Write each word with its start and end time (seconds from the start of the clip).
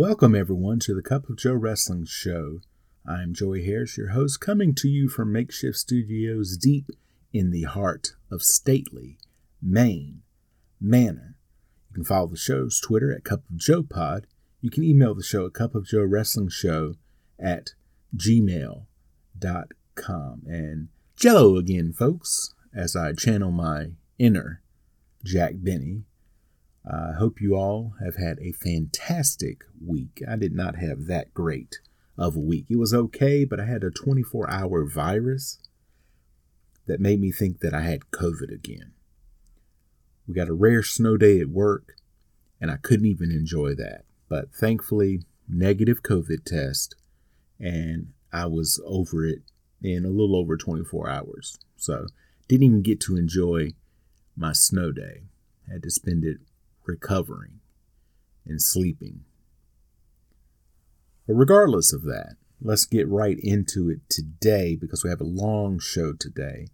Welcome, 0.00 0.36
everyone, 0.36 0.78
to 0.82 0.94
the 0.94 1.02
Cup 1.02 1.28
of 1.28 1.38
Joe 1.38 1.54
Wrestling 1.54 2.04
Show. 2.04 2.60
I'm 3.04 3.34
Joey 3.34 3.64
Harris, 3.64 3.98
your 3.98 4.10
host, 4.10 4.40
coming 4.40 4.72
to 4.76 4.86
you 4.88 5.08
from 5.08 5.32
makeshift 5.32 5.76
studios 5.76 6.56
deep 6.56 6.90
in 7.32 7.50
the 7.50 7.64
heart 7.64 8.12
of 8.30 8.44
stately 8.44 9.18
Maine 9.60 10.22
Manor. 10.80 11.34
You 11.90 11.94
can 11.94 12.04
follow 12.04 12.28
the 12.28 12.36
show's 12.36 12.78
Twitter 12.78 13.12
at 13.12 13.24
Cup 13.24 13.40
of 13.50 13.56
Joe 13.56 13.82
Pod. 13.82 14.28
You 14.60 14.70
can 14.70 14.84
email 14.84 15.16
the 15.16 15.24
show 15.24 15.46
at 15.46 15.54
Cup 15.54 15.74
of 15.74 15.86
Joe 15.86 16.04
Wrestling 16.04 16.50
Show 16.50 16.94
at 17.36 17.70
gmail.com. 18.16 18.86
And 20.46 20.88
jello 21.16 21.56
again, 21.56 21.92
folks, 21.92 22.54
as 22.72 22.94
I 22.94 23.14
channel 23.14 23.50
my 23.50 23.88
inner 24.16 24.62
Jack 25.24 25.54
Benny 25.56 26.04
I 26.90 27.12
hope 27.18 27.40
you 27.40 27.54
all 27.54 27.94
have 28.02 28.16
had 28.16 28.38
a 28.40 28.52
fantastic 28.52 29.64
week. 29.84 30.22
I 30.26 30.36
did 30.36 30.54
not 30.54 30.76
have 30.76 31.06
that 31.06 31.34
great 31.34 31.80
of 32.16 32.34
a 32.34 32.40
week. 32.40 32.66
It 32.70 32.76
was 32.76 32.94
okay, 32.94 33.44
but 33.44 33.60
I 33.60 33.66
had 33.66 33.84
a 33.84 33.90
24 33.90 34.50
hour 34.50 34.84
virus 34.86 35.58
that 36.86 37.00
made 37.00 37.20
me 37.20 37.30
think 37.30 37.60
that 37.60 37.74
I 37.74 37.82
had 37.82 38.10
COVID 38.10 38.52
again. 38.52 38.92
We 40.26 40.34
got 40.34 40.48
a 40.48 40.54
rare 40.54 40.82
snow 40.82 41.18
day 41.18 41.40
at 41.40 41.48
work, 41.48 41.96
and 42.60 42.70
I 42.70 42.76
couldn't 42.76 43.06
even 43.06 43.30
enjoy 43.30 43.74
that. 43.74 44.04
But 44.28 44.54
thankfully, 44.54 45.22
negative 45.46 46.02
COVID 46.02 46.44
test, 46.44 46.96
and 47.60 48.12
I 48.32 48.46
was 48.46 48.80
over 48.86 49.26
it 49.26 49.42
in 49.82 50.04
a 50.04 50.10
little 50.10 50.36
over 50.36 50.56
24 50.56 51.08
hours. 51.08 51.58
So, 51.76 52.06
didn't 52.48 52.64
even 52.64 52.82
get 52.82 53.00
to 53.02 53.16
enjoy 53.16 53.72
my 54.36 54.52
snow 54.52 54.90
day. 54.90 55.24
Had 55.70 55.82
to 55.82 55.90
spend 55.90 56.24
it 56.24 56.38
recovering, 56.88 57.60
and 58.46 58.60
sleeping. 58.60 59.20
But 61.26 61.34
regardless 61.34 61.92
of 61.92 62.02
that, 62.04 62.36
let's 62.60 62.86
get 62.86 63.06
right 63.06 63.38
into 63.38 63.90
it 63.90 64.00
today 64.08 64.74
because 64.74 65.04
we 65.04 65.10
have 65.10 65.20
a 65.20 65.24
long 65.24 65.78
show 65.78 66.14
today. 66.14 66.68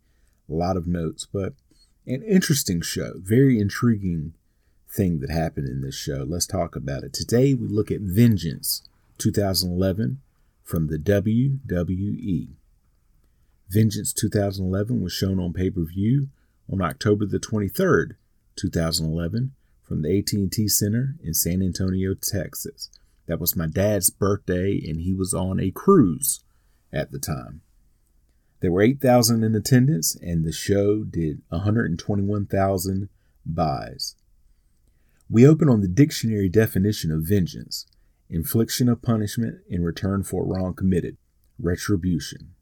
A 0.49 0.53
lot 0.55 0.77
of 0.77 0.87
notes, 0.87 1.27
but 1.31 1.55
an 2.07 2.23
interesting 2.23 2.81
show. 2.81 3.15
Very 3.17 3.59
intriguing 3.59 4.35
thing 4.89 5.21
that 5.21 5.31
happened 5.31 5.69
in 5.69 5.81
this 5.81 5.97
show. 5.97 6.25
Let's 6.27 6.47
talk 6.47 6.77
about 6.77 7.03
it. 7.03 7.13
Today 7.13 7.55
we 7.55 7.67
look 7.67 7.91
at 7.91 8.01
Vengeance 8.01 8.83
2011 9.19 10.21
from 10.63 10.87
the 10.87 10.99
WWE. 10.99 12.49
Vengeance 13.69 14.13
2011 14.13 15.03
was 15.03 15.13
shown 15.13 15.41
on 15.41 15.53
pay-per-view 15.53 16.29
on 16.71 16.81
October 16.81 17.27
the 17.27 17.41
23rd, 17.41 18.13
2011 18.57 19.53
from 19.85 20.03
the 20.03 20.19
AT&T 20.19 20.69
Center 20.69 21.17
in 21.23 21.35
San 21.35 21.63
Antonio, 21.63 22.15
Texas. 22.15 22.91
That 23.27 23.41
was 23.41 23.57
my 23.57 23.67
dad's 23.67 24.11
birthday 24.11 24.81
and 24.87 25.01
he 25.01 25.15
was 25.15 25.33
on 25.33 25.61
a 25.61 25.71
cruise 25.71 26.45
at 26.93 27.11
the 27.11 27.19
time. 27.19 27.61
There 28.61 28.73
were 28.73 28.83
8,000 28.83 29.45
in 29.45 29.55
attendance 29.55 30.17
and 30.17 30.45
the 30.45 30.53
show 30.53 31.05
did 31.05 31.43
121,000 31.49 33.09
buys. 33.45 34.15
We 35.29 35.47
open 35.47 35.69
on 35.69 35.81
the 35.81 35.89
dictionary 35.89 36.49
definition 36.49 37.11
of 37.11 37.23
vengeance 37.23 37.87
infliction 38.31 38.89
of 38.89 39.03
punishment 39.03 39.61
in 39.69 39.85
return 39.85 40.23
for 40.23 40.43
a 40.43 40.47
wrong 40.47 40.75
committed, 40.75 41.17
retribution. 41.59 42.55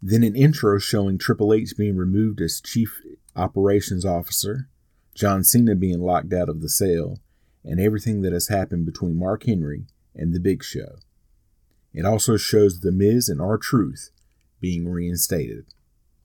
Then 0.00 0.22
an 0.22 0.36
intro 0.36 0.78
showing 0.78 1.18
Triple 1.18 1.52
H 1.54 1.74
being 1.76 1.96
removed 1.96 2.40
as 2.40 2.60
Chief 2.60 3.00
Operations 3.34 4.04
Officer 4.04 4.68
John 5.16 5.42
Cena 5.42 5.74
being 5.74 6.00
locked 6.00 6.34
out 6.34 6.50
of 6.50 6.60
the 6.60 6.68
cell, 6.68 7.18
and 7.64 7.80
everything 7.80 8.20
that 8.20 8.34
has 8.34 8.48
happened 8.48 8.84
between 8.84 9.18
Mark 9.18 9.44
Henry 9.44 9.86
and 10.14 10.34
The 10.34 10.40
Big 10.40 10.62
Show. 10.62 10.96
It 11.94 12.04
also 12.04 12.36
shows 12.36 12.80
The 12.80 12.92
Miz 12.92 13.30
and 13.30 13.40
R-Truth 13.40 14.10
being 14.60 14.86
reinstated. 14.86 15.64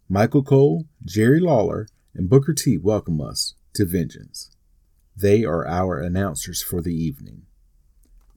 Michael 0.10 0.44
Cole, 0.44 0.88
Jerry 1.06 1.40
Lawler, 1.40 1.88
and 2.14 2.30
Booker 2.30 2.54
T 2.54 2.78
welcome 2.78 3.22
us 3.22 3.54
to 3.76 3.86
Vengeance. 3.86 4.52
They 5.16 5.46
are 5.46 5.66
our 5.66 5.98
announcers 5.98 6.62
for 6.62 6.82
the 6.82 6.94
evening. 6.94 7.44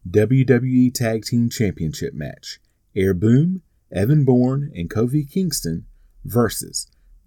WWE 0.09 0.95
Tag 0.95 1.25
Team 1.25 1.51
Championship 1.51 2.15
match 2.15 2.61
Air 2.95 3.13
Boom, 3.13 3.63
Evan 3.91 4.25
Bourne, 4.25 4.71
and 4.73 4.89
Kofi 4.89 5.29
Kingston 5.29 5.87
versus 6.25 6.87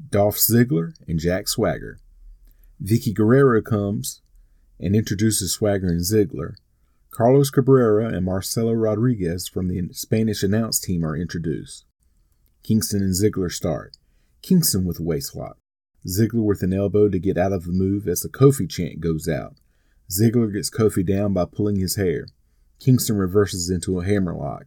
Dolph 0.09 0.37
Ziggler 0.37 0.93
and 1.09 1.19
Jack 1.19 1.49
Swagger. 1.49 1.99
Vickie 2.83 3.13
Guerrero 3.13 3.61
comes 3.61 4.21
and 4.79 4.95
introduces 4.95 5.53
Swagger 5.53 5.87
and 5.87 6.01
Ziggler. 6.01 6.55
Carlos 7.09 7.49
Cabrera 7.49 8.09
and 8.09 8.25
Marcelo 8.25 8.73
Rodriguez 8.73 9.47
from 9.47 9.67
the 9.67 9.89
Spanish 9.93 10.43
announce 10.43 10.79
team 10.79 11.03
are 11.03 11.17
introduced. 11.17 11.85
Kingston 12.61 13.01
and 13.01 13.15
Ziggler 13.15 13.51
start. 13.51 13.97
Kingston 14.43 14.85
with 14.85 14.99
a 14.99 15.03
waistlock. 15.03 15.55
Ziggler 16.05 16.45
with 16.45 16.61
an 16.61 16.73
elbow 16.73 17.09
to 17.09 17.17
get 17.17 17.37
out 17.37 17.51
of 17.51 17.65
the 17.65 17.71
move 17.71 18.07
as 18.07 18.21
the 18.21 18.29
Kofi 18.29 18.69
chant 18.69 18.99
goes 18.99 19.27
out. 19.27 19.55
Ziggler 20.11 20.53
gets 20.53 20.69
Kofi 20.69 21.05
down 21.05 21.33
by 21.33 21.45
pulling 21.45 21.77
his 21.77 21.95
hair. 21.95 22.27
Kingston 22.79 23.17
reverses 23.17 23.71
into 23.71 23.99
a 23.99 24.05
hammerlock. 24.05 24.65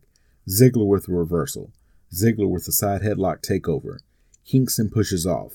Ziggler 0.49 0.87
with 0.87 1.09
a 1.09 1.13
reversal. 1.13 1.73
Ziggler 2.13 2.51
with 2.51 2.67
a 2.67 2.73
side 2.73 3.03
headlock 3.03 3.41
takeover. 3.41 3.99
Kingston 4.45 4.91
pushes 4.91 5.27
off. 5.27 5.55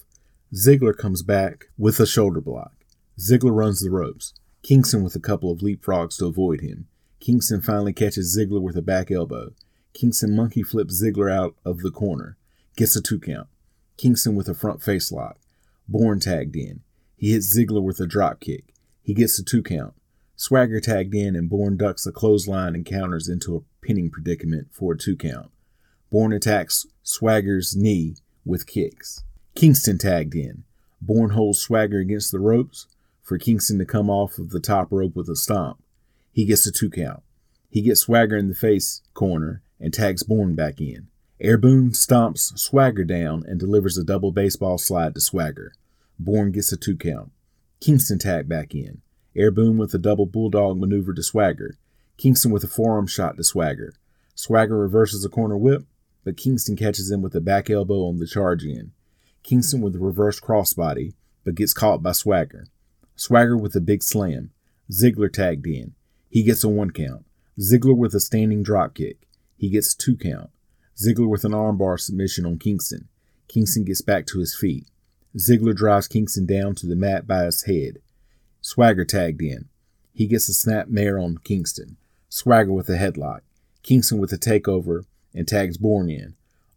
Ziggler 0.54 0.96
comes 0.96 1.24
back 1.24 1.66
with 1.78 2.00
a 2.00 2.06
shoulder 2.06 2.40
block. 2.40 2.74
Ziggler 3.20 3.56
runs 3.56 3.82
the 3.82 3.90
ropes. 3.90 4.34
Kingston 4.62 5.04
with 5.04 5.16
a 5.16 5.20
couple 5.20 5.52
of 5.52 5.60
leapfrogs 5.60 6.18
to 6.18 6.26
avoid 6.26 6.62
him. 6.62 6.88
Kingston 7.20 7.62
finally 7.62 7.94
catches 7.94 8.38
Ziggler 8.38 8.62
with 8.62 8.78
a 8.78 8.82
back 8.82 9.10
elbow. 9.12 9.54
Kingston 9.94 10.36
monkey 10.36 10.64
flips 10.64 11.02
Ziggler 11.02 11.32
out 11.32 11.56
of 11.66 11.80
the 11.80 11.92
corner. 11.92 12.38
Gets 12.76 12.96
a 12.96 13.02
two 13.02 13.20
count. 13.20 13.48
Kingston 13.98 14.36
with 14.36 14.48
a 14.48 14.54
front 14.54 14.82
face 14.82 15.12
lock. 15.12 15.38
Bourne 15.88 16.20
tagged 16.20 16.56
in. 16.56 16.82
He 17.16 17.32
hits 17.32 17.58
Ziggler 17.58 17.82
with 17.82 18.00
a 18.00 18.08
drop 18.08 18.40
kick. 18.40 18.74
He 19.02 19.14
gets 19.14 19.40
a 19.40 19.44
two 19.44 19.64
count. 19.64 19.94
Swagger 20.36 20.82
tagged 20.82 21.16
in 21.16 21.36
and 21.36 21.50
Bourne 21.50 21.78
ducks 21.78 22.06
a 22.06 22.12
clothesline 22.12 22.76
and 22.76 22.86
counters 22.86 23.30
into 23.30 23.56
a 23.56 23.86
pinning 23.86 24.10
predicament 24.10 24.68
for 24.72 24.94
a 24.94 24.98
two 24.98 25.16
count. 25.16 25.50
Bourne 26.12 26.34
attacks 26.34 26.86
Swagger's 27.04 27.76
knee 27.76 28.16
with 28.46 28.68
kicks. 28.68 29.24
Kingston 29.56 29.98
tagged 29.98 30.36
in. 30.36 30.66
Bourne 31.02 31.30
holds 31.30 31.62
Swagger 31.62 32.00
against 32.00 32.32
the 32.34 32.40
ropes 32.40 32.88
for 33.24 33.38
Kingston 33.38 33.80
to 33.80 33.86
come 33.86 34.10
off 34.10 34.38
of 34.38 34.50
the 34.50 34.60
top 34.60 34.92
rope 34.92 35.16
with 35.16 35.30
a 35.30 35.36
stomp. 35.36 35.82
He 36.34 36.44
gets 36.44 36.68
a 36.68 36.72
two 36.74 36.90
count. 36.90 37.24
He 37.70 37.82
gets 37.82 38.02
Swagger 38.02 38.36
in 38.36 38.50
the 38.50 38.56
face 38.56 39.02
corner 39.14 39.62
and 39.80 39.94
tags 39.94 40.24
Bourne 40.24 40.56
back 40.56 40.82
in. 40.82 41.08
Air 41.40 41.58
Boom 41.58 41.92
stomps 41.92 42.58
Swagger 42.60 43.06
down 43.06 43.44
and 43.48 43.58
delivers 43.58 43.98
a 43.98 44.04
double 44.04 44.34
baseball 44.34 44.78
slide 44.78 45.16
to 45.16 45.22
Swagger. 45.22 45.74
Bourne 46.20 46.52
gets 46.52 46.74
a 46.74 46.78
two 46.78 46.98
count. 46.98 47.32
Kingston 47.80 48.20
tagged 48.20 48.50
back 48.50 48.76
in. 48.76 49.02
Air 49.38 49.52
Boom 49.52 49.78
with 49.78 49.94
a 49.94 49.98
double 49.98 50.26
bulldog 50.26 50.78
maneuver 50.78 51.14
to 51.14 51.24
Swagger. 51.24 51.78
Kingston 52.18 52.52
with 52.52 52.64
a 52.66 52.70
forearm 52.70 53.08
shot 53.08 53.38
to 53.38 53.44
Swagger. 53.44 53.94
Swagger 54.34 54.78
reverses 54.78 55.24
a 55.24 55.30
corner 55.30 55.58
whip, 55.58 55.86
but 56.26 56.38
Kingston 56.38 56.76
catches 56.76 57.10
him 57.10 57.22
with 57.22 57.36
a 57.36 57.42
back 57.42 57.70
elbow 57.70 58.06
on 58.08 58.20
the 58.20 58.28
charge 58.28 58.66
in. 58.66 58.92
Kingston 59.46 59.82
with 59.82 59.96
a 59.96 60.00
reverse 60.00 60.40
crossbody, 60.40 61.14
but 61.44 61.54
gets 61.54 61.72
caught 61.72 62.02
by 62.02 62.14
Swagger. 62.14 62.66
Swagger 63.16 63.56
with 63.56 63.76
a 63.76 63.80
big 63.80 64.02
slam. 64.02 64.50
Ziggler 64.92 65.32
tagged 65.32 65.68
in. 65.68 65.94
He 66.32 66.42
gets 66.42 66.64
a 66.64 66.68
one 66.68 66.90
count. 66.90 67.26
Ziggler 67.60 67.96
with 67.96 68.16
a 68.16 68.20
standing 68.20 68.64
drop 68.64 68.96
kick. 68.96 69.28
He 69.56 69.70
gets 69.70 69.94
two 69.94 70.18
count. 70.18 70.50
Ziggler 70.98 71.30
with 71.30 71.46
an 71.46 71.52
armbar 71.52 72.00
submission 72.00 72.44
on 72.48 72.58
Kingston. 72.58 73.08
Kingston 73.48 73.84
gets 73.84 74.02
back 74.02 74.26
to 74.28 74.40
his 74.40 74.56
feet. 74.56 74.88
Ziggler 75.38 75.76
drives 75.76 76.08
Kingston 76.08 76.48
down 76.48 76.74
to 76.74 76.88
the 76.88 76.96
mat 76.96 77.28
by 77.28 77.44
his 77.44 77.66
head. 77.66 78.00
Swagger 78.62 79.06
tagged 79.06 79.44
in. 79.44 79.66
He 80.12 80.26
gets 80.26 80.50
a 80.50 80.56
snap 80.56 80.88
mare 80.88 81.20
on 81.20 81.38
Kingston. 81.44 81.98
Swagger 82.30 82.74
with 82.74 82.90
a 82.90 82.98
headlock. 82.98 83.42
Kingston 83.84 84.18
with 84.18 84.34
a 84.34 84.40
takeover 84.40 85.06
and 85.36 85.48
tags 85.48 85.78
Bourne 85.78 86.10
in. 86.10 86.34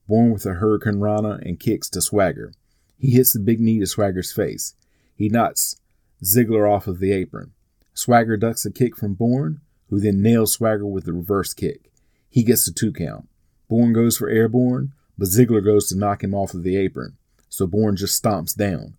Bourne 0.07 0.33
with 0.33 0.47
a 0.47 0.55
hurricanrana 0.55 1.41
and 1.47 1.61
kicks 1.61 1.91
to 1.91 2.01
Swagger. 2.01 2.53
He 2.99 3.13
hits 3.13 3.33
the 3.33 3.41
big 3.41 3.61
knee 3.61 3.79
to 3.79 3.87
Swagger's 3.87 4.33
face. 4.33 4.75
He 5.15 5.29
knocks 5.29 5.77
Ziggler 6.23 6.71
off 6.71 6.87
of 6.87 6.99
the 6.99 7.13
apron. 7.13 7.53
Swagger 7.95 8.37
ducks 8.37 8.67
a 8.67 8.71
kick 8.71 8.97
from 8.97 9.15
Bourne, 9.15 9.61
who 9.89 10.01
then 10.01 10.23
nails 10.23 10.53
Swagger 10.53 10.87
with 10.87 11.05
the 11.05 11.13
reverse 11.13 11.55
kick. 11.55 11.91
He 12.29 12.43
gets 12.43 12.67
a 12.67 12.73
two 12.73 12.93
count. 12.93 13.29
Bourne 13.69 13.93
goes 13.93 14.17
for 14.17 14.29
airborne, 14.29 14.93
but 15.17 15.29
Ziggler 15.29 15.65
goes 15.65 15.89
to 15.89 15.99
knock 15.99 16.23
him 16.23 16.35
off 16.35 16.55
of 16.55 16.63
the 16.63 16.77
apron, 16.77 17.17
so 17.49 17.67
Bourne 17.67 17.97
just 17.97 18.23
stomps 18.23 18.57
down. 18.57 18.95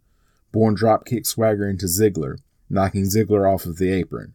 Bourne 0.52 0.74
drop 0.76 1.06
kicks 1.06 1.30
Swagger 1.30 1.70
into 1.70 1.86
Ziggler, 1.86 2.38
knocking 2.70 3.04
Ziggler 3.04 3.52
off 3.52 3.66
of 3.66 3.78
the 3.78 3.92
apron. 3.92 4.34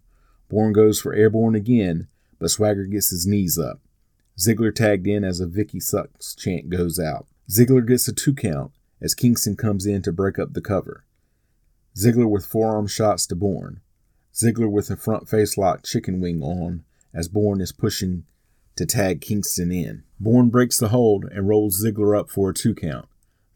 Bourne 0.49 0.73
goes 0.73 1.01
for 1.01 1.15
airborne 1.15 1.55
again, 1.55 2.09
but 2.39 2.51
Swagger 2.51 2.85
gets 2.85 3.11
his 3.11 3.27
knees 3.27 3.59
up. 3.59 3.81
Ziggler 4.39 4.75
tagged 4.75 5.07
in 5.07 5.25
as 5.25 5.41
a 5.41 5.47
Vickie 5.47 5.83
Sucks 5.83 6.35
chant 6.35 6.69
goes 6.69 6.99
out. 6.99 7.27
Ziggler 7.51 7.87
gets 7.87 8.09
a 8.09 8.13
two 8.13 8.35
count 8.35 8.73
as 9.05 9.15
Kingston 9.15 9.55
comes 9.55 9.85
in 9.85 10.01
to 10.01 10.11
break 10.11 10.39
up 10.39 10.55
the 10.55 10.63
cover. 10.63 11.05
Ziggler 11.95 12.29
with 12.29 12.47
forearm 12.47 12.87
shots 12.87 13.27
to 13.27 13.37
Bourne. 13.37 13.81
Ziggler 14.33 14.71
with 14.71 14.91
a 14.91 14.97
front 14.97 15.29
face 15.29 15.59
lock 15.59 15.85
chicken 15.85 16.21
wing 16.21 16.43
on 16.43 16.85
as 17.13 17.29
Bourne 17.29 17.61
is 17.61 17.71
pushing 17.71 18.25
to 18.77 18.87
tag 18.87 19.21
Kingston 19.21 19.71
in. 19.71 20.05
Bourne 20.19 20.49
breaks 20.49 20.79
the 20.79 20.89
hold 20.89 21.27
and 21.27 21.47
rolls 21.47 21.85
Ziggler 21.85 22.19
up 22.19 22.31
for 22.31 22.49
a 22.49 22.55
two 22.55 22.75
count. 22.75 23.07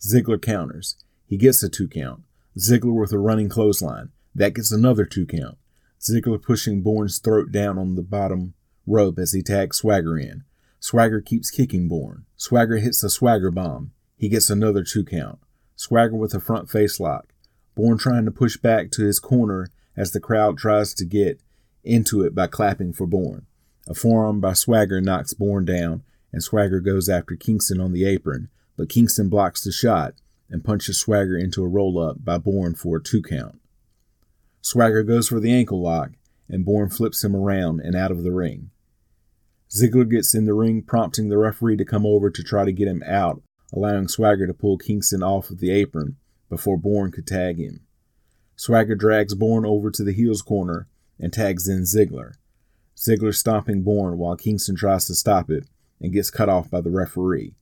Ziggler 0.00 0.40
counters. 0.40 0.96
He 1.26 1.38
gets 1.38 1.62
a 1.62 1.68
two 1.70 1.88
count. 1.88 2.22
Ziggler 2.58 3.00
with 3.00 3.12
a 3.12 3.18
running 3.18 3.48
clothesline. 3.48 4.10
That 4.34 4.54
gets 4.54 4.70
another 4.70 5.06
two 5.06 5.26
count. 5.26 5.56
Ziggler 5.98 6.40
pushing 6.40 6.82
Bourne's 6.82 7.18
throat 7.18 7.50
down 7.50 7.78
on 7.78 7.94
the 7.94 8.02
bottom 8.02 8.52
rope 8.86 9.18
as 9.18 9.32
he 9.32 9.42
tags 9.42 9.78
Swagger 9.78 10.18
in. 10.18 10.44
Swagger 10.78 11.22
keeps 11.22 11.50
kicking 11.50 11.88
Bourne. 11.88 12.26
Swagger 12.36 12.76
hits 12.76 13.02
a 13.02 13.10
Swagger 13.10 13.50
bomb. 13.50 13.92
He 14.18 14.28
gets 14.28 14.50
another 14.50 14.82
two 14.82 15.04
count. 15.04 15.38
Swagger 15.76 16.16
with 16.16 16.34
a 16.34 16.40
front 16.40 16.68
face 16.68 16.98
lock. 16.98 17.28
Bourne 17.76 17.98
trying 17.98 18.24
to 18.24 18.32
push 18.32 18.56
back 18.56 18.90
to 18.90 19.04
his 19.04 19.20
corner 19.20 19.68
as 19.96 20.10
the 20.10 20.20
crowd 20.20 20.58
tries 20.58 20.92
to 20.94 21.04
get 21.04 21.40
into 21.84 22.22
it 22.22 22.34
by 22.34 22.48
clapping 22.48 22.92
for 22.92 23.06
Bourne. 23.06 23.46
A 23.86 23.94
forearm 23.94 24.40
by 24.40 24.54
Swagger 24.54 25.00
knocks 25.00 25.34
Bourne 25.34 25.64
down, 25.64 26.02
and 26.32 26.42
Swagger 26.42 26.80
goes 26.80 27.08
after 27.08 27.36
Kingston 27.36 27.80
on 27.80 27.92
the 27.92 28.04
apron, 28.04 28.48
but 28.76 28.88
Kingston 28.88 29.28
blocks 29.28 29.62
the 29.62 29.70
shot 29.70 30.14
and 30.50 30.64
punches 30.64 30.98
Swagger 30.98 31.38
into 31.38 31.62
a 31.62 31.68
roll 31.68 31.98
up 31.98 32.24
by 32.24 32.38
Bourne 32.38 32.74
for 32.74 32.96
a 32.96 33.02
two 33.02 33.22
count. 33.22 33.60
Swagger 34.60 35.04
goes 35.04 35.28
for 35.28 35.38
the 35.38 35.52
ankle 35.52 35.80
lock, 35.80 36.10
and 36.48 36.64
Bourne 36.64 36.90
flips 36.90 37.22
him 37.22 37.36
around 37.36 37.80
and 37.80 37.94
out 37.94 38.10
of 38.10 38.24
the 38.24 38.32
ring. 38.32 38.70
Ziggler 39.70 40.10
gets 40.10 40.34
in 40.34 40.46
the 40.46 40.54
ring, 40.54 40.82
prompting 40.82 41.28
the 41.28 41.38
referee 41.38 41.76
to 41.76 41.84
come 41.84 42.04
over 42.04 42.30
to 42.30 42.42
try 42.42 42.64
to 42.64 42.72
get 42.72 42.88
him 42.88 43.02
out, 43.06 43.42
allowing 43.72 44.08
Swagger 44.08 44.46
to 44.46 44.54
pull 44.54 44.78
Kingston 44.78 45.22
off 45.22 45.50
of 45.50 45.60
the 45.60 45.70
apron 45.70 46.16
before 46.48 46.78
Bourne 46.78 47.10
could 47.10 47.26
tag 47.26 47.58
him. 47.58 47.80
Swagger 48.56 48.94
drags 48.94 49.34
Bourne 49.34 49.66
over 49.66 49.90
to 49.90 50.02
the 50.02 50.12
heels 50.12 50.42
corner 50.42 50.88
and 51.18 51.32
tags 51.32 51.68
in 51.68 51.82
Ziggler. 51.82 52.34
Ziggler 52.96 53.34
stomping 53.34 53.82
Bourne 53.82 54.18
while 54.18 54.36
Kingston 54.36 54.76
tries 54.76 55.06
to 55.06 55.14
stop 55.14 55.50
it 55.50 55.68
and 56.00 56.12
gets 56.12 56.30
cut 56.30 56.48
off 56.48 56.70
by 56.70 56.80
the 56.80 56.90
referee. 56.90 57.54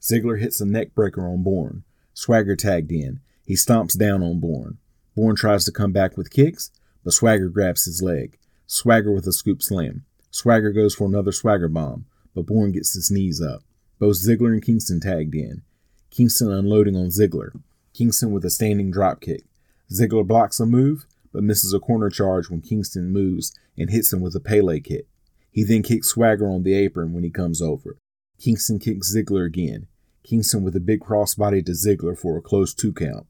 Ziggler 0.00 0.40
hits 0.40 0.60
a 0.60 0.64
neckbreaker 0.64 1.22
on 1.30 1.42
Bourne. 1.42 1.84
Swagger 2.12 2.56
tagged 2.56 2.92
in. 2.92 3.20
He 3.46 3.54
stomps 3.54 3.98
down 3.98 4.22
on 4.22 4.40
Bourne. 4.40 4.78
Bourne 5.14 5.36
tries 5.36 5.64
to 5.64 5.72
come 5.72 5.92
back 5.92 6.16
with 6.16 6.30
kicks, 6.30 6.70
but 7.04 7.12
Swagger 7.12 7.48
grabs 7.48 7.84
his 7.84 8.02
leg. 8.02 8.38
Swagger 8.66 9.12
with 9.12 9.26
a 9.26 9.32
scoop 9.32 9.62
slam. 9.62 10.04
Swagger 10.30 10.72
goes 10.72 10.94
for 10.94 11.06
another 11.06 11.32
Swagger 11.32 11.68
bomb, 11.68 12.06
but 12.34 12.46
Bourne 12.46 12.72
gets 12.72 12.94
his 12.94 13.10
knees 13.10 13.40
up. 13.40 13.62
Both 14.02 14.16
Ziggler 14.16 14.52
and 14.52 14.60
Kingston 14.60 14.98
tagged 14.98 15.32
in. 15.36 15.62
Kingston 16.10 16.50
unloading 16.50 16.96
on 16.96 17.10
Ziggler. 17.10 17.52
Kingston 17.94 18.32
with 18.32 18.44
a 18.44 18.50
standing 18.50 18.90
drop 18.90 19.20
kick. 19.20 19.44
Ziggler 19.92 20.26
blocks 20.26 20.58
a 20.58 20.66
move, 20.66 21.06
but 21.32 21.44
misses 21.44 21.72
a 21.72 21.78
corner 21.78 22.10
charge 22.10 22.50
when 22.50 22.62
Kingston 22.62 23.12
moves 23.12 23.56
and 23.78 23.90
hits 23.90 24.12
him 24.12 24.20
with 24.20 24.34
a 24.34 24.40
Pele 24.40 24.80
kick. 24.80 25.06
He 25.52 25.62
then 25.62 25.84
kicks 25.84 26.08
Swagger 26.08 26.48
on 26.48 26.64
the 26.64 26.74
apron 26.74 27.12
when 27.12 27.22
he 27.22 27.30
comes 27.30 27.62
over. 27.62 27.96
Kingston 28.40 28.80
kicks 28.80 29.14
Ziggler 29.14 29.46
again. 29.46 29.86
Kingston 30.24 30.64
with 30.64 30.74
a 30.74 30.80
big 30.80 30.98
crossbody 30.98 31.64
to 31.64 31.70
Ziggler 31.70 32.18
for 32.18 32.36
a 32.36 32.42
close 32.42 32.74
two 32.74 32.92
count. 32.92 33.28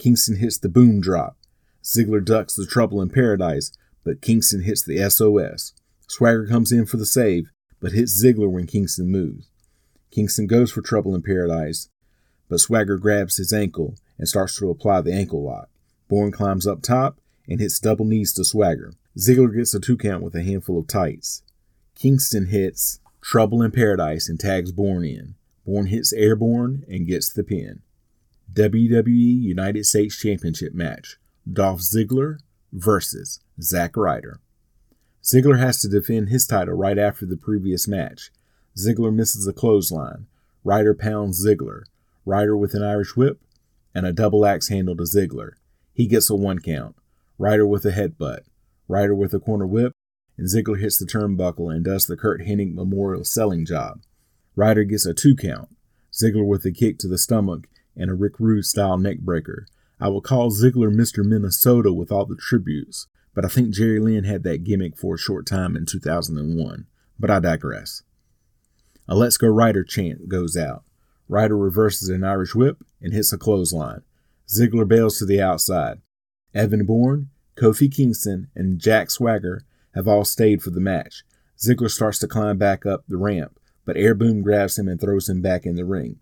Kingston 0.00 0.38
hits 0.38 0.58
the 0.58 0.68
boom 0.68 1.00
drop. 1.00 1.36
Ziggler 1.84 2.24
ducks 2.24 2.56
the 2.56 2.66
trouble 2.66 3.00
in 3.00 3.08
paradise, 3.08 3.70
but 4.02 4.20
Kingston 4.20 4.62
hits 4.62 4.82
the 4.82 4.98
SOS. 5.08 5.74
Swagger 6.08 6.44
comes 6.48 6.72
in 6.72 6.86
for 6.86 6.96
the 6.96 7.06
save, 7.06 7.52
but 7.78 7.92
hits 7.92 8.20
Ziggler 8.20 8.50
when 8.50 8.66
Kingston 8.66 9.12
moves. 9.12 9.46
Kingston 10.16 10.46
goes 10.46 10.72
for 10.72 10.80
trouble 10.80 11.14
in 11.14 11.20
paradise, 11.20 11.90
but 12.48 12.58
Swagger 12.58 12.96
grabs 12.96 13.36
his 13.36 13.52
ankle 13.52 13.96
and 14.16 14.26
starts 14.26 14.56
to 14.56 14.70
apply 14.70 15.02
the 15.02 15.12
ankle 15.12 15.44
lock. 15.44 15.68
Bourne 16.08 16.32
climbs 16.32 16.66
up 16.66 16.80
top 16.80 17.20
and 17.46 17.60
hits 17.60 17.78
double 17.78 18.06
knees 18.06 18.32
to 18.32 18.42
Swagger. 18.42 18.94
Ziggler 19.18 19.54
gets 19.54 19.74
a 19.74 19.78
two 19.78 19.98
count 19.98 20.22
with 20.22 20.34
a 20.34 20.42
handful 20.42 20.78
of 20.78 20.86
tights. 20.86 21.42
Kingston 21.94 22.46
hits 22.46 22.98
Trouble 23.20 23.60
in 23.60 23.72
Paradise 23.72 24.26
and 24.26 24.40
tags 24.40 24.72
Bourne 24.72 25.04
in. 25.04 25.34
Bourne 25.66 25.88
hits 25.88 26.14
Airborne 26.14 26.86
and 26.88 27.06
gets 27.06 27.30
the 27.30 27.44
pin. 27.44 27.82
WWE 28.54 29.42
United 29.42 29.84
States 29.84 30.18
Championship 30.18 30.72
match 30.72 31.18
Dolph 31.46 31.80
Ziggler 31.80 32.38
versus 32.72 33.40
Zack 33.60 33.98
Ryder. 33.98 34.40
Ziggler 35.22 35.58
has 35.58 35.82
to 35.82 35.88
defend 35.88 36.30
his 36.30 36.46
title 36.46 36.72
right 36.72 36.96
after 36.96 37.26
the 37.26 37.36
previous 37.36 37.86
match. 37.86 38.30
Ziggler 38.76 39.12
misses 39.12 39.46
a 39.46 39.52
clothesline. 39.52 40.26
Ryder 40.62 40.94
pounds 40.94 41.44
Ziggler. 41.44 41.84
Ryder 42.24 42.56
with 42.56 42.74
an 42.74 42.82
Irish 42.82 43.16
whip 43.16 43.40
and 43.94 44.04
a 44.04 44.12
double 44.12 44.44
axe 44.44 44.68
handle 44.68 44.96
to 44.96 45.04
Ziggler. 45.04 45.52
He 45.94 46.06
gets 46.06 46.28
a 46.28 46.36
one 46.36 46.58
count. 46.58 46.94
Ryder 47.38 47.66
with 47.66 47.86
a 47.86 47.92
headbutt. 47.92 48.40
Ryder 48.88 49.14
with 49.14 49.32
a 49.32 49.40
corner 49.40 49.66
whip, 49.66 49.92
and 50.36 50.46
Ziggler 50.46 50.78
hits 50.78 50.98
the 50.98 51.06
turnbuckle 51.06 51.74
and 51.74 51.84
does 51.84 52.06
the 52.06 52.16
Curt 52.16 52.42
Hennig 52.42 52.74
Memorial 52.74 53.24
selling 53.24 53.64
job. 53.64 54.02
Ryder 54.54 54.84
gets 54.84 55.06
a 55.06 55.14
two 55.14 55.34
count. 55.34 55.68
Ziggler 56.12 56.46
with 56.46 56.64
a 56.66 56.70
kick 56.70 56.98
to 56.98 57.08
the 57.08 57.18
stomach 57.18 57.68
and 57.96 58.10
a 58.10 58.14
Rick 58.14 58.38
Rude 58.38 58.66
style 58.66 58.98
neckbreaker. 58.98 59.64
I 59.98 60.08
will 60.08 60.20
call 60.20 60.50
Ziggler 60.50 60.94
Mr. 60.94 61.24
Minnesota 61.24 61.92
with 61.92 62.12
all 62.12 62.26
the 62.26 62.36
tributes, 62.36 63.06
but 63.34 63.44
I 63.44 63.48
think 63.48 63.70
Jerry 63.70 63.98
Lynn 63.98 64.24
had 64.24 64.42
that 64.42 64.64
gimmick 64.64 64.98
for 64.98 65.14
a 65.14 65.18
short 65.18 65.46
time 65.46 65.76
in 65.76 65.86
2001. 65.86 66.86
But 67.18 67.30
I 67.30 67.40
digress. 67.40 68.02
A 69.08 69.14
Let's 69.14 69.36
Go 69.36 69.46
Ryder 69.46 69.84
chant 69.84 70.28
goes 70.28 70.56
out. 70.56 70.82
Ryder 71.28 71.56
reverses 71.56 72.08
an 72.08 72.24
Irish 72.24 72.56
whip 72.56 72.84
and 73.00 73.12
hits 73.12 73.32
a 73.32 73.38
clothesline. 73.38 74.02
Ziggler 74.48 74.86
bails 74.86 75.18
to 75.18 75.24
the 75.24 75.40
outside. 75.40 76.00
Evan 76.52 76.84
Bourne, 76.84 77.30
Kofi 77.56 77.92
Kingston, 77.92 78.48
and 78.56 78.80
Jack 78.80 79.10
Swagger 79.10 79.62
have 79.94 80.08
all 80.08 80.24
stayed 80.24 80.60
for 80.60 80.70
the 80.70 80.80
match. 80.80 81.22
Ziggler 81.56 81.90
starts 81.90 82.18
to 82.18 82.26
climb 82.26 82.58
back 82.58 82.84
up 82.84 83.04
the 83.06 83.16
ramp, 83.16 83.60
but 83.84 83.96
Air 83.96 84.14
Boom 84.14 84.42
grabs 84.42 84.78
him 84.78 84.88
and 84.88 85.00
throws 85.00 85.28
him 85.28 85.40
back 85.40 85.64
in 85.64 85.76
the 85.76 85.84
ring. 85.84 86.18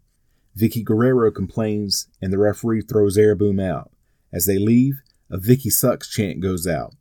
Vickie 0.56 0.84
Guerrero 0.84 1.30
complains, 1.30 2.08
and 2.20 2.32
the 2.32 2.38
referee 2.38 2.82
throws 2.82 3.16
Air 3.16 3.34
Boom 3.34 3.58
out. 3.58 3.90
As 4.32 4.44
they 4.44 4.58
leave, 4.58 5.00
a 5.30 5.38
Vickie 5.38 5.72
Sucks 5.72 6.08
chant 6.08 6.40
goes 6.40 6.66
out. 6.66 6.94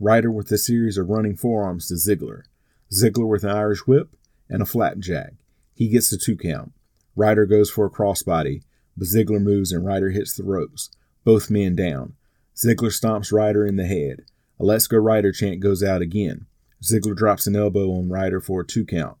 Ryder 0.00 0.30
with 0.30 0.50
a 0.50 0.58
series 0.58 0.96
of 0.96 1.10
running 1.10 1.36
forearms 1.36 1.88
to 1.88 1.94
Ziggler. 1.94 2.42
Ziggler 2.90 3.28
with 3.28 3.44
an 3.44 3.50
Irish 3.50 3.86
whip 3.86 4.16
and 4.48 4.62
a 4.62 4.66
flapjack. 4.66 5.34
He 5.74 5.88
gets 5.88 6.10
the 6.10 6.16
two 6.16 6.36
count. 6.36 6.72
Ryder 7.14 7.46
goes 7.46 7.70
for 7.70 7.86
a 7.86 7.90
crossbody, 7.90 8.62
but 8.96 9.08
Ziggler 9.08 9.42
moves 9.42 9.72
and 9.72 9.84
Ryder 9.84 10.10
hits 10.10 10.34
the 10.34 10.44
ropes. 10.44 10.90
Both 11.24 11.50
men 11.50 11.74
down. 11.74 12.14
Ziggler 12.54 12.90
stomps 12.90 13.32
Ryder 13.32 13.66
in 13.66 13.76
the 13.76 13.86
head. 13.86 14.24
A 14.58 14.64
Let's 14.64 14.86
Go 14.86 14.98
Ryder 14.98 15.32
chant 15.32 15.60
goes 15.60 15.82
out 15.82 16.00
again. 16.00 16.46
Ziggler 16.82 17.16
drops 17.16 17.46
an 17.46 17.56
elbow 17.56 17.90
on 17.90 18.08
Ryder 18.08 18.40
for 18.40 18.60
a 18.62 18.66
two 18.66 18.84
count. 18.84 19.16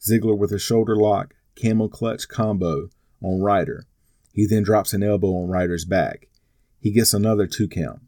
Ziggler 0.00 0.36
with 0.36 0.52
a 0.52 0.58
shoulder 0.58 0.96
lock, 0.96 1.34
camel 1.56 1.88
clutch 1.88 2.28
combo 2.28 2.90
on 3.22 3.40
Ryder. 3.40 3.86
He 4.32 4.46
then 4.46 4.62
drops 4.62 4.92
an 4.92 5.02
elbow 5.02 5.28
on 5.28 5.48
Ryder's 5.48 5.84
back. 5.84 6.28
He 6.78 6.90
gets 6.90 7.14
another 7.14 7.46
two 7.46 7.68
count. 7.68 8.00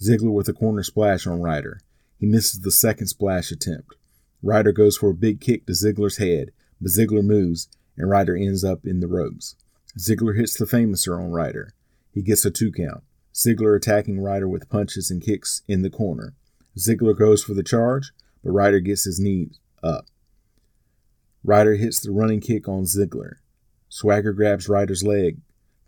Ziggler 0.00 0.32
with 0.32 0.48
a 0.48 0.52
corner 0.52 0.82
splash 0.82 1.26
on 1.26 1.40
Ryder. 1.40 1.80
He 2.18 2.26
misses 2.26 2.60
the 2.60 2.70
second 2.70 3.08
splash 3.08 3.50
attempt. 3.50 3.96
Ryder 4.42 4.72
goes 4.72 4.96
for 4.96 5.10
a 5.10 5.14
big 5.14 5.40
kick 5.40 5.66
to 5.66 5.72
Ziggler's 5.72 6.16
head, 6.16 6.50
but 6.80 6.90
Ziggler 6.90 7.24
moves 7.24 7.68
and 7.96 8.10
Ryder 8.10 8.36
ends 8.36 8.64
up 8.64 8.84
in 8.84 9.00
the 9.00 9.06
ropes. 9.06 9.54
Ziggler 9.98 10.36
hits 10.36 10.56
the 10.56 10.64
Fameasser 10.64 11.18
on 11.18 11.30
Ryder. 11.30 11.72
He 12.12 12.22
gets 12.22 12.44
a 12.44 12.50
two 12.50 12.72
count. 12.72 13.02
Ziggler 13.34 13.76
attacking 13.76 14.20
Ryder 14.20 14.48
with 14.48 14.68
punches 14.68 15.10
and 15.10 15.22
kicks 15.22 15.62
in 15.68 15.82
the 15.82 15.90
corner. 15.90 16.34
Ziggler 16.76 17.16
goes 17.16 17.42
for 17.42 17.54
the 17.54 17.62
charge, 17.62 18.12
but 18.42 18.50
Ryder 18.50 18.80
gets 18.80 19.04
his 19.04 19.20
knees 19.20 19.58
up. 19.82 20.06
Ryder 21.44 21.74
hits 21.74 22.00
the 22.00 22.10
running 22.10 22.40
kick 22.40 22.68
on 22.68 22.84
Ziggler. 22.84 23.36
Swagger 23.88 24.32
grabs 24.32 24.68
Ryder's 24.68 25.04
leg 25.04 25.38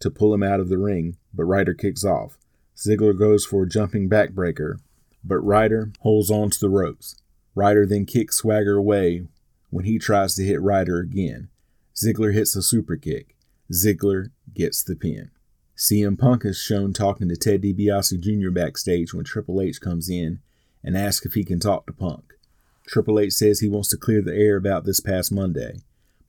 to 0.01 0.11
pull 0.11 0.35
him 0.35 0.43
out 0.43 0.61
of 0.61 0.69
the 0.69 0.79
ring, 0.79 1.17
but 1.33 1.45
Ryder 1.45 1.75
kicks 1.75 2.05
off. 2.05 2.37
Ziggler 2.77 3.19
goes 3.19 3.47
for 3.47 3.63
a 3.63 3.69
jumping 3.69 4.09
backbreaker, 4.09 4.79
but 5.23 5.39
Ryder 5.39 5.93
holds 6.01 6.31
on 6.31 6.51
to 6.51 6.61
the 6.61 6.69
ropes. 6.69 7.17
Ryder 7.55 7.87
then 7.87 8.07
kicks 8.07 8.37
Swagger 8.37 8.77
away 8.77 9.27
when 9.71 9.85
he 9.85 9.99
tries 9.99 10.35
to 10.35 10.45
hit 10.45 10.61
Ryder 10.61 10.99
again. 10.99 11.49
Ziggler 11.95 12.33
hits 12.33 12.57
a 12.57 12.63
super 12.63 12.97
kick. 12.97 13.37
Ziggler 13.73 14.31
gets 14.53 14.83
the 14.83 14.97
pin. 14.97 15.31
CM 15.77 16.19
Punk 16.19 16.45
is 16.45 16.59
shown 16.59 16.93
talking 16.93 17.29
to 17.29 17.37
Ted 17.37 17.63
DiBiase 17.63 18.21
Jr. 18.21 18.51
backstage 18.51 19.13
when 19.13 19.25
Triple 19.25 19.61
H 19.61 19.81
comes 19.81 20.09
in 20.09 20.41
and 20.83 20.97
asks 20.97 21.27
if 21.27 21.35
he 21.35 21.45
can 21.45 21.59
talk 21.59 21.87
to 21.87 21.93
Punk. 21.93 22.35
Triple 22.87 23.19
H 23.19 23.33
says 23.33 23.61
he 23.61 23.69
wants 23.69 23.89
to 23.91 23.97
clear 23.97 24.21
the 24.23 24.35
air 24.35 24.57
about 24.57 24.85
this 24.85 25.01
past 25.01 25.33
Monday. 25.33 25.81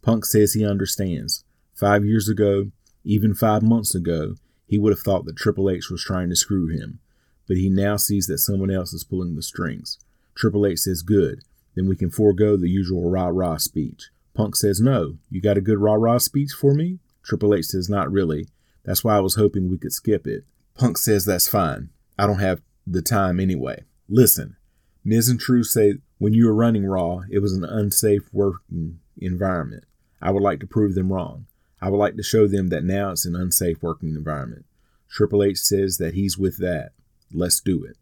Punk 0.01 0.25
says 0.25 0.53
he 0.53 0.65
understands. 0.65 1.44
Five 1.74 2.05
years 2.05 2.29
ago, 2.29 2.72
even 3.03 3.34
five 3.34 3.62
months 3.62 3.94
ago, 3.94 4.36
he 4.65 4.79
would 4.79 4.94
have 4.94 5.01
thought 5.01 5.25
that 5.25 5.36
Triple 5.36 5.70
H 5.70 5.89
was 5.89 6.03
trying 6.03 6.29
to 6.29 6.36
screw 6.36 6.67
him, 6.67 7.00
but 7.48 7.58
he 7.58 7.70
now 7.70 7.98
sees 7.98 8.27
that 8.27 8.39
someone 8.39 8.72
else 8.72 8.94
is 8.94 9.03
pulling 9.03 9.36
the 9.36 9.44
strings. 9.44 10.00
Triple 10.36 10.65
H 10.65 10.80
says, 10.80 11.01
Good, 11.01 11.44
then 11.75 11.88
we 11.88 11.96
can 11.96 12.10
forego 12.10 12.58
the 12.58 12.70
usual 12.70 13.10
rah 13.10 13.27
rah 13.27 13.58
speech. 13.58 14.10
Punk 14.34 14.56
says, 14.56 14.82
No, 14.82 15.18
you 15.30 15.42
got 15.42 15.58
a 15.58 15.62
good 15.62 15.80
rah 15.80 15.96
rah 15.96 16.18
speech 16.18 16.51
for 16.51 16.74
me? 16.74 17.00
Triple 17.24 17.56
H 17.56 17.65
says, 17.65 17.89
Not 17.89 18.12
really. 18.12 18.48
That's 18.84 19.04
why 19.04 19.15
I 19.15 19.22
was 19.22 19.36
hoping 19.36 19.70
we 19.70 19.77
could 19.77 19.94
skip 19.94 20.27
it. 20.27 20.44
Punk 20.75 20.98
says, 20.98 21.25
That's 21.25 21.48
fine. 21.48 21.89
I 22.20 22.27
don't 22.27 22.39
have 22.39 22.62
the 22.86 23.01
time 23.01 23.39
anyway. 23.39 23.84
Listen, 24.08 24.58
Miz 25.04 25.30
and 25.30 25.39
True 25.39 25.63
say 25.63 25.96
when 26.18 26.34
you 26.34 26.46
were 26.46 26.54
running 26.54 26.86
Raw, 26.86 27.22
it 27.30 27.39
was 27.39 27.54
an 27.54 27.63
unsafe 27.63 28.30
working 28.34 29.00
environment. 29.18 29.86
I 30.22 30.32
would 30.32 30.44
like 30.44 30.60
to 30.62 30.68
prove 30.68 30.96
them 30.96 31.12
wrong. 31.12 31.46
I 31.82 31.89
would 31.89 31.98
like 31.98 32.15
to 32.15 32.24
show 32.24 32.48
them 32.48 32.70
that 32.70 32.84
now 32.84 33.12
it's 33.12 33.25
an 33.25 33.36
unsafe 33.36 33.82
working 33.82 34.15
environment. 34.15 34.65
Triple 35.10 35.44
H 35.44 35.60
says 35.60 35.98
that 35.98 36.13
he's 36.13 36.38
with 36.38 36.58
that. 36.58 36.92
Let's 37.32 37.60
do 37.60 37.84
it. 37.84 37.98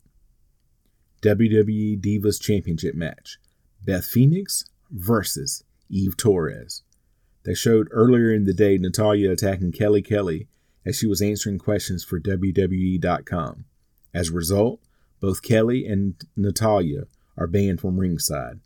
WWE 1.24 2.02
Divas 2.02 2.42
Championship 2.42 2.96
match 2.96 3.38
Beth 3.86 4.06
Phoenix 4.06 4.66
versus 4.92 5.64
Eve 5.90 6.18
Torres. 6.18 6.84
They 7.46 7.54
showed 7.54 7.88
earlier 7.92 8.34
in 8.34 8.44
the 8.44 8.54
day 8.54 8.78
Natalya 8.78 9.32
attacking 9.32 9.72
Kelly 9.72 10.02
Kelly 10.02 10.48
as 10.86 10.98
she 10.98 11.08
was 11.08 11.22
answering 11.22 11.60
questions 11.60 12.04
for 12.04 12.20
WWE.com. 12.20 13.64
As 14.14 14.30
a 14.30 14.34
result, 14.34 14.82
both 15.22 15.42
Kelly 15.42 15.86
and 15.86 16.16
Natalya 16.36 17.04
are 17.38 17.48
banned 17.48 17.80
from 17.80 18.02
ringside. 18.02 18.60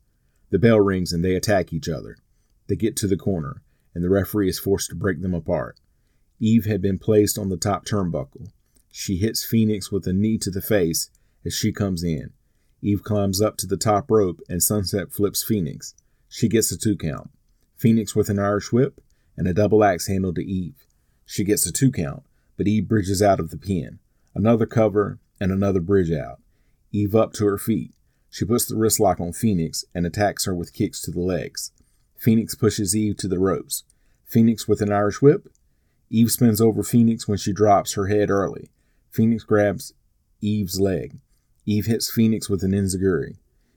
The 0.50 0.58
bell 0.58 0.80
rings 0.80 1.14
and 1.14 1.24
they 1.24 1.36
attack 1.36 1.72
each 1.72 1.88
other. 1.88 2.18
They 2.66 2.76
get 2.76 2.96
to 2.98 3.08
the 3.08 3.18
corner, 3.18 3.62
and 3.94 4.04
the 4.04 4.10
referee 4.10 4.50
is 4.50 4.58
forced 4.58 4.90
to 4.90 4.96
break 4.96 5.22
them 5.22 5.36
apart. 5.36 5.80
Eve 6.40 6.66
had 6.66 6.82
been 6.82 6.98
placed 6.98 7.38
on 7.38 7.50
the 7.50 7.58
top 7.58 7.86
turnbuckle. 7.86 8.50
She 8.92 9.18
hits 9.18 9.46
Phoenix 9.46 9.92
with 9.92 10.08
a 10.08 10.14
knee 10.14 10.40
to 10.40 10.50
the 10.50 10.62
face 10.62 11.12
as 11.46 11.54
she 11.54 11.72
comes 11.72 12.04
in. 12.04 12.32
Eve 12.82 13.04
climbs 13.04 13.42
up 13.42 13.58
to 13.58 13.68
the 13.68 13.78
top 13.78 14.10
rope 14.12 14.40
and 14.48 14.62
Sunset 14.62 15.12
flips 15.12 15.44
Phoenix. 15.44 15.96
She 16.30 16.48
gets 16.48 16.72
a 16.72 16.78
two 16.78 16.96
count. 16.96 17.30
Phoenix 17.76 18.16
with 18.16 18.30
an 18.30 18.40
Irish 18.40 18.72
whip 18.72 19.02
and 19.36 19.48
a 19.48 19.54
double 19.54 19.84
axe 19.84 20.08
handle 20.08 20.34
to 20.34 20.46
Eve. 20.46 20.86
She 21.26 21.44
gets 21.44 21.66
a 21.66 21.72
two 21.72 21.92
count, 21.92 22.24
but 22.56 22.68
Eve 22.68 22.88
bridges 22.88 23.22
out 23.22 23.40
of 23.40 23.50
the 23.50 23.58
pin. 23.58 24.00
Another 24.34 24.66
cover 24.66 25.20
and 25.40 25.52
another 25.52 25.80
bridge 25.80 26.12
out. 26.12 26.40
Eve 26.92 27.16
up 27.16 27.34
to 27.34 27.46
her 27.46 27.58
feet. 27.58 27.94
She 28.30 28.46
puts 28.46 28.66
the 28.66 28.76
wrist 28.76 29.00
lock 29.00 29.20
on 29.20 29.34
Phoenix 29.34 29.86
and 29.94 30.06
attacks 30.06 30.46
her 30.46 30.54
with 30.54 30.74
kicks 30.74 31.02
to 31.02 31.12
the 31.12 31.20
legs. 31.20 31.72
Phoenix 32.18 32.56
pushes 32.56 32.96
Eve 32.96 33.18
to 33.18 33.28
the 33.28 33.40
ropes. 33.40 33.84
Phoenix 34.26 34.68
with 34.68 34.82
an 34.82 34.92
Irish 34.92 35.22
whip. 35.22 35.48
Eve 36.10 36.32
spins 36.32 36.62
over 36.62 36.84
Phoenix 36.84 37.28
when 37.28 37.38
she 37.38 37.54
drops 37.54 37.94
her 37.94 38.08
head 38.08 38.30
early. 38.30 38.70
Phoenix 39.12 39.44
grabs 39.44 39.94
Eve's 40.42 40.80
leg. 40.80 41.20
Eve 41.68 41.86
hits 41.86 42.10
Phoenix 42.10 42.50
with 42.50 42.64
an 42.64 42.72
enziguri. 42.72 43.36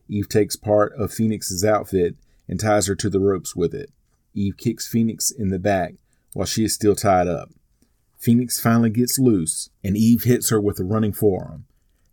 Eve 0.09 0.29
takes 0.29 0.55
part 0.55 0.93
of 0.95 1.13
Phoenix's 1.13 1.65
outfit 1.65 2.15
and 2.49 2.61
ties 2.61 2.87
her 2.87 2.95
to 2.95 3.11
the 3.11 3.19
ropes 3.19 3.57
with 3.57 3.75
it. 3.75 3.91
Eve 4.33 4.57
kicks 4.57 4.87
Phoenix 4.87 5.33
in 5.33 5.49
the 5.49 5.59
back 5.59 5.95
while 6.33 6.47
she 6.47 6.65
is 6.65 6.73
still 6.73 6.95
tied 6.95 7.27
up. 7.27 7.51
Phoenix 8.17 8.61
finally 8.61 8.91
gets 8.91 9.19
loose, 9.19 9.71
and 9.83 9.97
Eve 9.97 10.23
hits 10.23 10.51
her 10.51 10.61
with 10.61 10.79
a 10.79 10.85
running 10.85 11.13
forearm. 11.13 11.65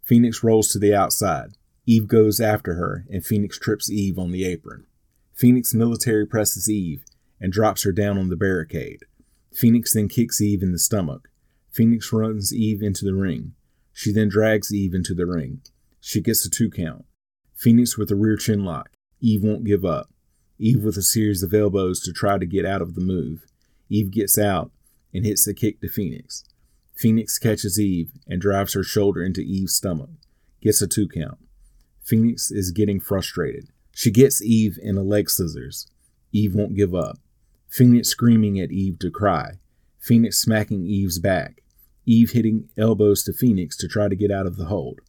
Phoenix 0.02 0.44
rolls 0.44 0.70
to 0.70 0.80
the 0.80 0.96
outside. 0.96 1.52
Eve 1.86 2.08
goes 2.08 2.40
after 2.40 2.74
her, 2.74 3.06
and 3.12 3.24
Phoenix 3.24 3.60
trips 3.60 3.92
Eve 3.92 4.18
on 4.18 4.32
the 4.32 4.46
apron. 4.46 4.88
Phoenix 5.36 5.76
military 5.76 6.26
presses 6.26 6.68
Eve 6.68 7.04
and 7.40 7.54
drops 7.54 7.84
her 7.84 7.92
down 7.92 8.18
on 8.18 8.30
the 8.30 8.36
barricade. 8.36 9.04
Phoenix 9.54 9.94
then 9.94 10.08
kicks 10.08 10.42
Eve 10.42 10.64
in 10.64 10.72
the 10.72 10.80
stomach. 10.80 11.30
Phoenix 11.72 12.12
runs 12.12 12.52
Eve 12.52 12.82
into 12.82 13.06
the 13.06 13.14
ring. 13.14 13.54
She 13.98 14.12
then 14.12 14.30
drags 14.30 14.72
Eve 14.72 14.94
into 14.94 15.16
the 15.16 15.26
ring. 15.26 15.62
She 16.00 16.22
gets 16.22 16.46
a 16.46 16.52
two 16.52 16.70
count. 16.70 17.06
Phoenix 17.56 17.98
with 17.98 18.12
a 18.12 18.16
rear 18.16 18.38
chin 18.38 18.64
lock. 18.64 18.92
Eve 19.22 19.42
won't 19.42 19.64
give 19.64 19.84
up. 19.84 20.12
Eve 20.60 20.84
with 20.84 20.98
a 20.98 21.02
series 21.02 21.42
of 21.42 21.52
elbows 21.52 22.00
to 22.02 22.14
try 22.14 22.38
to 22.38 22.46
get 22.46 22.64
out 22.64 22.84
of 22.84 22.94
the 22.94 23.02
move. 23.02 23.48
Eve 23.90 24.12
gets 24.12 24.38
out 24.38 24.70
and 25.16 25.26
hits 25.26 25.46
the 25.46 25.54
kick 25.56 25.82
to 25.82 25.90
Phoenix. 25.90 26.44
Phoenix 26.96 27.40
catches 27.40 27.80
Eve 27.80 28.12
and 28.28 28.40
drives 28.40 28.76
her 28.76 28.84
shoulder 28.84 29.24
into 29.24 29.42
Eve's 29.42 29.74
stomach. 29.74 30.12
Gets 30.62 30.84
a 30.84 30.88
two 30.88 31.08
count. 31.08 31.40
Phoenix 32.04 32.52
is 32.52 32.70
getting 32.70 33.00
frustrated. 33.00 33.70
She 33.96 34.12
gets 34.12 34.44
Eve 34.44 34.78
in 34.80 34.96
a 34.98 35.02
leg 35.02 35.28
scissors. 35.28 35.88
Eve 36.32 36.54
won't 36.54 36.76
give 36.76 36.94
up. 36.94 37.18
Phoenix 37.68 38.10
screaming 38.10 38.60
at 38.60 38.70
Eve 38.72 39.00
to 39.00 39.10
cry. 39.10 39.54
Phoenix 40.00 40.38
smacking 40.38 40.86
Eve's 40.86 41.18
back. 41.18 41.64
Eve 42.08 42.32
hitting 42.32 42.70
elbows 42.78 43.22
to 43.24 43.34
Phoenix 43.34 43.76
to 43.76 43.88
try 43.88 44.08
to 44.08 44.16
get 44.16 44.32
out 44.32 44.48
of 44.48 44.56
the 44.56 44.66
hold. 44.66 45.02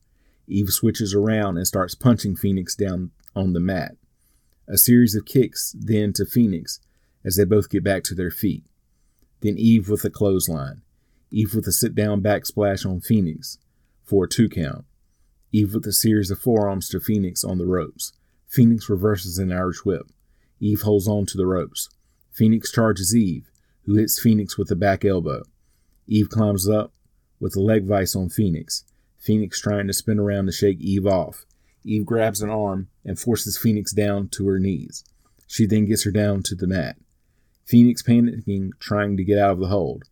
Eve 0.49 0.71
switches 0.71 1.14
around 1.14 1.57
and 1.57 1.67
starts 1.67 1.95
punching 1.95 2.35
Phoenix 2.35 2.75
down 2.75 3.12
on 3.37 3.52
the 3.52 3.61
mat. 3.61 3.93
A 4.67 4.76
series 4.76 5.14
of 5.14 5.25
kicks 5.25 5.75
then 5.78 6.12
to 6.14 6.26
Phoenix 6.26 6.81
as 7.25 7.37
they 7.37 7.45
both 7.45 7.71
get 7.71 7.85
back 7.85 8.02
to 8.05 8.17
their 8.17 8.33
feet. 8.33 8.64
Then 9.43 9.57
Eve 9.57 9.88
with 9.88 10.05
a 10.05 10.11
clothesline. 10.11 10.83
Eve 11.31 11.55
with 11.55 11.69
a 11.69 11.73
sit 11.73 11.95
down 11.95 12.21
backsplash 12.21 12.85
on 12.85 13.00
Phoenix 13.00 13.59
for 14.02 14.25
a 14.25 14.28
two 14.28 14.49
count. 14.49 14.85
Eve 15.52 15.75
with 15.75 15.87
a 15.87 15.93
series 15.93 16.33
of 16.33 16.40
forearms 16.40 16.88
to 16.88 16.99
Phoenix 16.99 17.45
on 17.45 17.59
the 17.59 17.67
ropes. 17.67 18.12
Phoenix 18.49 18.88
reverses 18.88 19.38
an 19.38 19.52
Irish 19.52 19.85
whip. 19.85 20.11
Eve 20.59 20.83
holds 20.83 21.07
on 21.07 21.26
to 21.26 21.37
the 21.37 21.47
ropes. 21.47 21.88
Phoenix 22.33 22.73
charges 22.73 23.14
Eve, 23.14 23.49
who 23.85 23.95
hits 23.95 24.19
Phoenix 24.19 24.59
with 24.59 24.69
a 24.73 24.76
back 24.76 25.05
elbow. 25.05 25.45
Eve 26.08 26.28
climbs 26.28 26.68
up 26.68 26.92
with 27.38 27.54
a 27.54 27.60
leg 27.60 27.84
vice 27.84 28.16
on 28.16 28.28
Phoenix. 28.28 28.84
Phoenix 29.18 29.60
trying 29.60 29.86
to 29.86 29.92
spin 29.92 30.18
around 30.18 30.46
to 30.46 30.52
shake 30.52 30.80
Eve 30.80 31.06
off. 31.06 31.44
Eve 31.84 32.04
grabs 32.04 32.42
an 32.42 32.50
arm 32.50 32.88
and 33.04 33.18
forces 33.18 33.58
Phoenix 33.58 33.92
down 33.92 34.28
to 34.28 34.48
her 34.48 34.58
knees. 34.58 35.04
She 35.46 35.66
then 35.66 35.86
gets 35.86 36.04
her 36.04 36.10
down 36.10 36.42
to 36.44 36.54
the 36.54 36.66
mat. 36.66 36.96
Phoenix 37.64 38.02
panicking, 38.02 38.70
trying 38.80 39.16
to 39.16 39.24
get 39.24 39.38
out 39.38 39.52
of 39.52 39.60
the 39.60 39.68
hold. 39.68 40.04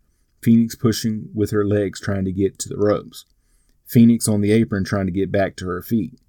Phoenix 0.42 0.74
pushing 0.74 1.30
with 1.34 1.50
her 1.50 1.64
legs, 1.64 2.00
trying 2.00 2.24
to 2.26 2.32
get 2.32 2.58
to 2.60 2.68
the 2.68 2.76
ropes. 2.76 3.24
Phoenix 3.86 4.28
on 4.28 4.42
the 4.42 4.52
apron, 4.52 4.84
trying 4.84 5.06
to 5.06 5.12
get 5.12 5.32
back 5.32 5.56
to 5.56 5.66
her 5.66 5.82
feet. 5.82 6.20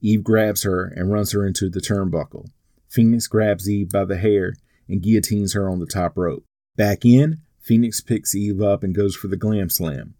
Eve 0.00 0.22
grabs 0.22 0.62
her 0.62 0.84
and 0.84 1.12
runs 1.12 1.32
her 1.32 1.46
into 1.46 1.68
the 1.68 1.80
turnbuckle. 1.80 2.48
Phoenix 2.88 3.26
grabs 3.26 3.68
Eve 3.68 3.90
by 3.90 4.04
the 4.04 4.18
hair 4.18 4.54
and 4.88 5.02
guillotines 5.02 5.54
her 5.54 5.68
on 5.68 5.78
the 5.78 5.86
top 5.86 6.16
rope. 6.16 6.44
Back 6.76 7.04
in, 7.04 7.40
Phoenix 7.62 8.00
picks 8.00 8.34
Eve 8.34 8.60
up 8.60 8.82
and 8.82 8.94
goes 8.94 9.14
for 9.14 9.28
the 9.28 9.36
glam 9.36 9.70
slam. 9.70 10.14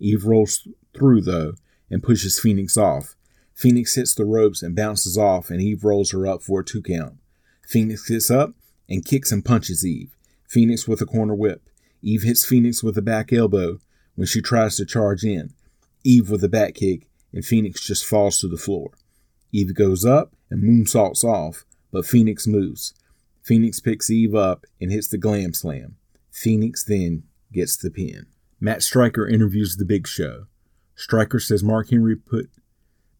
Eve 0.00 0.24
rolls 0.24 0.66
through, 0.94 1.20
though, 1.20 1.52
and 1.90 2.02
pushes 2.02 2.40
Phoenix 2.40 2.76
off. 2.76 3.14
Phoenix 3.54 3.94
hits 3.94 4.14
the 4.14 4.24
ropes 4.24 4.62
and 4.62 4.74
bounces 4.74 5.16
off, 5.16 5.50
and 5.50 5.60
Eve 5.60 5.84
rolls 5.84 6.10
her 6.12 6.26
up 6.26 6.42
for 6.42 6.60
a 6.60 6.64
two 6.64 6.82
count. 6.82 7.14
Phoenix 7.68 8.08
gets 8.08 8.30
up 8.30 8.54
and 8.88 9.04
kicks 9.04 9.30
and 9.30 9.44
punches 9.44 9.86
Eve. 9.86 10.16
Phoenix 10.48 10.88
with 10.88 11.00
a 11.02 11.06
corner 11.06 11.34
whip. 11.34 11.68
Eve 12.02 12.22
hits 12.22 12.46
Phoenix 12.46 12.82
with 12.82 12.96
a 12.96 13.02
back 13.02 13.32
elbow 13.32 13.78
when 14.14 14.26
she 14.26 14.40
tries 14.40 14.76
to 14.76 14.86
charge 14.86 15.22
in. 15.22 15.52
Eve 16.02 16.30
with 16.30 16.42
a 16.44 16.48
back 16.48 16.74
kick, 16.74 17.08
and 17.32 17.44
Phoenix 17.44 17.84
just 17.84 18.04
falls 18.04 18.40
to 18.40 18.48
the 18.48 18.56
floor. 18.56 18.92
Eve 19.52 19.74
goes 19.74 20.04
up 20.04 20.34
and 20.50 20.62
moonsaults 20.62 21.24
off, 21.24 21.64
but 21.92 22.06
Phoenix 22.06 22.46
moves. 22.46 22.94
Phoenix 23.42 23.80
picks 23.80 24.10
Eve 24.10 24.34
up 24.34 24.64
and 24.80 24.90
hits 24.90 25.08
the 25.08 25.18
glam 25.18 25.52
slam. 25.52 25.96
Phoenix 26.36 26.84
then 26.84 27.22
gets 27.50 27.78
the 27.78 27.90
pin. 27.90 28.26
Matt 28.60 28.82
Striker 28.82 29.26
interviews 29.26 29.76
The 29.76 29.86
Big 29.86 30.06
Show. 30.06 30.44
Striker 30.94 31.40
says 31.40 31.64
Mark 31.64 31.88
Henry 31.88 32.14
put 32.14 32.50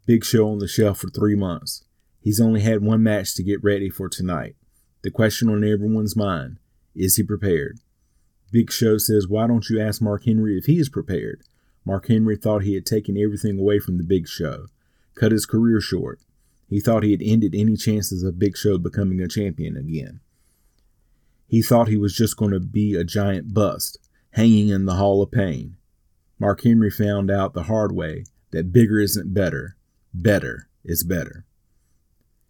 Big 0.04 0.22
Show 0.22 0.50
on 0.50 0.58
the 0.58 0.68
shelf 0.68 0.98
for 0.98 1.08
three 1.08 1.34
months. 1.34 1.82
He's 2.20 2.42
only 2.42 2.60
had 2.60 2.82
one 2.82 3.02
match 3.02 3.34
to 3.36 3.42
get 3.42 3.64
ready 3.64 3.88
for 3.88 4.10
tonight. 4.10 4.54
The 5.02 5.10
question 5.10 5.48
on 5.48 5.64
everyone's 5.64 6.14
mind 6.14 6.58
is 6.94 7.16
he 7.16 7.22
prepared? 7.22 7.78
Big 8.52 8.70
Show 8.70 8.98
says, 8.98 9.26
Why 9.26 9.46
don't 9.46 9.68
you 9.70 9.80
ask 9.80 10.02
Mark 10.02 10.24
Henry 10.26 10.58
if 10.58 10.66
he 10.66 10.78
is 10.78 10.90
prepared? 10.90 11.42
Mark 11.86 12.08
Henry 12.08 12.36
thought 12.36 12.64
he 12.64 12.74
had 12.74 12.84
taken 12.84 13.16
everything 13.16 13.58
away 13.58 13.78
from 13.78 13.96
the 13.96 14.04
Big 14.04 14.28
Show, 14.28 14.66
cut 15.14 15.32
his 15.32 15.46
career 15.46 15.80
short. 15.80 16.20
He 16.68 16.80
thought 16.80 17.02
he 17.02 17.12
had 17.12 17.22
ended 17.22 17.54
any 17.54 17.76
chances 17.76 18.22
of 18.22 18.38
Big 18.38 18.58
Show 18.58 18.76
becoming 18.76 19.22
a 19.22 19.26
champion 19.28 19.78
again. 19.78 20.20
He 21.48 21.62
thought 21.62 21.88
he 21.88 21.96
was 21.96 22.14
just 22.14 22.36
going 22.36 22.52
to 22.52 22.60
be 22.60 22.94
a 22.94 23.04
giant 23.04 23.54
bust, 23.54 23.98
hanging 24.30 24.68
in 24.68 24.84
the 24.84 24.94
Hall 24.94 25.22
of 25.22 25.30
Pain. 25.30 25.76
Mark 26.38 26.62
Henry 26.62 26.90
found 26.90 27.30
out 27.30 27.54
the 27.54 27.64
hard 27.64 27.92
way 27.92 28.24
that 28.50 28.72
bigger 28.72 28.98
isn't 28.98 29.32
better, 29.32 29.76
better 30.12 30.68
is 30.84 31.04
better. 31.04 31.44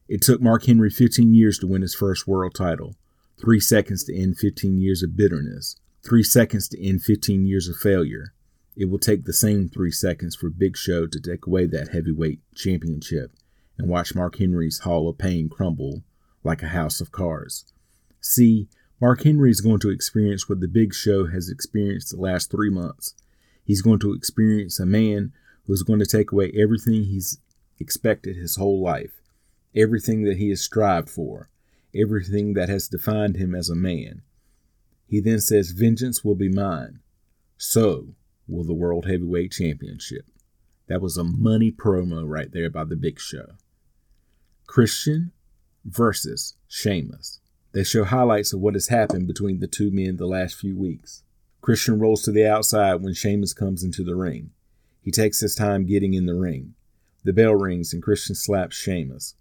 It 0.09 0.23
took 0.23 0.41
Mark 0.41 0.65
Henry 0.65 0.91
15 0.91 1.35
years 1.35 1.59
to 1.59 1.67
win 1.67 1.83
his 1.83 1.95
first 1.95 2.27
world 2.27 2.55
title, 2.55 2.97
three 3.41 3.61
seconds 3.61 4.05
to 4.05 4.17
end 4.17 4.39
15 4.39 4.79
years 4.79 5.03
of 5.03 5.17
bitterness, 5.17 5.77
three 6.05 6.23
seconds 6.23 6.69
to 6.69 6.83
end 6.83 7.03
15 7.03 7.47
years 7.47 7.69
of 7.69 7.77
failure. 7.77 8.33
It 8.77 8.91
will 8.91 8.99
take 8.99 9.25
the 9.25 9.33
same 9.33 9.69
three 9.69 9.91
seconds 9.91 10.37
for 10.37 10.51
Big 10.51 10.77
Show 10.77 11.07
to 11.07 11.21
take 11.21 11.47
away 11.47 11.67
that 11.67 11.89
heavyweight 11.89 12.41
championship 12.55 13.33
and 13.79 13.89
watch 13.89 14.15
Mark 14.15 14.39
Henry's 14.39 14.81
Hall 14.81 15.09
of 15.09 15.19
Pain 15.19 15.49
crumble 15.49 16.03
like 16.45 16.63
a 16.63 16.69
house 16.69 17.01
of 17.01 17.13
cards. 17.13 17.73
See, 18.21 18.69
Mark 18.99 19.25
Henry 19.25 19.51
is 19.51 19.61
going 19.61 19.79
to 19.81 19.91
experience 19.91 20.49
what 20.49 20.61
the 20.61 20.69
big 20.69 20.95
show 20.95 21.27
has 21.27 21.51
experienced 21.51 22.11
the 22.11 22.21
last 22.21 22.51
three 22.51 22.71
months. 22.71 23.15
He's 23.63 23.83
going 23.83 23.99
to 23.99 24.15
experience 24.15 24.81
a 24.81 24.87
man 24.87 25.33
who 25.67 25.75
is 25.75 25.83
going 25.83 25.99
to 25.99 26.07
take 26.07 26.33
away 26.33 26.51
everything 26.57 27.05
he's 27.05 27.39
expected 27.79 28.37
his 28.37 28.57
whole 28.57 28.83
life, 28.83 29.21
everything 29.75 30.23
that 30.23 30.39
he 30.39 30.49
has 30.49 30.63
strived 30.63 31.11
for, 31.11 31.51
everything 31.95 32.55
that 32.55 32.71
has 32.71 32.89
defined 32.89 33.37
him 33.37 33.55
as 33.55 33.69
a 33.69 33.75
man. 33.75 34.23
He 35.07 35.21
then 35.21 35.41
says, 35.41 35.71
Vengeance 35.71 36.25
will 36.25 36.35
be 36.35 36.49
mine. 36.49 37.01
So 37.59 38.15
will 38.49 38.65
the 38.65 38.73
World 38.73 39.07
Heavyweight 39.07 39.53
Championship. 39.53 40.25
That 40.89 41.03
was 41.03 41.19
a 41.19 41.25
money 41.25 41.71
promo 41.71 42.23
right 42.27 42.51
there 42.51 42.71
by 42.71 42.85
the 42.85 42.97
big 42.97 43.21
show. 43.21 43.57
Christian 44.67 45.33
versus 45.85 46.55
Sheamus. 46.67 47.41
They 47.77 47.85
show 47.85 48.05
highlights 48.05 48.55
of 48.55 48.61
what 48.61 48.73
has 48.73 48.89
happened 48.89 49.27
between 49.27 49.61
the 49.61 49.67
two 49.67 49.91
men 49.91 50.17
the 50.17 50.27
last 50.27 50.55
few 50.55 50.75
weeks. 50.75 51.25
Christian 51.61 51.99
rolls 51.99 52.23
to 52.23 52.33
the 52.33 52.47
outside 52.47 53.03
when 53.03 53.13
Sheamus 53.13 53.53
comes 53.53 53.85
into 53.85 54.03
the 54.03 54.17
ring. 54.17 54.53
He 55.03 55.11
takes 55.11 55.41
his 55.41 55.55
time 55.55 55.85
getting 55.85 56.15
in 56.15 56.25
the 56.25 56.37
ring. 56.37 56.73
The 57.23 57.35
bell 57.35 57.55
rings 57.55 57.93
and 57.93 58.03
Christian 58.03 58.35
slaps 58.35 58.75
Sheamus. 58.75 59.35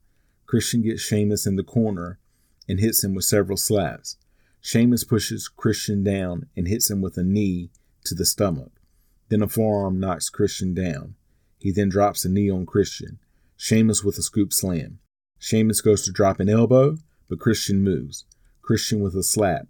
Christian 0.48 0.82
gets 0.82 1.02
Sheamus 1.02 1.48
in 1.48 1.56
the 1.56 1.64
corner 1.64 2.20
and 2.68 2.82
hits 2.82 3.06
him 3.06 3.16
with 3.16 3.24
several 3.24 3.56
slaps. 3.56 4.18
Sheamus 4.60 5.06
pushes 5.06 5.48
Christian 5.48 6.04
down 6.04 6.48
and 6.58 6.68
hits 6.68 6.92
him 6.92 7.00
with 7.00 7.16
a 7.16 7.24
knee 7.24 7.70
to 8.04 8.14
the 8.14 8.26
stomach. 8.26 8.82
Then 9.30 9.44
a 9.44 9.48
forearm 9.48 9.98
knocks 9.98 10.28
Christian 10.30 10.74
down. 10.74 11.16
He 11.58 11.72
then 11.72 11.88
drops 11.88 12.26
a 12.26 12.30
knee 12.30 12.52
on 12.52 12.66
Christian. 12.66 13.18
Sheamus 13.56 14.04
with 14.04 14.18
a 14.18 14.22
scoop 14.22 14.52
slam. 14.52 15.00
Sheamus 15.40 15.80
goes 15.80 16.04
to 16.04 16.12
drop 16.12 16.42
an 16.42 16.50
elbow, 16.50 16.98
but 17.30 17.40
Christian 17.40 17.84
moves. 17.84 18.26
Christian 18.62 19.00
with 19.00 19.16
a 19.16 19.24
slap. 19.24 19.68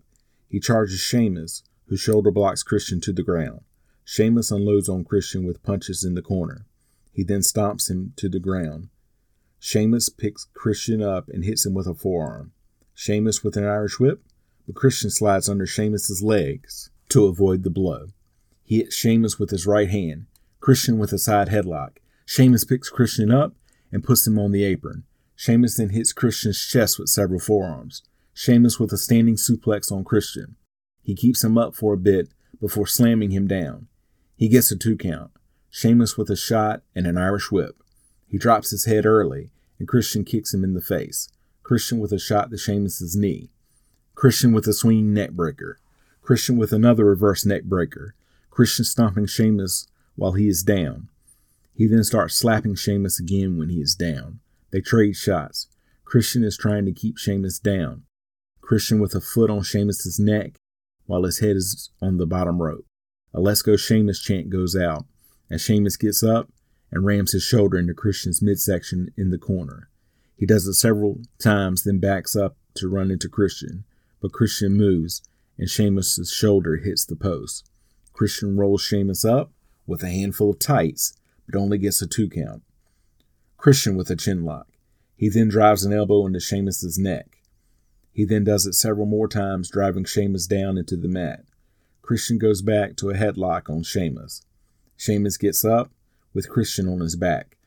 He 0.50 0.60
charges 0.60 1.00
Sheamus, 1.00 1.64
who 1.88 1.98
shoulder 1.98 2.32
blocks 2.32 2.64
Christian 2.64 3.02
to 3.02 3.14
the 3.14 3.24
ground. 3.24 3.62
Sheamus 4.04 4.52
unloads 4.52 4.88
on 4.88 5.04
Christian 5.04 5.46
with 5.46 5.64
punches 5.64 6.04
in 6.04 6.14
the 6.14 6.22
corner. 6.22 6.66
He 7.12 7.24
then 7.24 7.40
stomps 7.40 7.90
him 7.90 8.14
to 8.18 8.30
the 8.30 8.40
ground. 8.40 8.90
Sheamus 9.60 10.10
picks 10.10 10.48
Christian 10.54 11.02
up 11.02 11.28
and 11.30 11.44
hits 11.44 11.66
him 11.66 11.74
with 11.74 11.88
a 11.88 11.94
forearm. 11.94 12.52
Sheamus 12.94 13.44
with 13.44 13.58
an 13.58 13.66
Irish 13.66 14.00
whip, 14.00 14.24
but 14.66 14.76
Christian 14.76 15.10
slides 15.10 15.50
under 15.50 15.66
Sheamus's 15.66 16.22
legs 16.22 16.90
to 17.10 17.26
avoid 17.26 17.64
the 17.64 17.70
blow. 17.70 18.10
He 18.64 18.78
hits 18.78 18.96
Sheamus 18.96 19.40
with 19.40 19.50
his 19.50 19.66
right 19.66 19.90
hand, 19.90 20.28
Christian 20.60 20.98
with 20.98 21.14
a 21.14 21.18
side 21.18 21.50
headlock. 21.50 21.98
Sheamus 22.26 22.64
picks 22.64 22.90
Christian 22.90 23.32
up 23.32 23.54
and 23.92 24.04
puts 24.04 24.26
him 24.26 24.40
on 24.40 24.52
the 24.52 24.64
apron. 24.64 25.04
Sheamus 25.36 25.76
then 25.76 25.90
hits 25.90 26.14
Christian's 26.14 26.66
chest 26.66 26.98
with 26.98 27.10
several 27.10 27.40
forearms. 27.40 28.04
Sheamus 28.34 28.80
with 28.80 28.92
a 28.92 28.98
standing 28.98 29.36
suplex 29.36 29.92
on 29.92 30.04
Christian. 30.04 30.56
He 31.02 31.16
keeps 31.16 31.44
him 31.44 31.58
up 31.58 31.76
for 31.76 31.94
a 31.94 31.98
bit 31.98 32.30
before 32.60 32.88
slamming 32.88 33.32
him 33.32 33.48
down. 33.48 33.88
He 34.38 34.50
gets 34.50 34.72
a 34.72 34.78
two 34.78 34.98
count. 34.98 35.32
Sheamus 35.70 36.18
with 36.18 36.30
a 36.30 36.36
shot 36.36 36.84
and 36.96 37.06
an 37.06 37.18
Irish 37.18 37.52
whip. 37.52 37.82
He 38.28 38.38
drops 38.38 38.72
his 38.72 38.86
head 38.86 39.06
early, 39.06 39.52
and 39.78 39.88
Christian 39.88 40.24
kicks 40.24 40.54
him 40.54 40.64
in 40.64 40.74
the 40.74 40.82
face. 40.82 41.30
Christian 41.64 42.00
with 42.00 42.12
a 42.12 42.20
shot 42.20 42.50
to 42.52 42.58
Sheamus's 42.58 43.16
knee. 43.16 43.50
Christian 44.14 44.54
with 44.54 44.68
a 44.68 44.74
swinging 44.74 45.14
neck 45.14 45.32
breaker. 45.32 45.80
Christian 46.22 46.58
with 46.58 46.72
another 46.72 47.06
reverse 47.06 47.46
neck 47.46 47.64
breaker. 47.64 48.16
Christian 48.50 48.86
stomping 48.86 49.26
Sheamus 49.26 49.88
while 50.16 50.32
he 50.32 50.48
is 50.48 50.64
down. 50.64 51.10
He 51.74 51.88
then 51.88 52.04
starts 52.04 52.36
slapping 52.36 52.76
Sheamus 52.76 53.20
again 53.20 53.58
when 53.58 53.70
he 53.70 53.82
is 53.82 53.96
down. 53.96 54.40
They 54.76 54.82
trade 54.82 55.16
shots. 55.16 55.70
Christian 56.04 56.44
is 56.44 56.58
trying 56.58 56.84
to 56.84 56.92
keep 56.92 57.18
Sheamus 57.18 57.60
down. 57.60 58.04
Christian 58.60 59.00
with 59.00 59.16
a 59.16 59.22
foot 59.22 59.50
on 59.50 59.64
Sheamus's 59.64 60.20
neck 60.20 60.58
while 61.06 61.24
his 61.24 61.40
head 61.40 61.56
is 61.56 61.92
on 62.02 62.18
the 62.18 62.26
bottom 62.26 62.62
rope. 62.62 62.86
A 63.34 63.40
Let's 63.40 63.62
Go 63.62 63.78
chant 63.78 64.50
goes 64.50 64.76
out, 64.76 65.06
and 65.50 65.62
Sheamus 65.62 65.96
gets 65.96 66.24
up 66.24 66.52
and 66.92 67.06
rams 67.06 67.32
his 67.32 67.44
shoulder 67.44 67.78
into 67.78 67.94
Christian's 67.94 68.42
midsection 68.42 69.14
in 69.16 69.30
the 69.30 69.38
corner. 69.38 69.90
He 70.36 70.46
does 70.46 70.68
it 70.68 70.74
several 70.74 71.22
times, 71.40 71.86
then 71.86 72.00
backs 72.00 72.36
up 72.36 72.58
to 72.74 72.90
run 72.90 73.12
into 73.12 73.30
Christian, 73.30 73.86
but 74.22 74.34
Christian 74.34 74.74
moves, 74.74 75.22
and 75.58 75.70
Sheamus's 75.70 76.34
shoulder 76.34 76.76
hits 76.76 77.06
the 77.06 77.16
post. 77.16 77.70
Christian 78.12 78.58
rolls 78.58 78.82
Sheamus 78.82 79.24
up 79.24 79.54
with 79.88 80.04
a 80.04 80.10
handful 80.10 80.50
of 80.50 80.60
tights, 80.60 81.14
but 81.46 81.58
only 81.58 81.78
gets 81.78 82.02
a 82.02 82.08
two 82.08 82.30
count. 82.30 82.65
Christian 83.66 83.98
with 83.98 84.12
a 84.12 84.16
chin 84.16 84.46
lock. 84.46 84.68
He 85.16 85.28
then 85.28 85.48
drives 85.48 85.84
an 85.84 85.92
elbow 85.92 86.28
into 86.28 86.40
Sheamus's 86.40 87.00
neck. 87.00 87.40
He 88.12 88.24
then 88.24 88.44
does 88.44 88.68
it 88.68 88.74
several 88.74 89.08
more 89.08 89.28
times, 89.28 89.72
driving 89.72 90.06
Sheamus 90.06 90.46
down 90.46 90.78
into 90.78 90.96
the 90.96 91.08
mat. 91.08 91.46
Christian 92.04 92.38
goes 92.38 92.62
back 92.62 92.96
to 92.98 93.10
a 93.10 93.16
headlock 93.16 93.68
on 93.68 93.82
Sheamus. 93.82 94.46
Sheamus 94.98 95.38
gets 95.38 95.66
up 95.66 95.90
with 96.32 96.48
Christian 96.48 96.88
on 96.88 97.00
his 97.00 97.16
back. 97.16 97.58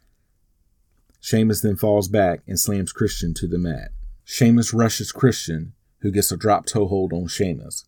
Sheamus 1.19 1.63
then 1.63 1.75
falls 1.75 2.07
back 2.07 2.43
and 2.47 2.61
slams 2.61 2.93
Christian 2.93 3.35
to 3.35 3.49
the 3.49 3.59
mat. 3.59 3.91
Sheamus 4.25 4.73
rushes 4.73 5.11
Christian, 5.11 5.73
who 6.03 6.13
gets 6.13 6.31
a 6.31 6.37
drop 6.37 6.67
toe 6.67 6.87
hold 6.87 7.13
on 7.13 7.27
Sheamus, 7.27 7.87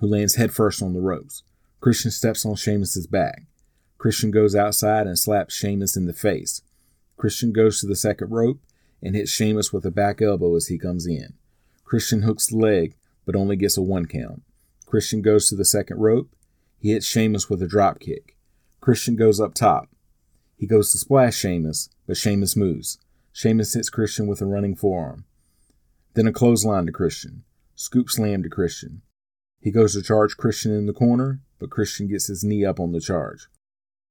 who 0.00 0.08
lands 0.08 0.34
headfirst 0.34 0.82
on 0.82 0.94
the 0.94 1.00
ropes. 1.00 1.44
Christian 1.78 2.10
steps 2.10 2.44
on 2.44 2.56
Sheamus's 2.56 3.06
back. 3.06 3.44
Christian 3.98 4.32
goes 4.32 4.56
outside 4.56 5.06
and 5.06 5.16
slaps 5.16 5.54
Sheamus 5.54 5.96
in 5.96 6.06
the 6.06 6.12
face. 6.12 6.62
Christian 7.16 7.52
goes 7.52 7.80
to 7.80 7.86
the 7.86 7.96
second 7.96 8.30
rope 8.30 8.60
and 9.02 9.14
hits 9.14 9.30
Sheamus 9.30 9.72
with 9.72 9.84
a 9.84 9.90
back 9.90 10.20
elbow 10.20 10.54
as 10.56 10.68
he 10.68 10.78
comes 10.78 11.06
in. 11.06 11.34
Christian 11.84 12.22
hooks 12.22 12.48
the 12.48 12.56
leg, 12.56 12.96
but 13.24 13.36
only 13.36 13.56
gets 13.56 13.76
a 13.76 13.82
one 13.82 14.06
count. 14.06 14.42
Christian 14.86 15.22
goes 15.22 15.48
to 15.48 15.56
the 15.56 15.64
second 15.64 15.98
rope. 15.98 16.30
He 16.78 16.92
hits 16.92 17.06
Sheamus 17.06 17.48
with 17.48 17.62
a 17.62 17.66
drop 17.66 18.00
kick. 18.00 18.36
Christian 18.80 19.16
goes 19.16 19.40
up 19.40 19.54
top. 19.54 19.88
He 20.56 20.66
goes 20.66 20.92
to 20.92 20.98
splash 20.98 21.36
Sheamus, 21.36 21.88
but 22.06 22.16
Sheamus 22.16 22.56
moves. 22.56 22.98
Sheamus 23.32 23.74
hits 23.74 23.90
Christian 23.90 24.26
with 24.26 24.40
a 24.40 24.46
running 24.46 24.74
forearm. 24.74 25.24
Then 26.14 26.26
a 26.26 26.32
clothesline 26.32 26.86
to 26.86 26.92
Christian. 26.92 27.44
Scoop 27.74 28.08
slam 28.08 28.42
to 28.42 28.48
Christian. 28.48 29.02
He 29.60 29.70
goes 29.70 29.92
to 29.94 30.02
charge 30.02 30.36
Christian 30.36 30.72
in 30.72 30.86
the 30.86 30.92
corner, 30.92 31.40
but 31.58 31.70
Christian 31.70 32.08
gets 32.08 32.28
his 32.28 32.44
knee 32.44 32.64
up 32.64 32.80
on 32.80 32.92
the 32.92 33.00
charge. 33.00 33.48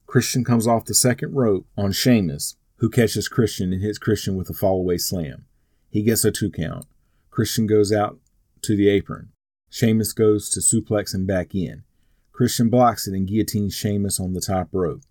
Christian 0.06 0.44
comes 0.44 0.68
off 0.68 0.86
the 0.86 0.94
second 0.94 1.34
rope 1.34 1.66
on 1.78 1.92
Sheamus, 1.92 2.58
who 2.78 2.90
catches 2.90 3.28
Christian 3.28 3.74
and 3.74 3.82
hits 3.82 3.98
Christian 3.98 4.36
with 4.36 4.50
a 4.50 4.54
fallaway 4.54 5.00
slam. 5.00 5.46
He 5.90 6.02
gets 6.04 6.26
a 6.26 6.32
two 6.32 6.52
count. 6.52 6.86
Christian 7.32 7.68
goes 7.68 7.92
out 7.92 8.20
to 8.62 8.76
the 8.76 8.90
apron. 8.90 9.30
Sheamus 9.70 10.14
goes 10.14 10.50
to 10.52 10.60
suplex 10.60 11.14
him 11.14 11.26
back 11.26 11.54
in. 11.54 11.84
Christian 12.32 12.70
blocks 12.70 13.08
it 13.08 13.14
and 13.14 13.28
guillotines 13.28 13.74
Sheamus 13.74 14.20
on 14.20 14.34
the 14.34 14.42
top 14.42 14.70
rope. 14.72 15.02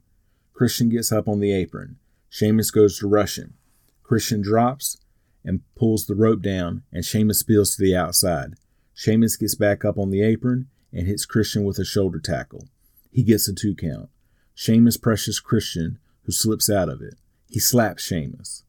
Christian 0.52 0.88
gets 0.88 1.10
up 1.10 1.26
on 1.26 1.40
the 1.40 1.52
apron. 1.52 1.96
Sheamus 2.28 2.70
goes 2.70 2.98
to 2.98 3.08
rush 3.08 3.38
him. 3.38 3.54
Christian 4.02 4.42
drops 4.42 4.98
and 5.44 5.60
pulls 5.74 6.06
the 6.06 6.14
rope 6.14 6.42
down, 6.42 6.82
and 6.92 7.04
Sheamus 7.04 7.40
spills 7.40 7.76
to 7.76 7.82
the 7.82 7.96
outside. 7.96 8.54
Sheamus 8.94 9.36
gets 9.36 9.54
back 9.54 9.84
up 9.84 9.98
on 9.98 10.10
the 10.10 10.22
apron 10.22 10.68
and 10.92 11.06
hits 11.06 11.26
Christian 11.26 11.64
with 11.64 11.78
a 11.78 11.84
shoulder 11.84 12.20
tackle. 12.20 12.68
He 13.10 13.22
gets 13.22 13.48
a 13.48 13.54
two 13.54 13.74
count. 13.74 14.08
Sheamus 14.54 14.96
pressures 14.96 15.40
Christian, 15.40 15.98
who 16.22 16.32
slips 16.32 16.70
out 16.70 16.88
of 16.88 17.02
it. 17.02 17.14
He 17.54 17.60
slaps 17.60 18.02
Sheamus. 18.02 18.64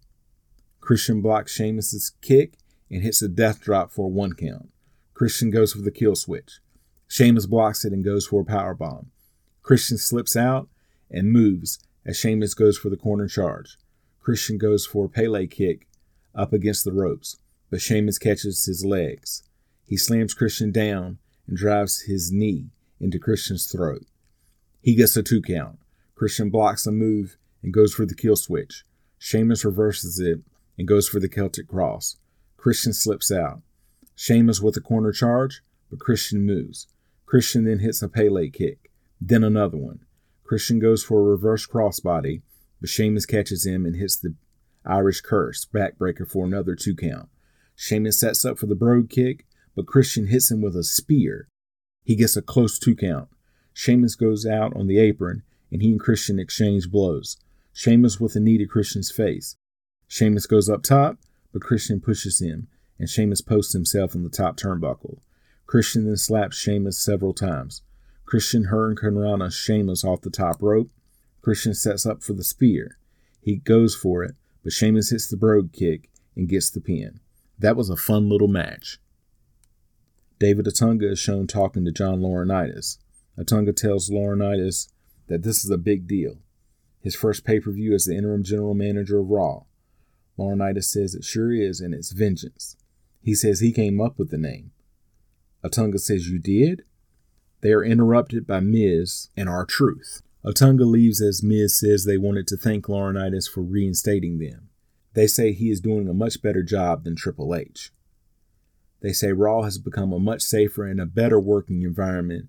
Christian 0.80 1.20
blocks 1.20 1.52
Sheamus's 1.52 2.12
kick 2.22 2.60
and 2.92 3.02
hits 3.02 3.20
a 3.20 3.28
death 3.28 3.60
drop 3.60 3.92
for 3.92 4.06
a 4.06 4.10
one 4.10 4.34
count. 4.34 4.70
Christian 5.16 5.50
goes 5.50 5.74
for 5.74 5.82
the 5.82 5.90
kill 5.90 6.16
switch. 6.16 6.60
Sheamus 7.08 7.48
blocks 7.48 7.84
it 7.84 7.94
and 7.94 8.06
goes 8.06 8.28
for 8.28 8.42
a 8.42 8.46
power 8.46 8.76
bomb. 8.76 9.10
Christian 9.64 9.98
slips 9.98 10.36
out 10.36 10.70
and 11.10 11.32
moves 11.32 11.80
as 12.06 12.20
Sheamus 12.20 12.54
goes 12.54 12.78
for 12.78 12.92
the 12.92 12.96
corner 12.96 13.28
charge. 13.28 13.80
Christian 14.20 14.60
goes 14.60 14.86
for 14.86 15.06
a 15.06 15.10
Pele 15.10 15.48
kick 15.48 15.88
up 16.36 16.54
against 16.54 16.86
the 16.86 16.94
ropes, 16.94 17.40
but 17.72 17.82
Sheamus 17.82 18.20
catches 18.20 18.68
his 18.68 18.86
legs. 18.86 19.42
He 19.84 19.98
slams 19.98 20.36
Christian 20.36 20.72
down 20.72 21.18
and 21.48 21.58
drives 21.58 22.02
his 22.02 22.32
knee 22.32 22.70
into 23.00 23.18
Christian's 23.18 23.66
throat. 23.66 24.06
He 24.80 24.94
gets 24.94 25.18
a 25.18 25.24
two 25.24 25.42
count. 25.42 25.80
Christian 26.14 26.52
blocks 26.52 26.84
the 26.84 26.92
move 26.92 27.38
and 27.66 27.74
goes 27.74 27.96
for 27.96 28.06
the 28.06 28.16
kill 28.16 28.36
switch. 28.36 28.86
Sheamus 29.18 29.66
reverses 29.66 30.20
it 30.20 30.42
and 30.78 30.88
goes 30.88 31.10
for 31.10 31.20
the 31.20 31.28
Celtic 31.28 31.68
cross. 31.68 32.18
Christian 32.58 32.94
slips 32.94 33.32
out. 33.32 33.62
Sheamus 34.16 34.62
with 34.62 34.78
a 34.78 34.82
corner 34.82 35.12
charge, 35.12 35.64
but 35.90 36.00
Christian 36.00 36.46
moves. 36.46 36.88
Christian 37.26 37.66
then 37.66 37.80
hits 37.80 38.04
a 38.04 38.08
Pele 38.08 38.50
kick, 38.50 38.92
then 39.20 39.44
another 39.44 39.78
one. 39.78 40.02
Christian 40.44 40.78
goes 40.78 41.04
for 41.04 41.20
a 41.20 41.24
reverse 41.24 41.66
crossbody, 41.66 42.44
but 42.80 42.90
Sheamus 42.90 43.26
catches 43.26 43.66
him 43.66 43.84
and 43.84 43.96
hits 43.96 44.16
the 44.16 44.36
Irish 44.86 45.22
curse 45.22 45.66
backbreaker 45.66 46.30
for 46.30 46.46
another 46.46 46.76
two 46.76 46.96
count. 46.96 47.30
Sheamus 47.76 48.20
sets 48.20 48.46
up 48.46 48.60
for 48.60 48.68
the 48.68 48.76
brogue 48.76 49.10
kick, 49.10 49.48
but 49.76 49.88
Christian 49.88 50.28
hits 50.28 50.52
him 50.52 50.62
with 50.62 50.76
a 50.76 50.84
spear. 50.84 51.48
He 52.04 52.16
gets 52.16 52.38
a 52.38 52.44
close 52.44 52.78
two 52.78 52.96
count. 52.96 53.30
Sheamus 53.74 54.16
goes 54.16 54.46
out 54.46 54.76
on 54.76 54.86
the 54.86 55.00
apron, 55.00 55.42
and 55.72 55.82
he 55.82 55.90
and 55.90 56.00
Christian 56.00 56.38
exchange 56.38 56.92
blows. 56.92 57.38
Sheamus 57.78 58.22
with 58.22 58.38
a 58.38 58.40
knee 58.40 58.58
to 58.58 58.66
Christian's 58.66 59.12
face. 59.12 59.58
Sheamus 60.08 60.48
goes 60.48 60.70
up 60.70 60.82
top, 60.82 61.18
but 61.52 61.62
Christian 61.62 62.00
pushes 62.00 62.40
him, 62.40 62.70
and 62.98 63.10
Sheamus 63.10 63.42
posts 63.42 63.74
himself 63.74 64.16
on 64.16 64.24
the 64.24 64.30
top 64.30 64.56
turnbuckle. 64.56 65.20
Christian 65.68 66.06
then 66.06 66.16
slaps 66.16 66.58
Sheamus 66.58 66.98
several 66.98 67.34
times. 67.34 67.82
Christian 68.24 68.68
Hurricanrana 68.72 69.52
Sheamus 69.52 70.06
off 70.06 70.22
the 70.22 70.30
top 70.30 70.62
rope. 70.62 70.90
Christian 71.42 71.74
sets 71.74 72.06
up 72.06 72.24
for 72.24 72.32
the 72.32 72.46
spear. 72.46 72.98
He 73.42 73.58
goes 73.58 73.94
for 73.94 74.24
it, 74.24 74.36
but 74.64 74.72
Sheamus 74.72 75.10
hits 75.10 75.28
the 75.28 75.36
brogue 75.36 75.74
kick 75.74 76.10
and 76.34 76.48
gets 76.48 76.70
the 76.70 76.80
pin. 76.80 77.20
That 77.60 77.76
was 77.76 77.90
a 77.90 77.98
fun 77.98 78.30
little 78.30 78.48
match. 78.48 79.00
David 80.40 80.66
Otunga 80.66 81.12
is 81.12 81.20
shown 81.20 81.46
talking 81.46 81.84
to 81.84 81.92
John 81.92 82.22
Laurinaitis. 82.22 83.00
Otunga 83.38 83.76
tells 83.76 84.10
Laurinaitis 84.10 84.88
that 85.28 85.44
this 85.44 85.66
is 85.66 85.72
a 85.72 85.78
big 85.78 86.08
deal. 86.08 86.38
His 87.06 87.16
first 87.16 87.46
pay 87.46 87.60
per 87.60 87.72
view 87.72 87.94
as 87.94 88.06
the 88.06 88.18
interim 88.18 88.44
general 88.44 88.74
manager 88.74 89.20
of 89.20 89.30
Raw. 89.30 89.66
Laurinaitis 90.40 90.86
says 90.86 91.14
it 91.14 91.24
sure 91.24 91.54
is, 91.54 91.80
and 91.80 91.94
it's 91.94 92.12
vengeance. 92.12 92.78
He 93.22 93.36
says 93.36 93.60
he 93.60 93.72
came 93.72 94.02
up 94.02 94.18
with 94.18 94.32
the 94.32 94.40
name. 94.40 94.72
Otunga 95.64 96.00
says, 96.00 96.30
You 96.30 96.40
did? 96.40 96.84
They 97.62 97.74
are 97.74 97.84
interrupted 97.84 98.48
by 98.48 98.60
Miz 98.60 99.30
and 99.38 99.48
R-Truth. 99.48 100.24
Otunga 100.44 100.84
leaves 100.84 101.22
as 101.22 101.44
Miz 101.44 101.80
says 101.80 102.06
they 102.06 102.18
wanted 102.18 102.48
to 102.48 102.58
thank 102.58 102.88
Laurinaitis 102.88 103.48
for 103.48 103.62
reinstating 103.62 104.40
them. 104.40 104.70
They 105.14 105.28
say 105.28 105.52
he 105.52 105.70
is 105.70 105.82
doing 105.82 106.10
a 106.10 106.14
much 106.14 106.42
better 106.42 106.64
job 106.64 107.04
than 107.04 107.16
Triple 107.16 107.54
H. 107.54 107.92
They 109.02 109.14
say 109.14 109.32
Raw 109.32 109.62
has 109.62 109.78
become 109.78 110.12
a 110.12 110.20
much 110.20 110.42
safer 110.42 110.88
and 110.88 111.00
a 111.00 111.06
better 111.06 111.40
working 111.40 111.84
environment, 111.84 112.48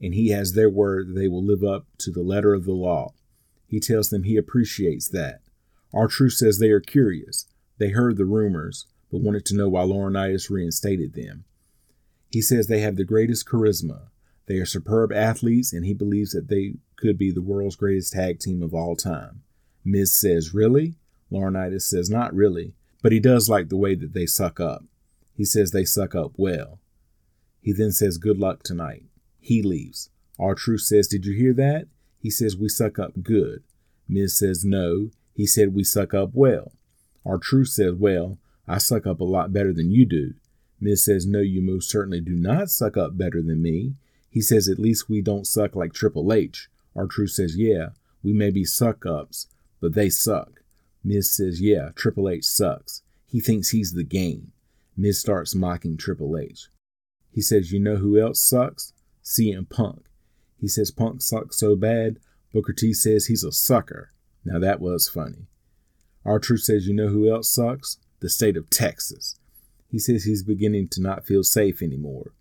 and 0.00 0.14
he 0.14 0.30
has 0.30 0.54
their 0.54 0.70
word 0.70 1.08
that 1.08 1.20
they 1.20 1.28
will 1.28 1.44
live 1.44 1.62
up 1.62 1.84
to 1.98 2.10
the 2.10 2.22
letter 2.22 2.54
of 2.54 2.64
the 2.64 2.72
law. 2.72 3.12
He 3.68 3.78
tells 3.78 4.10
them 4.10 4.24
he 4.24 4.36
appreciates 4.36 5.08
that. 5.10 5.42
R-Truth 5.94 6.32
says 6.32 6.58
they 6.58 6.70
are 6.70 6.80
curious. 6.80 7.46
They 7.78 7.90
heard 7.90 8.16
the 8.16 8.24
rumors, 8.24 8.86
but 9.12 9.20
wanted 9.20 9.44
to 9.46 9.56
know 9.56 9.68
why 9.68 9.82
Laurinaitis 9.82 10.50
reinstated 10.50 11.14
them. 11.14 11.44
He 12.30 12.42
says 12.42 12.66
they 12.66 12.80
have 12.80 12.96
the 12.96 13.04
greatest 13.04 13.46
charisma. 13.46 14.08
They 14.46 14.56
are 14.56 14.66
superb 14.66 15.12
athletes, 15.12 15.72
and 15.72 15.84
he 15.84 15.94
believes 15.94 16.32
that 16.32 16.48
they 16.48 16.74
could 16.96 17.18
be 17.18 17.30
the 17.30 17.42
world's 17.42 17.76
greatest 17.76 18.14
tag 18.14 18.40
team 18.40 18.62
of 18.62 18.74
all 18.74 18.96
time. 18.96 19.42
Miz 19.84 20.18
says, 20.18 20.54
Really? 20.54 20.96
Laurinaitis 21.30 21.82
says, 21.82 22.10
Not 22.10 22.34
really, 22.34 22.74
but 23.02 23.12
he 23.12 23.20
does 23.20 23.48
like 23.48 23.68
the 23.68 23.76
way 23.76 23.94
that 23.94 24.14
they 24.14 24.26
suck 24.26 24.58
up. 24.58 24.84
He 25.34 25.44
says 25.44 25.70
they 25.70 25.84
suck 25.84 26.14
up 26.14 26.32
well. 26.36 26.80
He 27.60 27.72
then 27.72 27.92
says, 27.92 28.18
Good 28.18 28.38
luck 28.38 28.62
tonight. 28.62 29.04
He 29.40 29.62
leaves. 29.62 30.10
R-Truth 30.38 30.82
says, 30.82 31.06
Did 31.06 31.24
you 31.24 31.34
hear 31.36 31.52
that? 31.54 31.86
He 32.20 32.30
says, 32.30 32.56
We 32.56 32.68
suck 32.68 32.98
up 32.98 33.22
good. 33.22 33.62
Miz 34.08 34.36
says, 34.36 34.64
No. 34.64 35.10
He 35.34 35.46
said, 35.46 35.74
We 35.74 35.84
suck 35.84 36.14
up 36.14 36.30
well. 36.32 36.72
R-Truth 37.24 37.68
says, 37.68 37.94
Well, 37.94 38.38
I 38.66 38.78
suck 38.78 39.06
up 39.06 39.20
a 39.20 39.24
lot 39.24 39.52
better 39.52 39.72
than 39.72 39.90
you 39.90 40.04
do. 40.04 40.34
Miz 40.80 41.04
says, 41.04 41.26
No, 41.26 41.40
you 41.40 41.60
most 41.60 41.90
certainly 41.90 42.20
do 42.20 42.34
not 42.34 42.70
suck 42.70 42.96
up 42.96 43.16
better 43.16 43.42
than 43.42 43.62
me. 43.62 43.94
He 44.30 44.40
says, 44.40 44.68
At 44.68 44.78
least 44.78 45.08
we 45.08 45.20
don't 45.20 45.46
suck 45.46 45.74
like 45.74 45.92
Triple 45.92 46.32
H. 46.32 46.68
R-Truth 46.96 47.30
says, 47.30 47.56
Yeah, 47.56 47.90
we 48.22 48.32
may 48.32 48.50
be 48.50 48.64
suck 48.64 49.06
ups, 49.06 49.46
but 49.80 49.94
they 49.94 50.10
suck. 50.10 50.62
Miz 51.04 51.30
says, 51.34 51.60
Yeah, 51.60 51.90
Triple 51.94 52.28
H 52.28 52.44
sucks. 52.44 53.02
He 53.26 53.40
thinks 53.40 53.70
he's 53.70 53.92
the 53.92 54.04
game. 54.04 54.52
Miz 54.96 55.20
starts 55.20 55.54
mocking 55.54 55.96
Triple 55.96 56.36
H. 56.36 56.68
He 57.30 57.40
says, 57.40 57.72
You 57.72 57.78
know 57.78 57.96
who 57.96 58.18
else 58.18 58.40
sucks? 58.40 58.92
CM 59.24 59.68
Punk. 59.68 60.06
He 60.60 60.68
says 60.68 60.90
Punk 60.90 61.22
sucks 61.22 61.58
so 61.58 61.76
bad, 61.76 62.18
Booker 62.52 62.72
T 62.72 62.92
says 62.92 63.26
he's 63.26 63.44
a 63.44 63.52
sucker. 63.52 64.12
Now 64.44 64.58
that 64.58 64.80
was 64.80 65.08
funny. 65.08 65.46
R-Truth 66.24 66.62
says, 66.62 66.86
You 66.86 66.94
know 66.94 67.08
who 67.08 67.30
else 67.30 67.48
sucks? 67.48 67.98
The 68.20 68.28
state 68.28 68.56
of 68.56 68.70
Texas. 68.70 69.38
He 69.90 69.98
says 69.98 70.24
he's 70.24 70.42
beginning 70.42 70.88
to 70.88 71.00
not 71.00 71.26
feel 71.26 71.42
safe 71.42 71.80
anymore. 71.82 72.32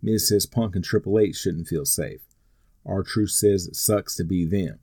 Miz 0.00 0.28
says 0.28 0.46
Punk 0.46 0.76
and 0.76 0.84
Triple 0.84 1.18
H 1.18 1.36
shouldn't 1.36 1.68
feel 1.68 1.84
safe. 1.84 2.20
R-Truth 2.86 3.30
says 3.30 3.66
it 3.66 3.76
sucks 3.76 4.14
to 4.16 4.24
be 4.24 4.44
them. 4.44 4.78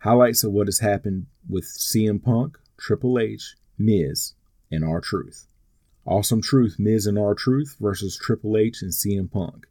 Highlights 0.00 0.44
of 0.44 0.52
what 0.52 0.66
has 0.66 0.80
happened 0.80 1.26
with 1.48 1.64
CM 1.64 2.22
Punk, 2.22 2.58
Triple 2.76 3.18
H, 3.18 3.56
Miz, 3.78 4.34
and 4.70 4.84
R-Truth. 4.84 5.46
Awesome 6.04 6.42
Truth, 6.42 6.76
Miz 6.78 7.06
and 7.06 7.18
R-Truth 7.18 7.76
versus 7.80 8.16
Triple 8.16 8.56
H 8.56 8.82
and 8.82 8.92
CM 8.92 9.30
Punk. 9.30 9.66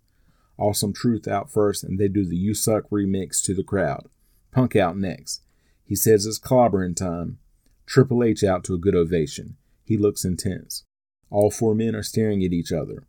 Awesome 0.62 0.94
Truth 0.94 1.28
out 1.28 1.52
first, 1.52 1.84
and 1.84 1.98
they 1.98 2.08
do 2.08 2.24
the 2.24 2.38
You 2.38 2.54
Suck 2.54 2.88
remix 2.92 3.42
to 3.46 3.56
the 3.56 3.64
crowd. 3.64 4.06
Punk 4.52 4.76
out 4.76 4.96
next. 4.96 5.42
He 5.84 5.96
says 5.96 6.28
it's 6.28 6.38
clobbering 6.38 6.96
time. 6.96 7.40
Triple 7.88 8.24
H 8.24 8.44
out 8.44 8.64
to 8.66 8.76
a 8.76 8.78
good 8.78 8.94
ovation. 8.94 9.58
He 9.84 9.98
looks 9.98 10.24
intense. 10.24 10.84
All 11.32 11.50
four 11.50 11.74
men 11.74 11.96
are 11.96 12.04
staring 12.04 12.44
at 12.44 12.54
each 12.54 12.72
other. 12.72 13.08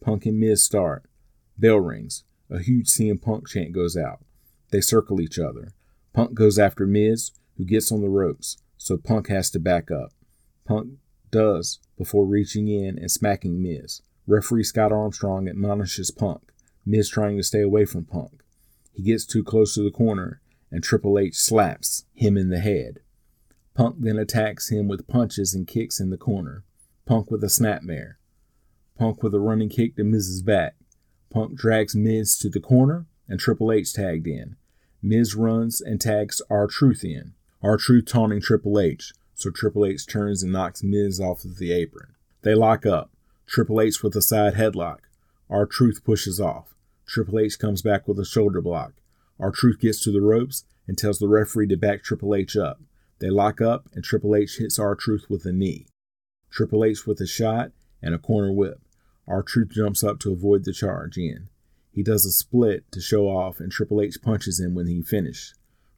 Punk 0.00 0.24
and 0.24 0.40
Miz 0.40 0.64
start. 0.64 1.04
Bell 1.58 1.76
rings. 1.76 2.24
A 2.48 2.60
huge 2.60 2.86
CM 2.86 3.20
Punk 3.20 3.48
chant 3.48 3.72
goes 3.72 3.98
out. 3.98 4.24
They 4.70 4.80
circle 4.80 5.20
each 5.20 5.38
other. 5.38 5.74
Punk 6.14 6.32
goes 6.32 6.58
after 6.58 6.86
Miz, 6.86 7.32
who 7.58 7.66
gets 7.66 7.92
on 7.92 8.00
the 8.00 8.08
ropes, 8.08 8.56
so 8.78 8.96
Punk 8.96 9.28
has 9.28 9.50
to 9.50 9.58
back 9.58 9.90
up. 9.90 10.14
Punk 10.64 10.94
does 11.30 11.80
before 11.98 12.24
reaching 12.24 12.66
in 12.68 12.98
and 12.98 13.10
smacking 13.10 13.62
Miz. 13.62 14.00
Referee 14.26 14.64
Scott 14.64 14.90
Armstrong 14.90 15.48
admonishes 15.48 16.10
Punk. 16.10 16.53
Miz 16.86 17.08
trying 17.08 17.36
to 17.36 17.42
stay 17.42 17.60
away 17.60 17.84
from 17.84 18.04
Punk. 18.04 18.42
He 18.92 19.02
gets 19.02 19.24
too 19.24 19.42
close 19.42 19.74
to 19.74 19.82
the 19.82 19.90
corner, 19.90 20.40
and 20.70 20.82
Triple 20.82 21.18
H 21.18 21.34
slaps 21.34 22.04
him 22.14 22.36
in 22.36 22.50
the 22.50 22.60
head. 22.60 23.00
Punk 23.74 23.96
then 23.98 24.18
attacks 24.18 24.70
him 24.70 24.86
with 24.86 25.08
punches 25.08 25.54
and 25.54 25.66
kicks 25.66 25.98
in 25.98 26.10
the 26.10 26.16
corner. 26.16 26.62
Punk 27.06 27.30
with 27.30 27.42
a 27.42 27.48
snapmare. 27.48 28.14
Punk 28.98 29.22
with 29.22 29.34
a 29.34 29.40
running 29.40 29.68
kick 29.68 29.96
to 29.96 30.04
Miz's 30.04 30.42
back. 30.42 30.76
Punk 31.30 31.56
drags 31.56 31.96
Miz 31.96 32.38
to 32.38 32.48
the 32.48 32.60
corner, 32.60 33.06
and 33.28 33.40
Triple 33.40 33.72
H 33.72 33.92
tagged 33.92 34.26
in. 34.26 34.56
Miz 35.02 35.34
runs 35.34 35.80
and 35.80 36.00
tags 36.00 36.40
R-Truth 36.48 37.04
in. 37.04 37.34
R-Truth 37.62 38.06
taunting 38.06 38.40
Triple 38.40 38.78
H, 38.78 39.12
so 39.34 39.50
Triple 39.50 39.86
H 39.86 40.06
turns 40.06 40.42
and 40.42 40.52
knocks 40.52 40.82
Miz 40.82 41.20
off 41.20 41.44
of 41.44 41.58
the 41.58 41.72
apron. 41.72 42.14
They 42.42 42.54
lock 42.54 42.86
up. 42.86 43.10
Triple 43.46 43.80
H 43.80 44.02
with 44.02 44.14
a 44.16 44.22
side 44.22 44.54
headlock. 44.54 44.98
R-Truth 45.50 46.04
pushes 46.04 46.40
off. 46.40 46.73
Triple 47.06 47.38
H 47.38 47.58
comes 47.58 47.82
back 47.82 48.08
with 48.08 48.18
a 48.18 48.24
shoulder 48.24 48.60
block. 48.60 48.94
R-Truth 49.38 49.80
gets 49.80 50.02
to 50.04 50.12
the 50.12 50.22
ropes 50.22 50.64
and 50.86 50.96
tells 50.96 51.18
the 51.18 51.28
referee 51.28 51.68
to 51.68 51.76
back 51.76 52.02
Triple 52.02 52.34
H 52.34 52.56
up. 52.56 52.80
They 53.18 53.30
lock 53.30 53.60
up, 53.60 53.88
and 53.94 54.04
Triple 54.04 54.34
H 54.34 54.58
hits 54.58 54.78
R-Truth 54.78 55.26
with 55.28 55.44
a 55.44 55.52
knee. 55.52 55.86
Triple 56.50 56.84
H 56.84 57.06
with 57.06 57.20
a 57.20 57.26
shot 57.26 57.72
and 58.02 58.14
a 58.14 58.18
corner 58.18 58.52
whip. 58.52 58.80
R-Truth 59.26 59.70
jumps 59.70 60.04
up 60.04 60.18
to 60.20 60.32
avoid 60.32 60.64
the 60.64 60.72
charge 60.72 61.16
in. 61.16 61.48
He 61.90 62.02
does 62.02 62.24
a 62.26 62.32
split 62.32 62.90
to 62.92 63.00
show 63.00 63.28
off, 63.28 63.60
and 63.60 63.70
Triple 63.70 64.00
H 64.00 64.20
punches 64.22 64.60
him 64.60 64.74
when 64.74 64.86
he 64.86 65.00
finishes. 65.02 65.54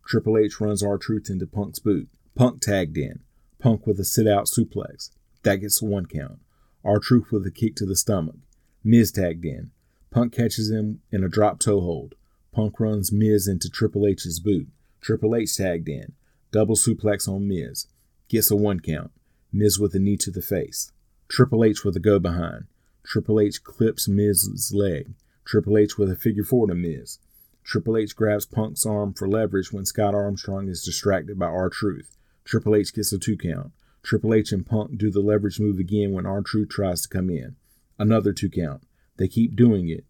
Triple 0.07 0.39
H 0.39 0.61
runs 0.61 0.83
R-Truth 0.83 1.31
into 1.31 1.47
Punk's 1.47 1.79
boot. 1.79 2.09
Punk 2.35 2.61
tagged 2.61 2.97
in. 2.97 3.21
Punk 3.59 3.87
with 3.87 3.99
a 3.99 4.05
sit 4.05 4.29
out 4.29 4.47
suplex. 4.47 5.11
That 5.43 5.57
gets 5.57 5.83
one 5.83 6.07
count. 6.07 6.39
R-Truth 6.85 7.33
with 7.33 7.47
a 7.47 7.51
kick 7.51 7.75
to 7.77 7.87
the 7.87 7.97
stomach. 7.97 8.37
Miz 8.85 9.11
tagged 9.11 9.45
in. 9.45 9.73
Punk 10.17 10.33
catches 10.33 10.71
him 10.71 11.03
in 11.13 11.23
a 11.23 11.29
drop 11.29 11.61
toe 11.61 11.83
hold. 11.83 12.15
Punk 12.51 12.81
runs 12.81 13.13
Miz 13.13 13.47
into 13.47 13.69
Triple 13.69 14.07
H's 14.07 14.41
boot. 14.41 14.67
Triple 15.03 15.37
H 15.37 15.59
tagged 15.59 15.91
in. 15.91 16.15
Double 16.51 16.75
suplex 16.75 17.29
on 17.29 17.47
Miz. 17.47 17.87
Gets 18.31 18.51
a 18.51 18.57
one 18.57 18.81
count. 18.81 19.11
Miz 19.53 19.79
with 19.79 19.95
a 19.95 19.99
knee 19.99 20.17
to 20.17 20.31
the 20.31 20.41
face. 20.41 20.91
Triple 21.29 21.63
H 21.63 21.85
with 21.85 21.97
a 21.97 22.01
go 22.01 22.19
behind. 22.19 22.65
Triple 23.05 23.39
H 23.39 23.63
clips 23.63 24.09
Miz's 24.09 24.73
leg. 24.75 25.13
Triple 25.45 25.77
H 25.77 25.99
with 25.99 26.11
a 26.11 26.17
figure 26.17 26.45
four 26.45 26.67
to 26.67 26.75
Miz. 26.75 27.19
Triple 27.63 27.99
H 27.99 28.17
grabs 28.17 28.47
Punk's 28.47 28.87
arm 28.87 29.13
for 29.13 29.29
leverage 29.29 29.71
when 29.71 29.85
Scott 29.85 30.15
Armstrong 30.15 30.67
is 30.71 30.83
distracted 30.83 31.39
by 31.39 31.45
R-Truth. 31.45 32.17
Triple 32.43 32.75
H 32.75 32.95
gets 32.95 33.13
a 33.13 33.19
two 33.19 33.37
count. 33.37 33.73
Triple 34.03 34.33
H 34.33 34.51
and 34.51 34.65
Punk 34.65 34.97
do 34.97 35.11
the 35.11 35.21
leverage 35.21 35.61
move 35.61 35.79
again 35.79 36.13
when 36.13 36.25
R-Truth 36.25 36.71
tries 36.71 37.03
to 37.03 37.09
come 37.11 37.29
in. 37.29 37.57
Another 37.99 38.33
two 38.33 38.49
count. 38.49 38.83
They 39.17 39.29
keep 39.29 39.57
doing 39.57 39.89
it, 39.89 40.05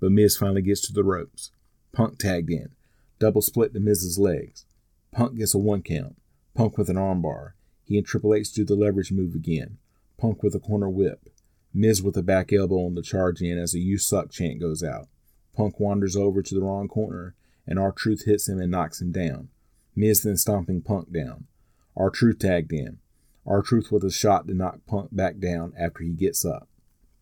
but 0.00 0.12
Miz 0.12 0.36
finally 0.36 0.62
gets 0.62 0.80
to 0.82 0.92
the 0.92 1.04
ropes. 1.04 1.52
Punk 1.92 2.18
tagged 2.18 2.50
in. 2.50 2.70
Double 3.18 3.42
split 3.42 3.74
to 3.74 3.80
Miz's 3.80 4.18
legs. 4.18 4.64
Punk 5.12 5.36
gets 5.36 5.54
a 5.54 5.58
one 5.58 5.82
count. 5.82 6.16
Punk 6.54 6.78
with 6.78 6.88
an 6.88 6.96
armbar. 6.96 7.52
He 7.84 7.98
and 7.98 8.06
Triple 8.06 8.34
H 8.34 8.52
do 8.52 8.64
the 8.64 8.74
leverage 8.74 9.12
move 9.12 9.34
again. 9.34 9.78
Punk 10.16 10.42
with 10.42 10.54
a 10.54 10.60
corner 10.60 10.88
whip. 10.88 11.28
Miz 11.72 12.02
with 12.02 12.16
a 12.16 12.22
back 12.22 12.52
elbow 12.52 12.86
on 12.86 12.94
the 12.94 13.02
charge 13.02 13.40
in 13.40 13.58
as 13.58 13.74
a 13.74 13.78
You 13.78 13.98
Suck 13.98 14.30
chant 14.30 14.60
goes 14.60 14.82
out. 14.82 15.08
Punk 15.56 15.78
wanders 15.78 16.16
over 16.16 16.42
to 16.42 16.54
the 16.54 16.62
wrong 16.62 16.88
corner, 16.88 17.34
and 17.66 17.78
R-Truth 17.78 18.24
hits 18.24 18.48
him 18.48 18.60
and 18.60 18.70
knocks 18.70 19.00
him 19.00 19.12
down. 19.12 19.48
Miz 19.94 20.22
then 20.22 20.36
stomping 20.36 20.80
Punk 20.80 21.12
down. 21.12 21.46
R-Truth 21.96 22.38
tagged 22.38 22.72
in. 22.72 22.98
R-Truth 23.46 23.92
with 23.92 24.04
a 24.04 24.10
shot 24.10 24.46
to 24.48 24.54
knock 24.54 24.80
Punk 24.86 25.10
back 25.12 25.38
down 25.38 25.72
after 25.78 26.02
he 26.02 26.10
gets 26.10 26.44
up. 26.44 26.68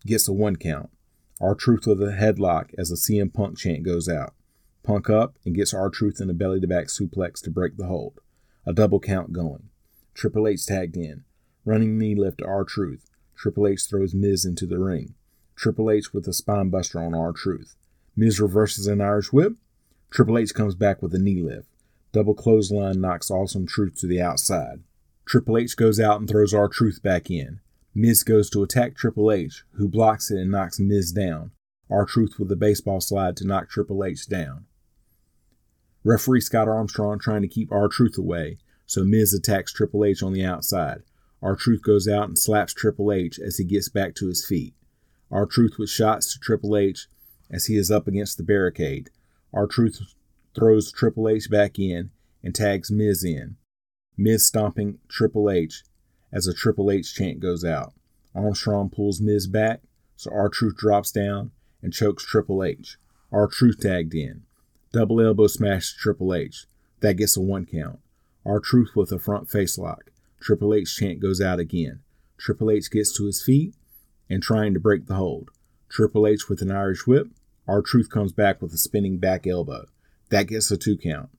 Gets 0.07 0.29
a 0.29 0.33
one 0.33 0.57
count. 0.57 0.91
R-Truth 1.41 1.87
with 1.87 2.03
a 2.03 2.13
headlock 2.13 2.75
as 2.77 2.91
a 2.91 2.95
CM 2.95 3.33
Punk 3.33 3.59
chant 3.59 3.85
goes 3.85 4.09
out. 4.09 4.35
Punk 4.83 5.09
up 5.09 5.37
and 5.45 5.55
gets 5.55 5.73
R-Truth 5.73 6.21
in 6.21 6.31
a 6.31 6.35
belly 6.35 6.61
to 6.61 6.67
back 6.67 6.87
suplex 6.87 7.41
to 7.43 7.51
break 7.51 7.77
the 7.77 7.87
hold. 7.87 8.21
A 8.67 8.73
double 8.73 8.99
count 8.99 9.33
going. 9.33 9.69
Triple 10.15 10.49
H 10.49 10.67
tagged 10.67 10.97
in. 10.97 11.25
Running 11.65 11.99
knee 11.99 12.15
lift 12.15 12.39
to 12.39 12.47
R-Truth. 12.47 13.09
Triple 13.37 13.69
H 13.69 13.87
throws 13.89 14.15
Miz 14.15 14.45
into 14.45 14.67
the 14.67 14.81
ring. 14.81 15.15
Triple 15.55 15.91
H 15.91 16.13
with 16.13 16.27
a 16.27 16.33
spine 16.33 16.71
buster 16.71 17.01
on 17.01 17.15
R-Truth. 17.15 17.77
Miz 18.17 18.41
reverses 18.41 18.89
an 18.89 19.01
Irish 19.01 19.33
whip. 19.33 19.55
Triple 20.11 20.39
H 20.39 20.53
comes 20.55 20.75
back 20.75 21.03
with 21.03 21.15
a 21.15 21.19
knee 21.19 21.43
lift. 21.43 21.69
Double 22.13 22.35
clothesline 22.35 23.01
knocks 23.01 23.31
Awesome 23.31 23.67
Truth 23.67 23.97
to 24.01 24.09
the 24.09 24.21
outside. 24.21 24.81
Triple 25.25 25.59
H 25.59 25.77
goes 25.77 26.01
out 26.01 26.19
and 26.19 26.29
throws 26.29 26.53
R-Truth 26.53 27.03
back 27.03 27.31
in. 27.31 27.61
Miz 27.95 28.23
goes 28.23 28.49
to 28.51 28.63
attack 28.63 28.95
Triple 28.95 29.33
H, 29.33 29.65
who 29.73 29.89
blocks 29.89 30.31
it 30.31 30.39
and 30.39 30.51
knocks 30.51 30.79
Miz 30.79 31.13
down. 31.13 31.53
R-Truth 31.91 32.39
with 32.39 32.53
a 32.53 32.57
baseball 32.57 33.01
slide 33.01 33.37
to 33.39 33.47
knock 33.47 33.69
Triple 33.71 34.05
H 34.05 34.27
down. 34.29 34.67
Referee 36.05 36.43
Scott 36.43 36.69
Armstrong 36.69 37.19
trying 37.19 37.43
to 37.43 37.49
keep 37.49 37.73
R-Truth 37.73 38.19
away, 38.19 38.59
so 38.87 39.05
Miz 39.05 39.35
attacks 39.35 39.73
Triple 39.73 40.05
H 40.05 40.23
on 40.23 40.33
the 40.33 40.45
outside. 40.45 41.03
R-Truth 41.43 41.83
goes 41.83 42.07
out 42.09 42.29
and 42.29 42.39
slaps 42.39 42.75
Triple 42.75 43.13
H 43.13 43.39
as 43.39 43.59
he 43.59 43.65
gets 43.65 43.89
back 43.89 44.15
to 44.17 44.29
his 44.29 44.47
feet. 44.47 44.75
R-Truth 45.31 45.79
with 45.79 45.91
shots 45.91 46.33
to 46.33 46.39
Triple 46.39 46.77
H 46.77 47.07
as 47.51 47.67
he 47.67 47.77
is 47.77 47.91
up 47.91 48.07
against 48.07 48.37
the 48.37 48.45
barricade. 48.45 49.11
R-Truth 49.53 50.15
throws 50.55 50.93
Triple 50.93 51.29
H 51.29 51.51
back 51.51 51.79
in 51.79 52.11
and 52.43 52.55
tags 52.55 52.91
Miz 52.91 53.25
in. 53.25 53.57
Miz 54.17 54.47
stomping 54.47 54.99
Triple 55.09 55.51
H 55.51 55.85
as 56.33 56.47
a 56.47 56.55
Triple 56.55 56.91
H 56.91 57.15
chant 57.15 57.41
goes 57.41 57.65
out. 57.65 57.93
Armstrong 58.35 58.91
pulls 58.91 59.21
Miz 59.21 59.47
back, 59.47 59.81
so 60.17 60.31
R-Truth 60.33 60.77
drops 60.77 61.11
down 61.11 61.51
and 61.83 61.93
chokes 61.93 62.25
Triple 62.25 62.63
H. 62.63 62.99
R-Truth 63.33 63.81
tagged 63.81 64.15
in. 64.15 64.43
Double 64.93 65.21
elbow 65.21 65.47
smash 65.47 65.93
to 65.93 65.99
Triple 65.99 66.35
H. 66.35 66.67
That 67.01 67.15
gets 67.17 67.37
a 67.37 67.41
one 67.41 67.67
count. 67.67 68.01
R-Truth 68.45 68.91
with 68.95 69.13
a 69.13 69.19
front 69.19 69.49
face 69.49 69.79
lock. 69.79 70.11
Triple 70.41 70.75
H 70.75 70.97
chant 70.97 71.21
goes 71.21 71.41
out 71.41 71.59
again. 71.59 72.01
Triple 72.37 72.71
H 72.71 72.91
gets 72.91 73.17
to 73.17 73.27
his 73.27 73.43
feet 73.43 73.75
and 74.31 74.43
trying 74.43 74.75
to 74.75 74.81
break 74.81 75.07
the 75.07 75.15
hold. 75.15 75.51
Triple 75.89 76.27
H 76.27 76.49
with 76.49 76.63
an 76.63 76.71
Irish 76.71 77.07
whip. 77.07 77.29
R-Truth 77.67 78.11
comes 78.11 78.33
back 78.33 78.63
with 78.63 78.73
a 78.73 78.79
spinning 78.79 79.19
back 79.19 79.47
elbow. 79.47 79.87
That 80.31 80.47
gets 80.49 80.71
a 80.71 80.77
two 80.77 80.97
count. 80.97 81.31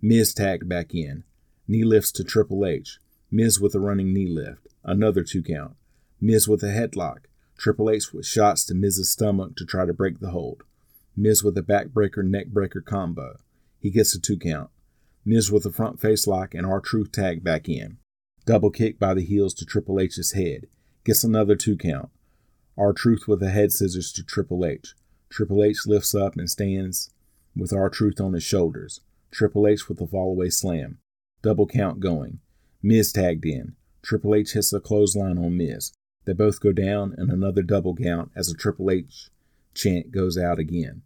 Miz 0.00 0.34
tagged 0.34 0.68
back 0.68 0.94
in. 0.94 1.24
Knee 1.68 1.84
lifts 1.84 2.12
to 2.12 2.24
Triple 2.24 2.64
H. 2.64 2.98
Miz 3.30 3.60
with 3.60 3.74
a 3.74 3.80
running 3.80 4.12
knee 4.12 4.28
lift. 4.28 4.68
Another 4.84 5.24
two 5.24 5.42
count. 5.42 5.74
Miz 6.20 6.46
with 6.46 6.62
a 6.62 6.66
headlock. 6.66 7.24
Triple 7.58 7.90
H 7.90 8.12
with 8.12 8.26
shots 8.26 8.64
to 8.66 8.74
Miz's 8.74 9.10
stomach 9.10 9.56
to 9.56 9.64
try 9.64 9.84
to 9.84 9.92
break 9.92 10.20
the 10.20 10.30
hold. 10.30 10.62
Miz 11.16 11.42
with 11.42 11.58
a 11.58 11.62
backbreaker 11.62 12.22
neckbreaker 12.22 12.84
combo. 12.84 13.38
He 13.80 13.90
gets 13.90 14.14
a 14.14 14.20
two 14.20 14.38
count. 14.38 14.70
Miz 15.24 15.50
with 15.50 15.66
a 15.66 15.72
front 15.72 16.00
face 16.00 16.26
lock 16.26 16.54
and 16.54 16.64
R-Truth 16.64 17.10
tag 17.10 17.42
back 17.42 17.68
in. 17.68 17.98
Double 18.44 18.70
kick 18.70 18.98
by 18.98 19.12
the 19.12 19.24
heels 19.24 19.54
to 19.54 19.64
Triple 19.64 19.98
H's 19.98 20.32
head. 20.32 20.68
Gets 21.04 21.24
another 21.24 21.56
two 21.56 21.76
count. 21.76 22.10
R-Truth 22.78 23.26
with 23.26 23.42
a 23.42 23.50
head 23.50 23.72
scissors 23.72 24.12
to 24.12 24.22
Triple 24.22 24.64
H. 24.64 24.94
Triple 25.30 25.64
H 25.64 25.86
lifts 25.86 26.14
up 26.14 26.36
and 26.36 26.48
stands 26.48 27.10
with 27.56 27.72
R-Truth 27.72 28.20
on 28.20 28.34
his 28.34 28.44
shoulders. 28.44 29.00
Triple 29.32 29.66
H 29.66 29.88
with 29.88 30.00
a 30.00 30.06
fallaway 30.06 30.52
slam. 30.52 30.98
Double 31.42 31.66
count 31.66 31.98
going. 31.98 32.38
Miz 32.86 33.10
tagged 33.10 33.44
in. 33.44 33.74
Triple 34.00 34.36
H 34.36 34.52
hits 34.52 34.72
a 34.72 34.78
clothesline 34.78 35.38
on 35.38 35.56
Miz. 35.56 35.92
They 36.24 36.34
both 36.34 36.60
go 36.60 36.70
down 36.70 37.16
and 37.18 37.32
another 37.32 37.62
double 37.62 37.96
count 37.96 38.30
as 38.36 38.48
a 38.48 38.54
Triple 38.54 38.92
H 38.92 39.28
chant 39.74 40.12
goes 40.12 40.38
out 40.38 40.60
again. 40.60 41.02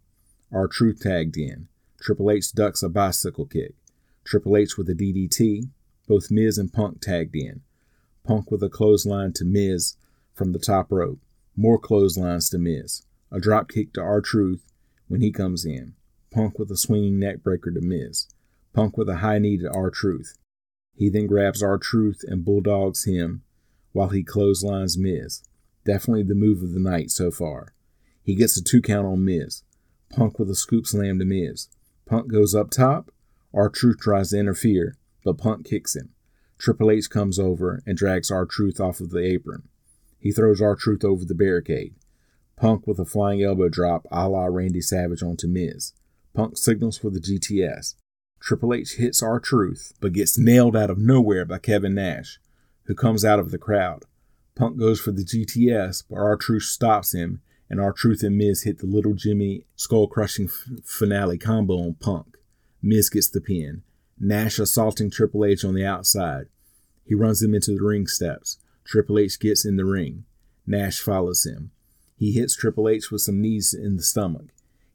R-Truth 0.51 0.99
tagged 0.99 1.37
in. 1.37 1.69
Triple 1.99 2.29
H 2.29 2.53
ducks 2.53 2.83
a 2.83 2.89
bicycle 2.89 3.47
kick. 3.47 3.73
Triple 4.23 4.57
H 4.57 4.77
with 4.77 4.89
a 4.89 4.93
DDT. 4.93 5.69
Both 6.07 6.29
Miz 6.29 6.59
and 6.59 6.71
Punk 6.71 7.01
tagged 7.01 7.35
in. 7.35 7.61
Punk 8.23 8.51
with 8.51 8.61
a 8.61 8.69
clothesline 8.69 9.33
to 9.33 9.43
Miz 9.43 9.95
from 10.35 10.51
the 10.51 10.59
top 10.59 10.91
rope. 10.91 11.19
More 11.55 11.79
clotheslines 11.79 12.47
to 12.51 12.59
Miz. 12.59 13.01
A 13.31 13.39
drop 13.39 13.69
kick 13.69 13.91
to 13.93 14.01
R-Truth 14.01 14.71
when 15.07 15.21
he 15.21 15.31
comes 15.31 15.65
in. 15.65 15.95
Punk 16.29 16.59
with 16.59 16.69
a 16.69 16.77
swinging 16.77 17.19
neckbreaker 17.19 17.73
to 17.73 17.81
Miz. 17.81 18.27
Punk 18.71 18.97
with 18.97 19.09
a 19.09 19.17
high 19.17 19.39
knee 19.39 19.57
to 19.57 19.71
R-Truth. 19.73 20.37
He 21.01 21.09
then 21.09 21.25
grabs 21.25 21.63
R-Truth 21.63 22.23
and 22.27 22.45
bulldogs 22.45 23.05
him 23.05 23.41
while 23.91 24.09
he 24.09 24.21
clotheslines 24.21 24.99
Miz. 24.99 25.41
Definitely 25.83 26.21
the 26.21 26.35
move 26.35 26.61
of 26.61 26.73
the 26.73 26.79
night 26.79 27.09
so 27.09 27.31
far. 27.31 27.73
He 28.21 28.35
gets 28.35 28.55
a 28.55 28.63
two 28.63 28.83
count 28.83 29.07
on 29.07 29.25
Miz. 29.25 29.63
Punk 30.11 30.37
with 30.37 30.47
a 30.51 30.55
scoop 30.55 30.85
slam 30.85 31.17
to 31.17 31.25
Miz. 31.25 31.69
Punk 32.05 32.31
goes 32.31 32.53
up 32.53 32.69
top. 32.69 33.09
R-Truth 33.51 33.97
tries 33.99 34.29
to 34.29 34.37
interfere, 34.37 34.95
but 35.25 35.39
Punk 35.39 35.65
kicks 35.65 35.95
him. 35.95 36.11
Triple 36.59 36.91
H 36.91 37.09
comes 37.09 37.39
over 37.39 37.81
and 37.87 37.97
drags 37.97 38.29
R-Truth 38.29 38.79
off 38.79 38.99
of 38.99 39.09
the 39.09 39.25
apron. 39.25 39.63
He 40.19 40.31
throws 40.31 40.61
R-Truth 40.61 41.03
over 41.03 41.25
the 41.25 41.33
barricade. 41.33 41.95
Punk 42.57 42.85
with 42.85 42.99
a 42.99 43.05
flying 43.05 43.41
elbow 43.41 43.69
drop 43.69 44.05
a 44.11 44.29
la 44.29 44.45
Randy 44.45 44.81
Savage 44.81 45.23
onto 45.23 45.47
Miz. 45.47 45.93
Punk 46.35 46.59
signals 46.59 46.99
for 46.99 47.09
the 47.09 47.19
GTS. 47.19 47.95
Triple 48.41 48.73
H 48.73 48.95
hits 48.95 49.21
R-Truth, 49.21 49.93
but 50.01 50.13
gets 50.13 50.35
nailed 50.35 50.75
out 50.75 50.89
of 50.89 50.97
nowhere 50.97 51.45
by 51.45 51.59
Kevin 51.59 51.93
Nash, 51.93 52.39
who 52.85 52.95
comes 52.95 53.23
out 53.23 53.37
of 53.37 53.51
the 53.51 53.59
crowd. 53.59 54.05
Punk 54.55 54.77
goes 54.77 54.99
for 54.99 55.11
the 55.11 55.23
GTS, 55.23 56.05
but 56.09 56.15
R-Truth 56.17 56.63
stops 56.63 57.13
him, 57.13 57.41
and 57.69 57.79
R-Truth 57.79 58.23
and 58.23 58.37
Miz 58.37 58.63
hit 58.63 58.79
the 58.79 58.87
Little 58.87 59.13
Jimmy 59.13 59.65
skull 59.75 60.07
crushing 60.07 60.47
f- 60.47 60.83
finale 60.83 61.37
combo 61.37 61.75
on 61.75 61.93
Punk. 61.99 62.37
Miz 62.81 63.11
gets 63.11 63.29
the 63.29 63.41
pin. 63.41 63.83
Nash 64.19 64.57
assaulting 64.57 65.11
Triple 65.11 65.45
H 65.45 65.63
on 65.63 65.75
the 65.75 65.85
outside. 65.85 66.47
He 67.05 67.13
runs 67.13 67.43
him 67.43 67.53
into 67.53 67.75
the 67.75 67.83
ring 67.83 68.07
steps. 68.07 68.57
Triple 68.83 69.19
H 69.19 69.39
gets 69.39 69.65
in 69.65 69.77
the 69.77 69.85
ring. 69.85 70.25
Nash 70.65 70.99
follows 70.99 71.45
him. 71.45 71.71
He 72.17 72.31
hits 72.31 72.55
Triple 72.55 72.89
H 72.89 73.11
with 73.11 73.21
some 73.21 73.39
knees 73.39 73.73
in 73.73 73.97
the 73.97 74.03
stomach. 74.03 74.47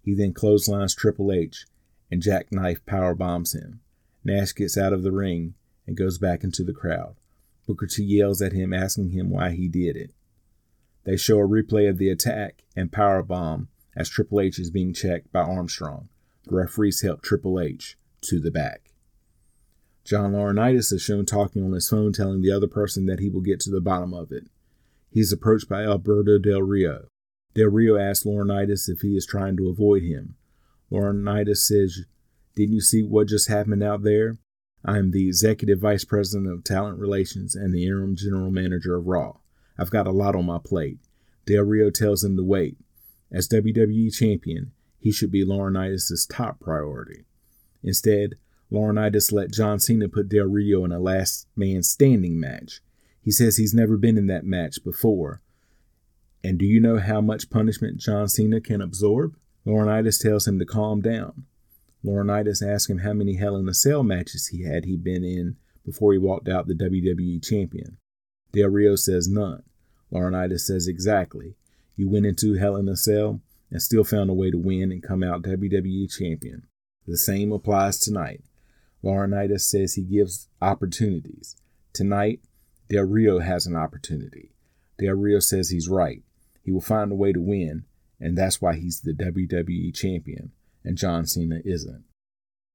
He 0.02 0.14
then 0.14 0.32
clotheslines 0.32 0.94
Triple 0.94 1.32
H 1.32 1.64
and 2.10 2.22
jackknife 2.22 2.84
power 2.86 3.14
bombs 3.14 3.54
him. 3.54 3.80
Nash 4.24 4.54
gets 4.54 4.76
out 4.76 4.92
of 4.92 5.02
the 5.02 5.12
ring 5.12 5.54
and 5.86 5.96
goes 5.96 6.18
back 6.18 6.42
into 6.42 6.64
the 6.64 6.72
crowd. 6.72 7.16
Booker 7.66 7.86
T 7.86 8.02
yells 8.02 8.40
at 8.42 8.52
him, 8.52 8.72
asking 8.72 9.10
him 9.10 9.30
why 9.30 9.50
he 9.50 9.68
did 9.68 9.96
it. 9.96 10.12
They 11.04 11.16
show 11.16 11.38
a 11.38 11.48
replay 11.48 11.88
of 11.88 11.98
the 11.98 12.10
attack 12.10 12.64
and 12.74 12.92
power 12.92 13.22
bomb 13.22 13.68
as 13.96 14.08
Triple 14.08 14.40
H 14.40 14.58
is 14.58 14.70
being 14.70 14.92
checked 14.92 15.32
by 15.32 15.40
Armstrong. 15.40 16.08
The 16.44 16.56
referees 16.56 17.02
help 17.02 17.22
Triple 17.22 17.60
H 17.60 17.96
to 18.22 18.40
the 18.40 18.50
back. 18.50 18.92
John 20.04 20.32
Laurinaitis 20.32 20.92
is 20.92 21.02
shown 21.02 21.26
talking 21.26 21.64
on 21.64 21.72
his 21.72 21.88
phone, 21.88 22.12
telling 22.12 22.40
the 22.40 22.52
other 22.52 22.68
person 22.68 23.06
that 23.06 23.18
he 23.18 23.28
will 23.28 23.40
get 23.40 23.58
to 23.60 23.70
the 23.70 23.80
bottom 23.80 24.14
of 24.14 24.30
it. 24.30 24.48
He's 25.10 25.32
approached 25.32 25.68
by 25.68 25.82
Alberto 25.82 26.38
Del 26.38 26.62
Rio. 26.62 27.08
Del 27.54 27.68
Rio 27.68 27.96
asks 27.96 28.24
Laurinaitis 28.24 28.88
if 28.88 29.00
he 29.00 29.16
is 29.16 29.26
trying 29.26 29.56
to 29.56 29.68
avoid 29.68 30.02
him. 30.02 30.36
Laurinaitis 30.90 31.58
says, 31.58 32.04
Didn't 32.54 32.74
you 32.74 32.80
see 32.80 33.02
what 33.02 33.28
just 33.28 33.48
happened 33.48 33.82
out 33.82 34.02
there? 34.02 34.36
I 34.84 34.98
am 34.98 35.10
the 35.10 35.26
Executive 35.26 35.80
Vice 35.80 36.04
President 36.04 36.52
of 36.52 36.62
Talent 36.62 36.98
Relations 36.98 37.56
and 37.56 37.74
the 37.74 37.84
Interim 37.84 38.14
General 38.14 38.50
Manager 38.50 38.96
of 38.96 39.06
Raw. 39.06 39.38
I've 39.78 39.90
got 39.90 40.06
a 40.06 40.12
lot 40.12 40.36
on 40.36 40.46
my 40.46 40.58
plate. 40.64 40.98
Del 41.44 41.64
Rio 41.64 41.90
tells 41.90 42.22
him 42.22 42.36
to 42.36 42.44
wait. 42.44 42.76
As 43.32 43.48
WWE 43.48 44.14
Champion, 44.14 44.72
he 44.98 45.10
should 45.10 45.32
be 45.32 45.44
Laurinaitis' 45.44 46.26
top 46.28 46.60
priority. 46.60 47.24
Instead, 47.82 48.34
Laurinaitis 48.70 49.32
let 49.32 49.52
John 49.52 49.78
Cena 49.78 50.08
put 50.08 50.28
Del 50.28 50.46
Rio 50.46 50.84
in 50.84 50.92
a 50.92 50.98
last 50.98 51.46
man 51.56 51.82
standing 51.82 52.38
match. 52.38 52.80
He 53.20 53.30
says 53.30 53.56
he's 53.56 53.74
never 53.74 53.96
been 53.96 54.16
in 54.16 54.26
that 54.28 54.44
match 54.44 54.82
before. 54.84 55.42
And 56.44 56.58
do 56.58 56.64
you 56.64 56.80
know 56.80 56.98
how 56.98 57.20
much 57.20 57.50
punishment 57.50 57.98
John 57.98 58.28
Cena 58.28 58.60
can 58.60 58.80
absorb? 58.80 59.36
Laurinaitis 59.66 60.20
tells 60.20 60.46
him 60.46 60.58
to 60.58 60.64
calm 60.64 61.00
down. 61.00 61.44
Laurinaitis 62.04 62.62
asks 62.62 62.88
him 62.88 62.98
how 62.98 63.12
many 63.12 63.34
Hell 63.34 63.56
in 63.56 63.68
a 63.68 63.74
Cell 63.74 64.02
matches 64.02 64.48
he 64.48 64.62
had 64.62 64.84
he 64.84 64.96
been 64.96 65.24
in 65.24 65.56
before 65.84 66.12
he 66.12 66.18
walked 66.18 66.48
out 66.48 66.68
the 66.68 66.74
WWE 66.74 67.44
champion. 67.44 67.98
Del 68.52 68.68
Rio 68.68 68.94
says 68.94 69.28
none. 69.28 69.64
Laurinaitis 70.12 70.60
says 70.60 70.86
exactly. 70.86 71.56
You 71.96 72.08
went 72.08 72.26
into 72.26 72.54
Hell 72.54 72.76
in 72.76 72.88
a 72.88 72.96
Cell 72.96 73.40
and 73.70 73.82
still 73.82 74.04
found 74.04 74.30
a 74.30 74.34
way 74.34 74.50
to 74.50 74.58
win 74.58 74.92
and 74.92 75.02
come 75.02 75.22
out 75.22 75.42
WWE 75.42 76.14
champion. 76.16 76.68
The 77.06 77.16
same 77.16 77.50
applies 77.50 77.98
tonight. 77.98 78.42
Laurinaitis 79.02 79.62
says 79.62 79.94
he 79.94 80.02
gives 80.02 80.48
opportunities. 80.62 81.56
Tonight, 81.92 82.40
Del 82.88 83.04
Rio 83.04 83.40
has 83.40 83.66
an 83.66 83.74
opportunity. 83.74 84.52
Del 84.98 85.14
Rio 85.14 85.40
says 85.40 85.70
he's 85.70 85.88
right. 85.88 86.22
He 86.62 86.70
will 86.70 86.80
find 86.80 87.10
a 87.10 87.16
way 87.16 87.32
to 87.32 87.40
win, 87.40 87.84
and 88.20 88.36
that's 88.36 88.60
why 88.60 88.74
he's 88.76 89.00
the 89.00 89.12
WWE 89.12 89.94
champion, 89.94 90.52
and 90.84 90.96
John 90.96 91.26
Cena 91.26 91.60
isn't. 91.64 92.04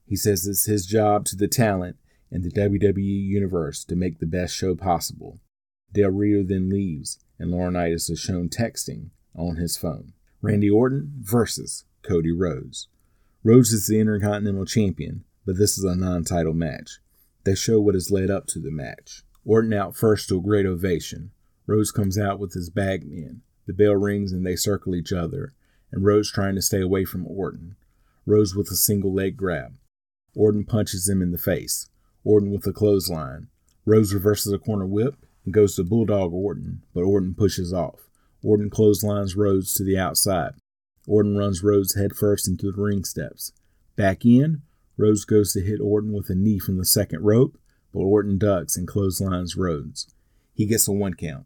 He 0.05 0.15
says 0.15 0.45
it's 0.45 0.65
his 0.65 0.85
job 0.85 1.25
to 1.25 1.35
the 1.35 1.47
talent 1.47 1.97
in 2.31 2.41
the 2.41 2.51
WWE 2.51 2.97
universe 2.97 3.83
to 3.85 3.95
make 3.95 4.19
the 4.19 4.25
best 4.25 4.55
show 4.55 4.75
possible. 4.75 5.39
Del 5.93 6.11
Rio 6.11 6.43
then 6.43 6.69
leaves, 6.69 7.19
and 7.37 7.51
Laurinaitis 7.51 8.09
is 8.09 8.19
shown 8.19 8.49
texting 8.49 9.09
on 9.35 9.57
his 9.57 9.77
phone. 9.77 10.13
Randy 10.41 10.69
Orton 10.69 11.13
versus 11.19 11.85
Cody 12.01 12.31
Rhodes. 12.31 12.87
Rhodes 13.43 13.73
is 13.73 13.87
the 13.87 13.99
Intercontinental 13.99 14.65
Champion, 14.65 15.23
but 15.45 15.57
this 15.57 15.77
is 15.77 15.83
a 15.83 15.95
non 15.95 16.23
title 16.23 16.53
match. 16.53 16.99
They 17.43 17.55
show 17.55 17.79
what 17.79 17.95
has 17.95 18.11
led 18.11 18.29
up 18.29 18.47
to 18.47 18.59
the 18.59 18.71
match. 18.71 19.23
Orton 19.45 19.73
out 19.73 19.95
first 19.95 20.29
to 20.29 20.37
a 20.37 20.41
great 20.41 20.65
ovation. 20.65 21.31
Rhodes 21.65 21.91
comes 21.91 22.17
out 22.17 22.39
with 22.39 22.53
his 22.53 22.69
bag 22.69 23.05
men. 23.05 23.41
The 23.71 23.85
bell 23.85 23.95
rings 23.95 24.33
and 24.33 24.45
they 24.45 24.57
circle 24.57 24.95
each 24.95 25.13
other, 25.13 25.53
and 25.93 26.03
Rhodes 26.03 26.29
trying 26.29 26.55
to 26.55 26.61
stay 26.61 26.81
away 26.81 27.05
from 27.05 27.25
Orton. 27.25 27.77
Rhodes 28.25 28.53
with 28.53 28.69
a 28.69 28.75
single 28.75 29.13
leg 29.13 29.37
grab. 29.37 29.77
Orton 30.35 30.65
punches 30.65 31.07
him 31.07 31.21
in 31.21 31.31
the 31.31 31.37
face. 31.37 31.87
Orton 32.25 32.51
with 32.51 32.67
a 32.67 32.73
clothesline. 32.73 33.47
Rhodes 33.85 34.13
reverses 34.13 34.51
a 34.51 34.59
corner 34.59 34.85
whip 34.85 35.15
and 35.45 35.53
goes 35.53 35.77
to 35.77 35.85
Bulldog 35.85 36.33
Orton, 36.33 36.81
but 36.93 37.05
Orton 37.05 37.33
pushes 37.33 37.71
off. 37.71 38.09
Orton 38.43 38.69
clotheslines 38.69 39.37
Rhodes 39.37 39.73
to 39.75 39.85
the 39.85 39.97
outside. 39.97 40.55
Orton 41.07 41.37
runs 41.37 41.63
Rhodes 41.63 41.95
headfirst 41.95 42.49
into 42.49 42.73
the 42.73 42.81
ring 42.81 43.05
steps. 43.05 43.53
Back 43.95 44.25
in, 44.25 44.63
Rhodes 44.97 45.23
goes 45.23 45.53
to 45.53 45.61
hit 45.61 45.79
Orton 45.79 46.11
with 46.11 46.29
a 46.29 46.35
knee 46.35 46.59
from 46.59 46.75
the 46.75 46.83
second 46.83 47.23
rope, 47.23 47.57
but 47.93 48.01
Orton 48.01 48.37
ducks 48.37 48.75
and 48.75 48.85
clotheslines 48.85 49.55
Rhodes. 49.55 50.13
He 50.53 50.65
gets 50.65 50.89
a 50.89 50.91
one 50.91 51.13
count. 51.13 51.45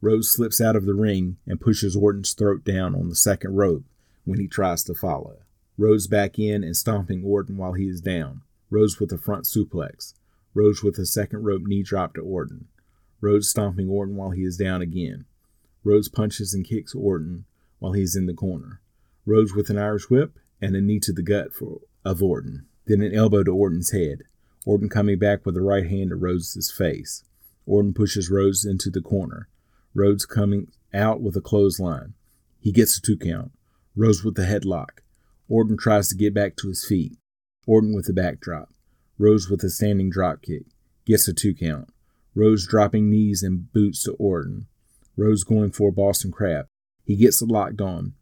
Rhodes 0.00 0.28
slips 0.28 0.60
out 0.60 0.76
of 0.76 0.84
the 0.84 0.94
ring 0.94 1.38
and 1.46 1.60
pushes 1.60 1.96
Orton's 1.96 2.32
throat 2.34 2.64
down 2.64 2.94
on 2.94 3.08
the 3.08 3.16
second 3.16 3.54
rope 3.54 3.84
when 4.24 4.38
he 4.38 4.46
tries 4.46 4.84
to 4.84 4.94
follow. 4.94 5.38
Rhodes 5.78 6.06
back 6.06 6.38
in 6.38 6.62
and 6.64 6.76
stomping 6.76 7.24
Orton 7.24 7.56
while 7.56 7.72
he 7.72 7.88
is 7.88 8.00
down. 8.00 8.42
Rhodes 8.70 8.98
with 8.98 9.12
a 9.12 9.18
front 9.18 9.44
suplex. 9.44 10.14
Rhodes 10.54 10.82
with 10.82 10.98
a 10.98 11.06
second 11.06 11.44
rope 11.44 11.62
knee 11.62 11.82
drop 11.82 12.14
to 12.14 12.20
Orton. 12.20 12.68
Rhodes 13.20 13.48
stomping 13.48 13.88
Orton 13.88 14.16
while 14.16 14.30
he 14.30 14.42
is 14.42 14.56
down 14.56 14.82
again. 14.82 15.24
Rhodes 15.84 16.08
punches 16.08 16.52
and 16.52 16.64
kicks 16.64 16.94
Orton 16.94 17.44
while 17.78 17.92
he 17.92 18.02
is 18.02 18.16
in 18.16 18.26
the 18.26 18.34
corner. 18.34 18.80
Rhodes 19.24 19.54
with 19.54 19.70
an 19.70 19.78
Irish 19.78 20.10
whip 20.10 20.38
and 20.60 20.74
a 20.74 20.80
knee 20.80 21.00
to 21.00 21.12
the 21.12 21.22
gut 21.22 21.54
for, 21.54 21.80
of 22.04 22.22
Orton. 22.22 22.66
Then 22.86 23.02
an 23.02 23.14
elbow 23.14 23.42
to 23.44 23.50
Orton's 23.50 23.90
head. 23.90 24.22
Orton 24.64 24.88
coming 24.88 25.18
back 25.18 25.44
with 25.46 25.56
a 25.56 25.62
right 25.62 25.86
hand 25.86 26.10
to 26.10 26.16
Rhodes' 26.16 26.70
face. 26.70 27.22
Orton 27.66 27.94
pushes 27.94 28.30
Rhodes 28.30 28.64
into 28.64 28.90
the 28.90 29.00
corner. 29.00 29.48
Rhodes 29.96 30.26
coming 30.26 30.68
out 30.92 31.22
with 31.22 31.36
a 31.36 31.40
clothesline. 31.40 32.12
He 32.60 32.70
gets 32.70 32.98
a 32.98 33.00
two 33.00 33.16
count. 33.16 33.52
Rhodes 33.96 34.22
with 34.22 34.38
a 34.38 34.42
headlock. 34.42 35.00
Orton 35.48 35.78
tries 35.78 36.10
to 36.10 36.14
get 36.14 36.34
back 36.34 36.54
to 36.56 36.68
his 36.68 36.84
feet. 36.84 37.16
Orton 37.66 37.94
with 37.94 38.06
a 38.10 38.12
backdrop. 38.12 38.68
Rhodes 39.18 39.48
with 39.48 39.64
a 39.64 39.70
standing 39.70 40.10
drop 40.10 40.42
kick. 40.42 40.64
Gets 41.06 41.28
a 41.28 41.32
two 41.32 41.54
count. 41.54 41.88
Rhodes 42.34 42.66
dropping 42.66 43.08
knees 43.08 43.42
and 43.42 43.72
boots 43.72 44.02
to 44.02 44.12
Orton. 44.18 44.66
Rhodes 45.16 45.44
going 45.44 45.70
for 45.70 45.88
a 45.88 45.92
Boston 45.92 46.30
Crab. 46.30 46.66
He 47.02 47.16
gets 47.16 47.40
locked 47.40 47.80
on. 47.80 48.12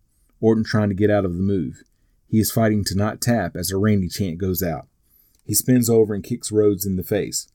Orton 0.40 0.62
trying 0.62 0.90
to 0.90 0.94
get 0.94 1.10
out 1.10 1.24
of 1.24 1.34
the 1.34 1.42
move. 1.42 1.82
He 2.28 2.38
is 2.38 2.52
fighting 2.52 2.84
to 2.84 2.96
not 2.96 3.20
tap 3.20 3.56
as 3.56 3.72
a 3.72 3.76
Randy 3.76 4.08
chant 4.08 4.38
goes 4.38 4.62
out. 4.62 4.86
He 5.44 5.54
spins 5.54 5.90
over 5.90 6.14
and 6.14 6.22
kicks 6.22 6.52
Rhodes 6.52 6.86
in 6.86 6.94
the 6.94 7.02
face. 7.02 7.48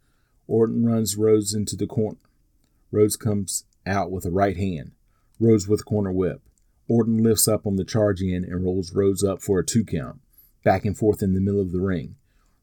Orton 0.46 0.86
runs 0.86 1.16
Rhodes 1.16 1.54
into 1.54 1.78
the 1.78 1.88
corner. 1.88 2.18
Rhodes 2.92 3.16
comes 3.16 3.64
out 3.90 4.12
with 4.12 4.26
a 4.26 4.32
right 4.32 4.56
hand. 4.56 4.92
Rhodes 5.40 5.68
with 5.68 5.82
a 5.82 5.84
corner 5.84 6.12
whip. 6.12 6.42
Orton 6.88 7.24
lifts 7.24 7.48
up 7.48 7.68
on 7.68 7.76
the 7.76 7.84
charge 7.84 8.22
in 8.22 8.44
and 8.44 8.64
rolls 8.64 8.94
Rhodes 8.94 9.24
up 9.24 9.42
for 9.42 9.60
a 9.60 9.66
two 9.66 9.84
count, 9.84 10.20
back 10.64 10.86
and 10.86 10.98
forth 10.98 11.22
in 11.22 11.34
the 11.34 11.42
middle 11.42 11.62
of 11.62 11.72
the 11.72 11.82
ring. 11.82 12.16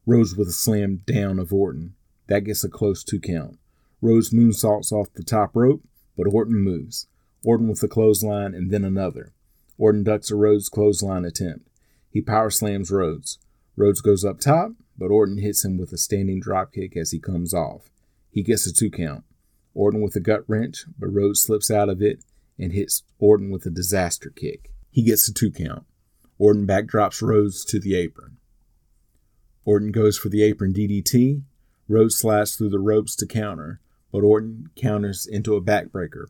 Rhodes 0.05 0.35
with 0.35 0.47
a 0.47 0.53
slam 0.53 1.01
down 1.05 1.39
of 1.39 1.53
Orton. 1.53 1.95
That 2.27 2.43
gets 2.43 2.63
a 2.63 2.69
close 2.69 3.03
two 3.03 3.19
count. 3.19 3.57
Rhodes 4.01 4.31
moonsaults 4.31 4.91
off 4.91 5.13
the 5.13 5.23
top 5.23 5.55
rope, 5.55 5.81
but 6.15 6.27
Orton 6.27 6.55
moves. 6.55 7.07
Orton 7.43 7.67
with 7.67 7.83
a 7.83 7.87
clothesline 7.87 8.53
and 8.53 8.71
then 8.71 8.83
another. 8.83 9.33
Orton 9.77 10.03
ducks 10.03 10.31
a 10.31 10.35
Rhodes 10.35 10.69
clothesline 10.69 11.25
attempt. 11.25 11.67
He 12.09 12.21
power 12.21 12.49
slams 12.49 12.91
Rhodes. 12.91 13.37
Rhodes 13.75 14.01
goes 14.01 14.25
up 14.25 14.39
top, 14.39 14.71
but 14.97 15.11
Orton 15.11 15.37
hits 15.37 15.63
him 15.63 15.77
with 15.77 15.93
a 15.93 15.97
standing 15.97 16.41
dropkick 16.41 16.97
as 16.97 17.11
he 17.11 17.19
comes 17.19 17.53
off. 17.53 17.89
He 18.31 18.43
gets 18.43 18.65
a 18.65 18.73
two 18.73 18.89
count. 18.89 19.23
Orton 19.77 20.01
with 20.01 20.15
a 20.15 20.19
gut 20.19 20.43
wrench, 20.47 20.85
but 20.97 21.13
Rhodes 21.13 21.41
slips 21.41 21.69
out 21.69 21.87
of 21.87 22.01
it 22.01 22.23
and 22.57 22.73
hits 22.73 23.03
Orton 23.19 23.51
with 23.51 23.63
a 23.67 23.69
disaster 23.69 24.31
kick. 24.35 24.71
He 24.89 25.03
gets 25.03 25.29
a 25.29 25.33
two 25.33 25.51
count. 25.51 25.85
Orton 26.39 26.65
backdrops 26.65 27.21
Rhodes 27.21 27.63
to 27.65 27.79
the 27.79 27.95
apron. 27.95 28.37
Orton 29.65 29.91
goes 29.91 30.17
for 30.17 30.29
the 30.29 30.41
apron 30.41 30.73
DDT. 30.73 31.43
Rhodes 31.87 32.17
slides 32.17 32.55
through 32.55 32.71
the 32.71 32.79
ropes 32.79 33.15
to 33.17 33.27
counter, 33.27 33.79
but 34.11 34.23
Orton 34.23 34.69
counters 34.75 35.27
into 35.27 35.55
a 35.55 35.61
backbreaker. 35.61 36.25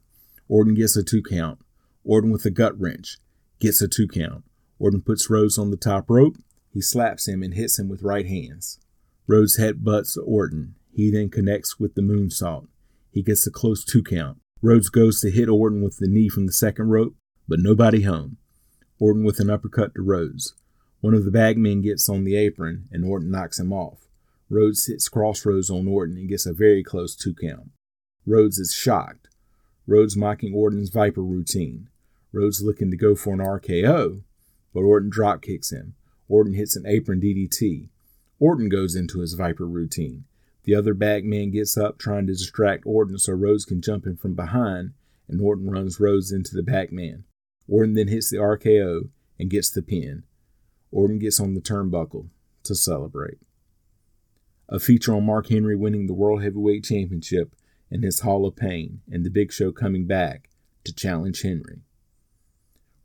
Orton 0.49 0.73
gets 0.73 0.97
a 0.97 1.03
two 1.03 1.23
count. 1.23 1.59
Orton 2.03 2.31
with 2.31 2.45
a 2.45 2.49
gut 2.49 2.77
wrench 2.77 3.17
gets 3.59 3.81
a 3.81 3.87
two 3.87 4.09
count. 4.09 4.43
Orton 4.77 5.01
puts 5.01 5.29
Rhodes 5.29 5.57
on 5.57 5.71
the 5.71 5.77
top 5.77 6.09
rope. 6.09 6.35
He 6.73 6.81
slaps 6.81 7.29
him 7.29 7.41
and 7.41 7.53
hits 7.53 7.79
him 7.79 7.87
with 7.87 8.03
right 8.03 8.27
hands. 8.27 8.79
Rhodes 9.25 9.57
headbutts 9.57 10.17
Orton. 10.21 10.75
He 10.93 11.09
then 11.09 11.29
connects 11.29 11.79
with 11.79 11.95
the 11.95 12.01
moonsault. 12.01 12.67
He 13.17 13.23
gets 13.23 13.47
a 13.47 13.51
close 13.51 13.83
two 13.83 14.03
count. 14.03 14.37
Rhodes 14.61 14.89
goes 14.89 15.21
to 15.21 15.31
hit 15.31 15.49
Orton 15.49 15.81
with 15.81 15.97
the 15.97 16.07
knee 16.07 16.29
from 16.29 16.45
the 16.45 16.51
second 16.51 16.89
rope, 16.89 17.15
but 17.47 17.59
nobody 17.59 18.03
home. 18.03 18.37
Orton 18.99 19.23
with 19.23 19.39
an 19.39 19.49
uppercut 19.49 19.95
to 19.95 20.03
Rhodes. 20.03 20.53
One 21.01 21.15
of 21.15 21.25
the 21.25 21.31
bagmen 21.31 21.81
gets 21.81 22.07
on 22.09 22.25
the 22.25 22.35
apron 22.35 22.87
and 22.91 23.03
Orton 23.03 23.31
knocks 23.31 23.57
him 23.59 23.73
off. 23.73 24.07
Rhodes 24.51 24.85
hits 24.85 25.09
Cross 25.09 25.47
Rhodes 25.47 25.71
on 25.71 25.87
Orton 25.87 26.15
and 26.15 26.29
gets 26.29 26.45
a 26.45 26.53
very 26.53 26.83
close 26.83 27.15
two 27.15 27.33
count. 27.33 27.71
Rhodes 28.23 28.59
is 28.59 28.71
shocked. 28.71 29.29
Rhodes 29.87 30.15
mocking 30.15 30.53
Orton's 30.53 30.91
Viper 30.91 31.23
routine. 31.23 31.89
Rhodes 32.31 32.61
looking 32.61 32.91
to 32.91 32.97
go 32.97 33.15
for 33.15 33.33
an 33.33 33.39
RKO, 33.39 34.21
but 34.75 34.81
Orton 34.81 35.09
drop 35.09 35.41
kicks 35.41 35.71
him. 35.71 35.95
Orton 36.29 36.53
hits 36.53 36.75
an 36.75 36.85
apron 36.85 37.19
DDT. 37.19 37.89
Orton 38.39 38.69
goes 38.69 38.95
into 38.95 39.21
his 39.21 39.33
Viper 39.33 39.65
routine. 39.65 40.25
The 40.67 40.75
other 40.75 40.93
bagman 40.93 41.51
gets 41.51 41.77
up 41.77 41.97
trying 41.97 42.27
to 42.27 42.33
distract 42.33 42.85
Orton 42.85 43.17
so 43.19 43.31
Rhodes 43.31 43.63
can 43.63 43.81
jump 43.81 44.05
in 44.05 44.17
from 44.17 44.35
behind, 44.35 44.91
and 45.29 45.39
Orton 45.39 45.69
runs 45.69 45.97
Rhodes 45.97 46.29
into 46.29 46.53
the 46.53 46.61
bagman. 46.61 47.23
Orton 47.69 47.93
then 47.93 48.09
hits 48.09 48.29
the 48.29 48.35
RKO 48.35 49.07
and 49.39 49.49
gets 49.49 49.71
the 49.71 49.81
pin. 49.81 50.23
Orton 50.91 51.19
gets 51.19 51.39
on 51.39 51.53
the 51.53 51.61
turnbuckle 51.61 52.27
to 52.63 52.75
celebrate. 52.75 53.37
A 54.67 54.77
feature 54.77 55.15
on 55.15 55.25
Mark 55.25 55.47
Henry 55.47 55.77
winning 55.77 56.05
the 56.05 56.13
World 56.13 56.43
Heavyweight 56.43 56.83
Championship 56.83 57.55
and 57.89 58.03
his 58.03 58.19
Hall 58.19 58.45
of 58.45 58.57
Pain, 58.57 58.99
and 59.09 59.25
the 59.25 59.29
Big 59.29 59.53
Show 59.53 59.71
coming 59.71 60.05
back 60.05 60.49
to 60.83 60.93
challenge 60.93 61.43
Henry. 61.43 61.83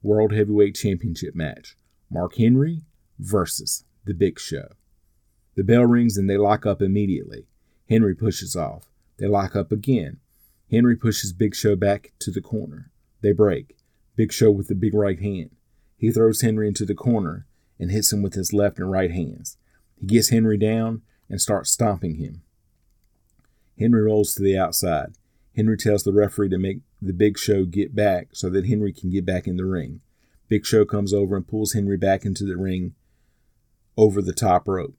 World 0.02 0.32
Heavyweight 0.32 0.74
Championship 0.74 1.36
match 1.36 1.76
Mark 2.10 2.34
Henry 2.34 2.82
versus 3.20 3.84
The 4.04 4.14
Big 4.14 4.40
Show. 4.40 4.66
The 5.54 5.62
bell 5.62 5.84
rings 5.84 6.16
and 6.16 6.28
they 6.28 6.36
lock 6.36 6.66
up 6.66 6.82
immediately. 6.82 7.46
Henry 7.92 8.14
pushes 8.14 8.56
off. 8.56 8.86
They 9.18 9.26
lock 9.26 9.54
up 9.54 9.70
again. 9.70 10.18
Henry 10.70 10.96
pushes 10.96 11.34
Big 11.34 11.54
Show 11.54 11.76
back 11.76 12.12
to 12.20 12.30
the 12.30 12.40
corner. 12.40 12.90
They 13.20 13.32
break. 13.32 13.76
Big 14.16 14.32
Show 14.32 14.50
with 14.50 14.68
the 14.68 14.74
big 14.74 14.94
right 14.94 15.20
hand. 15.20 15.50
He 15.98 16.10
throws 16.10 16.40
Henry 16.40 16.68
into 16.68 16.86
the 16.86 16.94
corner 16.94 17.46
and 17.78 17.90
hits 17.90 18.10
him 18.10 18.22
with 18.22 18.32
his 18.32 18.54
left 18.54 18.78
and 18.78 18.90
right 18.90 19.10
hands. 19.10 19.58
He 20.00 20.06
gets 20.06 20.30
Henry 20.30 20.56
down 20.56 21.02
and 21.28 21.38
starts 21.38 21.70
stomping 21.70 22.14
him. 22.14 22.40
Henry 23.78 24.00
rolls 24.04 24.34
to 24.34 24.42
the 24.42 24.56
outside. 24.56 25.12
Henry 25.54 25.76
tells 25.76 26.02
the 26.02 26.14
referee 26.14 26.48
to 26.48 26.58
make 26.58 26.78
the 27.02 27.12
Big 27.12 27.36
Show 27.36 27.66
get 27.66 27.94
back 27.94 28.28
so 28.32 28.48
that 28.48 28.66
Henry 28.66 28.94
can 28.94 29.10
get 29.10 29.26
back 29.26 29.46
in 29.46 29.58
the 29.58 29.66
ring. 29.66 30.00
Big 30.48 30.64
Show 30.64 30.86
comes 30.86 31.12
over 31.12 31.36
and 31.36 31.46
pulls 31.46 31.74
Henry 31.74 31.98
back 31.98 32.24
into 32.24 32.46
the 32.46 32.56
ring 32.56 32.94
over 33.98 34.22
the 34.22 34.32
top 34.32 34.66
rope. 34.66 34.96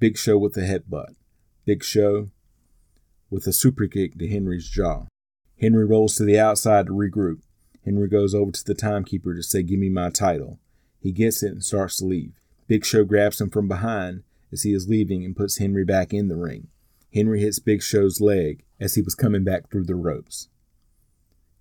Big 0.00 0.18
Show 0.18 0.38
with 0.38 0.56
a 0.56 0.62
headbutt. 0.62 1.14
Big 1.64 1.84
Show 1.84 2.28
with 3.30 3.46
a 3.46 3.52
super 3.52 3.86
kick 3.86 4.18
to 4.18 4.28
Henry's 4.28 4.68
jaw. 4.68 5.06
Henry 5.60 5.86
rolls 5.86 6.16
to 6.16 6.24
the 6.24 6.38
outside 6.38 6.86
to 6.86 6.92
regroup. 6.92 7.38
Henry 7.84 8.08
goes 8.08 8.34
over 8.34 8.50
to 8.50 8.64
the 8.64 8.74
timekeeper 8.74 9.34
to 9.34 9.42
say, 9.44 9.62
Give 9.62 9.78
me 9.78 9.88
my 9.88 10.10
title. 10.10 10.58
He 11.00 11.12
gets 11.12 11.42
it 11.42 11.52
and 11.52 11.64
starts 11.64 11.98
to 11.98 12.04
leave. 12.04 12.32
Big 12.66 12.84
Show 12.84 13.04
grabs 13.04 13.40
him 13.40 13.48
from 13.48 13.68
behind 13.68 14.24
as 14.50 14.62
he 14.62 14.72
is 14.72 14.88
leaving 14.88 15.24
and 15.24 15.36
puts 15.36 15.58
Henry 15.58 15.84
back 15.84 16.12
in 16.12 16.28
the 16.28 16.36
ring. 16.36 16.68
Henry 17.14 17.40
hits 17.40 17.60
Big 17.60 17.82
Show's 17.82 18.20
leg 18.20 18.64
as 18.80 18.94
he 18.94 19.02
was 19.02 19.14
coming 19.14 19.44
back 19.44 19.70
through 19.70 19.84
the 19.84 19.94
ropes. 19.94 20.48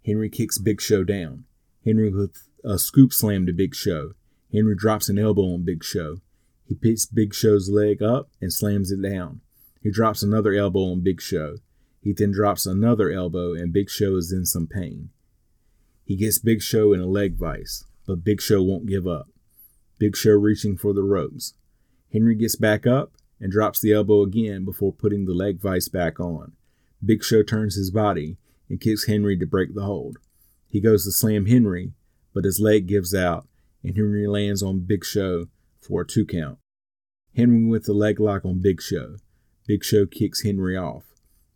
Henry 0.03 0.29
kicks 0.29 0.57
Big 0.57 0.81
Show 0.81 1.03
down. 1.03 1.45
Henry 1.85 2.09
with 2.09 2.47
a 2.63 2.79
scoop 2.79 3.13
slam 3.13 3.45
to 3.45 3.53
Big 3.53 3.75
Show. 3.75 4.13
Henry 4.51 4.75
drops 4.75 5.09
an 5.09 5.19
elbow 5.19 5.53
on 5.53 5.63
Big 5.63 5.83
Show. 5.83 6.21
He 6.67 6.73
picks 6.73 7.05
Big 7.05 7.35
Show's 7.35 7.69
leg 7.69 8.01
up 8.01 8.29
and 8.41 8.51
slams 8.51 8.91
it 8.91 9.01
down. 9.01 9.41
He 9.81 9.91
drops 9.91 10.21
another 10.21 10.53
elbow 10.53 10.91
on 10.91 11.01
Big 11.01 11.21
Show. 11.21 11.57
He 12.01 12.13
then 12.13 12.31
drops 12.31 12.65
another 12.65 13.11
elbow, 13.11 13.53
and 13.53 13.73
Big 13.73 13.89
Show 13.89 14.15
is 14.15 14.31
in 14.31 14.45
some 14.45 14.67
pain. 14.67 15.09
He 16.03 16.15
gets 16.15 16.39
Big 16.39 16.61
Show 16.61 16.93
in 16.93 16.99
a 16.99 17.05
leg 17.05 17.35
vice, 17.35 17.85
but 18.05 18.23
Big 18.23 18.41
Show 18.41 18.61
won't 18.61 18.85
give 18.85 19.07
up. 19.07 19.29
Big 19.97 20.15
Show 20.15 20.31
reaching 20.31 20.77
for 20.77 20.93
the 20.93 21.03
ropes. 21.03 21.53
Henry 22.11 22.35
gets 22.35 22.55
back 22.55 22.85
up 22.85 23.13
and 23.39 23.51
drops 23.51 23.79
the 23.79 23.93
elbow 23.93 24.21
again 24.21 24.65
before 24.65 24.91
putting 24.91 25.25
the 25.25 25.33
leg 25.33 25.59
vice 25.59 25.87
back 25.87 26.19
on. 26.19 26.53
Big 27.03 27.23
Show 27.23 27.43
turns 27.43 27.75
his 27.75 27.91
body 27.91 28.37
and 28.69 28.79
kicks 28.79 29.05
Henry 29.05 29.37
to 29.37 29.45
break 29.45 29.73
the 29.73 29.83
hold. 29.83 30.17
He 30.67 30.79
goes 30.79 31.05
to 31.05 31.11
slam 31.11 31.47
Henry, 31.47 31.93
but 32.33 32.45
his 32.45 32.59
leg 32.59 32.87
gives 32.87 33.13
out, 33.13 33.47
and 33.83 33.95
Henry 33.95 34.27
lands 34.27 34.61
on 34.61 34.81
Big 34.81 35.03
Show 35.03 35.47
for 35.79 36.01
a 36.01 36.07
two 36.07 36.25
count. 36.25 36.59
Henry 37.35 37.65
with 37.65 37.85
the 37.85 37.93
leg 37.93 38.19
lock 38.19 38.45
on 38.45 38.61
Big 38.61 38.81
Show. 38.81 39.17
Big 39.67 39.83
Show 39.83 40.05
kicks 40.05 40.43
Henry 40.43 40.75
off. 40.75 41.03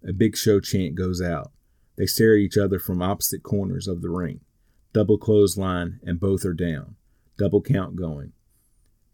A 0.07 0.13
Big 0.13 0.37
Show 0.37 0.59
chant 0.59 0.95
goes 0.95 1.21
out. 1.21 1.51
They 1.97 2.05
stare 2.05 2.33
at 2.35 2.39
each 2.39 2.57
other 2.57 2.77
from 2.77 3.01
opposite 3.01 3.41
corners 3.41 3.87
of 3.87 4.01
the 4.01 4.09
ring. 4.09 4.41
Double 4.93 5.17
clothesline, 5.17 5.99
and 6.03 6.19
both 6.19 6.45
are 6.45 6.53
down. 6.53 6.95
Double 7.37 7.61
count 7.61 7.95
going. 7.95 8.33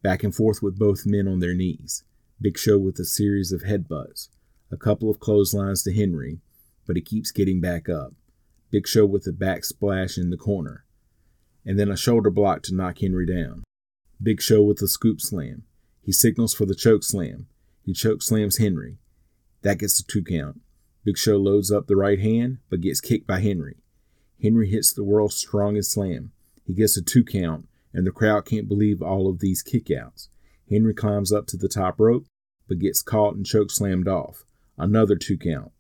Back 0.02 0.24
and 0.24 0.36
forth 0.36 0.62
with 0.62 0.78
both 0.78 1.06
men 1.06 1.28
on 1.28 1.40
their 1.40 1.54
knees. 1.54 2.04
Big 2.40 2.58
Show 2.58 2.78
with 2.78 3.00
a 3.00 3.06
series 3.06 3.52
of 3.52 3.62
headbutts. 3.62 4.30
A 4.72 4.78
couple 4.78 5.10
of 5.10 5.20
clotheslines 5.20 5.84
to 5.84 5.94
Henry, 5.94 6.40
but 6.86 6.96
he 6.96 7.02
keeps 7.02 7.32
getting 7.32 7.62
back 7.62 7.88
up. 7.88 8.14
Big 8.72 8.88
Show 8.88 9.06
with 9.06 9.26
a 9.28 9.32
back 9.32 9.64
splash 9.64 10.18
in 10.18 10.30
the 10.30 10.38
corner. 10.38 10.86
And 11.66 11.80
then 11.80 11.90
a 11.90 11.98
shoulder 11.98 12.30
block 12.30 12.64
to 12.64 12.76
knock 12.76 13.00
Henry 13.00 13.26
down. 13.26 13.64
Big 14.22 14.42
Show 14.42 14.62
with 14.64 14.82
a 14.82 14.88
scoop 14.88 15.22
slam. 15.22 15.64
He 16.02 16.12
signals 16.12 16.54
for 16.54 16.66
the 16.66 16.76
choke 16.76 17.04
slam. 17.04 17.48
He 17.84 17.94
choke 17.94 18.22
slams 18.22 18.58
Henry. 18.58 18.98
That 19.62 19.80
gets 19.80 20.00
a 20.00 20.06
two 20.06 20.24
count. 20.24 20.62
Big 21.04 21.18
Show 21.18 21.38
loads 21.38 21.72
up 21.72 21.88
the 21.88 21.96
right 21.96 22.20
hand, 22.20 22.60
but 22.70 22.82
gets 22.82 23.02
kicked 23.02 23.28
by 23.28 23.40
Henry. 23.40 23.78
Henry 24.42 24.70
hits 24.70 24.94
the 24.94 25.04
world's 25.04 25.36
strongest 25.36 25.92
slam. 25.92 26.32
He 26.66 26.74
gets 26.74 26.98
a 26.98 27.02
two 27.02 27.24
count, 27.24 27.68
and 27.94 28.06
the 28.06 28.12
crowd 28.12 28.46
can't 28.46 28.68
believe 28.68 29.02
all 29.02 29.28
of 29.28 29.40
these 29.40 29.64
kickouts. 29.64 30.28
Henry 30.70 30.94
climbs 30.94 31.32
up 31.32 31.48
to 31.48 31.58
the 31.58 31.68
top 31.68 32.00
rope, 32.00 32.26
but 32.68 32.80
gets 32.80 33.02
caught 33.02 33.36
and 33.36 33.46
choke 33.46 33.72
slammed 33.72 34.08
off. 34.08 34.46
Another 34.78 35.16
two 35.16 35.38
count. 35.38 35.72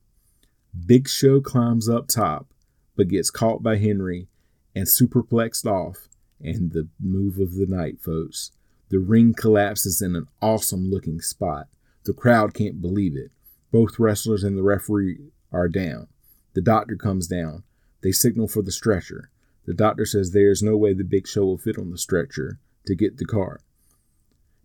Big 0.85 1.07
Show 1.07 1.39
climbs 1.41 1.87
up 1.87 2.07
top, 2.07 2.47
but 2.95 3.07
gets 3.07 3.29
caught 3.29 3.63
by 3.63 3.77
Henry 3.77 4.27
and 4.75 4.87
superplexed 4.87 5.65
off. 5.65 6.07
And 6.39 6.71
the 6.71 6.87
move 6.99 7.37
of 7.37 7.53
the 7.53 7.67
night, 7.67 8.01
folks. 8.01 8.51
The 8.89 8.99
ring 8.99 9.33
collapses 9.33 10.01
in 10.01 10.15
an 10.15 10.27
awesome 10.41 10.89
looking 10.89 11.21
spot. 11.21 11.67
The 12.05 12.13
crowd 12.13 12.53
can't 12.53 12.81
believe 12.81 13.15
it. 13.15 13.31
Both 13.71 13.99
wrestlers 13.99 14.43
and 14.43 14.57
the 14.57 14.63
referee 14.63 15.31
are 15.51 15.67
down. 15.67 16.07
The 16.53 16.61
doctor 16.61 16.95
comes 16.95 17.27
down. 17.27 17.63
They 18.01 18.11
signal 18.11 18.47
for 18.47 18.61
the 18.61 18.71
stretcher. 18.71 19.29
The 19.65 19.73
doctor 19.73 20.05
says 20.05 20.31
there 20.31 20.49
is 20.49 20.63
no 20.63 20.75
way 20.75 20.93
the 20.93 21.03
big 21.03 21.27
show 21.27 21.45
will 21.45 21.57
fit 21.57 21.77
on 21.77 21.91
the 21.91 21.97
stretcher 21.97 22.59
to 22.85 22.95
get 22.95 23.17
the 23.17 23.25
car. 23.25 23.61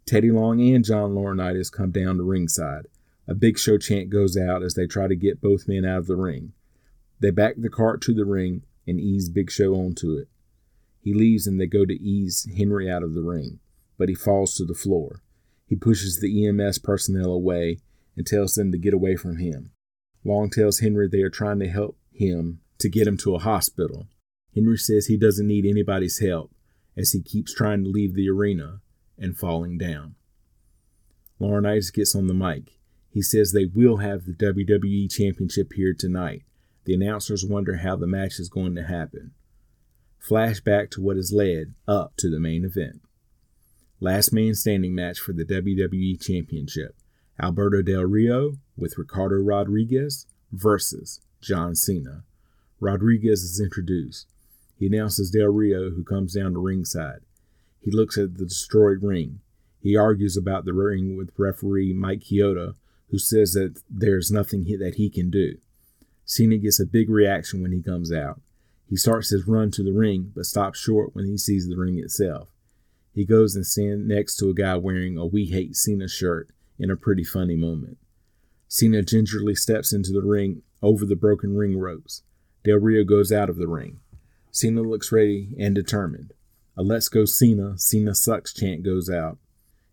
Teddy 0.07 0.31
Long 0.31 0.61
and 0.61 0.85
John 0.85 1.15
Laurinaitis 1.15 1.71
come 1.71 1.91
down 1.91 2.17
to 2.17 2.23
ringside. 2.23 2.87
A 3.29 3.35
big 3.35 3.59
show 3.59 3.77
chant 3.77 4.09
goes 4.09 4.37
out 4.37 4.63
as 4.63 4.75
they 4.75 4.87
try 4.87 5.09
to 5.09 5.17
get 5.17 5.41
both 5.41 5.69
men 5.69 5.85
out 5.85 5.99
of 5.99 6.07
the 6.07 6.17
ring. 6.17 6.53
They 7.21 7.31
back 7.31 7.55
the 7.57 7.69
cart 7.69 8.01
to 8.03 8.15
the 8.15 8.25
ring 8.25 8.63
and 8.87 9.01
ease 9.01 9.29
Big 9.29 9.51
Show 9.51 9.75
onto 9.75 10.17
it. 10.17 10.29
He 11.01 11.15
leaves 11.15 11.47
and 11.47 11.61
they 11.61 11.67
go 11.67 11.85
to 11.85 11.95
ease 11.95 12.49
Henry 12.57 12.91
out 12.91 13.03
of 13.03 13.15
the 13.15 13.23
ring, 13.23 13.61
but 13.99 14.09
he 14.09 14.15
falls 14.15 14.55
to 14.57 14.65
the 14.65 14.75
floor. 14.75 15.23
He 15.67 15.77
pushes 15.77 16.21
the 16.21 16.47
EMS 16.47 16.79
personnel 16.79 17.33
away 17.33 17.79
and 18.17 18.27
tells 18.27 18.55
them 18.55 18.73
to 18.73 18.79
get 18.79 18.95
away 18.95 19.17
from 19.17 19.39
him. 19.39 19.73
Long 20.25 20.51
tells 20.51 20.81
Henry 20.81 21.09
they 21.09 21.23
are 21.23 21.31
trying 21.31 21.59
to 21.61 21.69
help 21.69 21.99
him 22.13 22.61
to 22.79 22.89
get 22.89 23.07
him 23.07 23.17
to 23.19 23.35
a 23.35 23.41
hospital. 23.41 24.07
Henry 24.55 24.79
says 24.79 25.07
he 25.07 25.17
doesn't 25.17 25.47
need 25.47 25.67
anybody's 25.67 26.21
help 26.21 26.51
as 26.97 27.13
he 27.13 27.23
keeps 27.23 27.53
trying 27.53 27.85
to 27.85 27.91
leave 27.91 28.15
the 28.15 28.29
arena 28.29 28.81
and 29.19 29.37
falling 29.37 29.77
down. 29.77 30.15
Laurinaitis 31.41 31.93
gets 31.93 32.15
on 32.15 32.27
the 32.27 32.35
mic. 32.35 32.79
He 33.11 33.23
says 33.23 33.53
they 33.53 33.67
will 33.67 33.99
have 33.99 34.25
the 34.25 34.33
WWE 34.33 35.11
Championship 35.11 35.73
here 35.75 35.95
tonight. 35.95 36.43
The 36.85 36.95
announcers 36.95 37.45
wonder 37.45 37.79
how 37.79 37.97
the 37.97 38.07
match 38.07 38.39
is 38.39 38.49
going 38.49 38.75
to 38.77 38.85
happen. 38.85 39.33
Flashback 40.29 40.91
to 40.93 41.01
what 41.01 41.17
has 41.17 41.33
led 41.33 41.75
up 41.87 42.15
to 42.19 42.31
the 42.31 42.41
main 42.41 42.65
event. 42.65 43.01
Last 44.01 44.31
man 44.31 44.55
standing 44.55 44.95
match 44.95 45.19
for 45.19 45.33
the 45.33 45.45
WWE 45.45 46.21
Championship. 46.21 46.95
Alberto 47.41 47.81
Del 47.81 48.05
Rio 48.05 48.59
with 48.77 48.99
Ricardo 48.99 49.37
Rodriguez 49.37 50.27
versus 50.53 51.21
John 51.41 51.75
Cena. 51.75 52.23
Rodriguez 52.79 53.43
is 53.43 53.59
introduced. 53.59 54.27
He 54.79 54.87
announces 54.87 55.31
Del 55.31 55.49
Rio, 55.49 55.91
who 55.91 56.05
comes 56.05 56.35
down 56.35 56.53
to 56.53 56.59
ringside. 56.59 57.21
He 57.81 57.91
looks 57.91 58.19
at 58.19 58.37
the 58.37 58.45
destroyed 58.45 59.03
ring. 59.03 59.41
He 59.81 59.97
argues 59.97 60.37
about 60.37 60.67
the 60.67 60.75
ring 60.75 61.17
with 61.17 61.33
referee 61.39 61.95
Mike 61.95 62.21
Chioda, 62.21 62.75
who 63.11 63.19
says 63.19 63.53
that 63.53 63.81
there's 63.89 64.31
nothing 64.31 64.65
that 64.79 64.97
he 64.97 65.09
can 65.09 65.31
do. 65.31 65.57
Cena 66.27 66.59
gets 66.59 66.81
a 66.81 66.87
big 66.87 67.09
reaction 67.09 67.63
when 67.63 67.73
he 67.73 67.81
comes 67.81 68.13
out. 68.13 68.41
He 68.91 68.97
starts 68.97 69.31
his 69.31 69.47
run 69.47 69.71
to 69.71 69.83
the 69.83 69.93
ring, 69.93 70.33
but 70.35 70.45
stops 70.45 70.79
short 70.79 71.15
when 71.15 71.25
he 71.25 71.39
sees 71.39 71.67
the 71.67 71.77
ring 71.77 71.99
itself. 71.99 72.49
He 73.17 73.25
goes 73.25 73.57
and 73.57 73.67
stands 73.67 74.07
next 74.07 74.37
to 74.37 74.51
a 74.51 74.55
guy 74.55 74.77
wearing 74.77 75.17
a 75.17 75.25
We 75.25 75.47
Hate 75.47 75.75
Cena 75.75 76.07
shirt 76.07 76.51
in 76.79 76.91
a 76.91 76.97
pretty 76.97 77.25
funny 77.25 77.57
moment. 77.57 77.97
Cena 78.69 79.01
gingerly 79.01 79.55
steps 79.55 79.91
into 79.95 80.13
the 80.13 80.21
ring 80.21 80.61
over 80.83 81.07
the 81.07 81.17
broken 81.17 81.57
ring 81.57 81.79
ropes. 81.79 82.25
Del 82.63 82.77
Rio 82.77 83.05
goes 83.05 83.33
out 83.33 83.49
of 83.49 83.57
the 83.57 83.69
ring. 83.69 84.01
Cena 84.51 84.83
looks 84.83 85.11
ready 85.11 85.49
and 85.59 85.75
determined. 85.75 86.35
A 86.77 86.83
Let's 86.83 87.09
Go 87.09 87.25
Cena, 87.25 87.79
Cena 87.79 88.15
Sucks 88.15 88.53
chant 88.53 88.83
goes 88.83 89.09
out, 89.09 89.39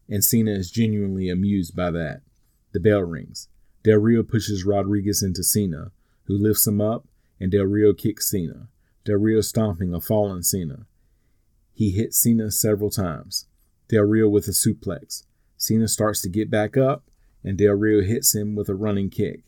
and 0.09 0.21
Cena 0.21 0.51
is 0.51 0.69
genuinely 0.69 1.29
amused 1.29 1.77
by 1.77 1.91
that. 1.91 2.23
The 2.73 2.81
bell 2.81 3.03
rings. 3.03 3.47
Del 3.85 3.99
Rio 3.99 4.23
pushes 4.23 4.65
Rodriguez 4.65 5.23
into 5.23 5.43
Cena, 5.43 5.91
who 6.25 6.37
lifts 6.37 6.67
him 6.67 6.81
up, 6.81 7.07
and 7.39 7.49
Del 7.49 7.67
Rio 7.67 7.93
kicks 7.93 8.29
Cena. 8.29 8.67
Del 9.05 9.15
Rio 9.15 9.39
stomping 9.39 9.93
a 9.93 10.01
fallen 10.01 10.43
Cena. 10.43 10.87
He 11.73 11.91
hits 11.91 12.17
Cena 12.17 12.51
several 12.51 12.89
times. 12.89 13.47
Del 13.89 14.03
Rio 14.03 14.29
with 14.29 14.47
a 14.47 14.51
suplex. 14.51 15.23
Cena 15.57 15.87
starts 15.87 16.21
to 16.21 16.29
get 16.29 16.51
back 16.51 16.77
up, 16.77 17.03
and 17.43 17.57
Del 17.57 17.73
Rio 17.73 18.01
hits 18.01 18.35
him 18.35 18.55
with 18.55 18.69
a 18.69 18.75
running 18.75 19.09
kick. 19.09 19.43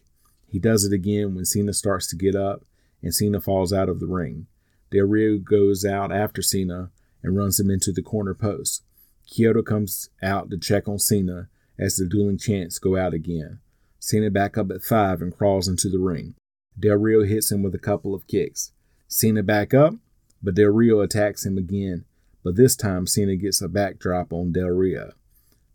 He 0.47 0.59
does 0.59 0.86
it 0.86 0.93
again 0.93 1.36
when 1.36 1.45
Cena 1.45 1.73
starts 1.73 2.07
to 2.07 2.15
get 2.15 2.36
up, 2.36 2.63
and 3.01 3.13
Cena 3.13 3.39
falls 3.39 3.71
out 3.71 3.89
of 3.89 3.99
the 3.99 4.07
ring. 4.07 4.47
Del 4.91 5.05
Rio 5.05 5.38
goes 5.38 5.86
out 5.86 6.11
after 6.11 6.41
Cena 6.41 6.91
and 7.21 7.36
runs 7.36 7.59
him 7.59 7.69
into 7.69 7.91
the 7.91 8.01
corner 8.01 8.34
post. 8.34 8.84
Chioda 9.28 9.65
comes 9.65 10.09
out 10.21 10.49
to 10.49 10.57
check 10.57 10.88
on 10.88 10.99
Cena 10.99 11.49
as 11.78 11.95
the 11.95 12.05
dueling 12.05 12.38
chants 12.38 12.80
go 12.80 12.95
out 12.95 13.13
again. 13.13 13.59
Cena 13.99 14.30
back 14.30 14.57
up 14.57 14.71
at 14.71 14.84
five 14.84 15.21
and 15.21 15.36
crawls 15.36 15.67
into 15.67 15.89
the 15.89 15.99
ring. 15.99 16.36
Del 16.80 16.97
Rio 16.97 17.23
hits 17.23 17.51
him 17.51 17.63
with 17.63 17.73
a 17.73 17.80
couple 17.80 18.13
of 18.13 18.28
kicks. 18.28 18.71
Cena 19.07 19.43
back 19.43 19.73
up, 19.73 19.95
but 20.41 20.55
Del 20.55 20.69
Rio 20.69 20.99
attacks 20.99 21.45
him 21.45 21.57
again, 21.57 22.05
but 22.45 22.55
this 22.55 22.75
time 22.75 23.07
Cena 23.07 23.35
gets 23.35 23.59
a 23.59 23.67
backdrop 23.67 24.31
on 24.31 24.51
Del 24.51 24.67
Rio. 24.67 25.13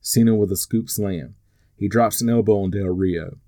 Cena 0.01 0.37
with 0.37 0.53
a 0.53 0.57
scoop 0.57 0.89
slam. 0.89 1.35
He 1.75 1.89
drops 1.89 2.21
an 2.21 2.31
elbow 2.31 2.63
on 2.63 2.71
Del 2.71 2.95
Rio, 2.95 3.39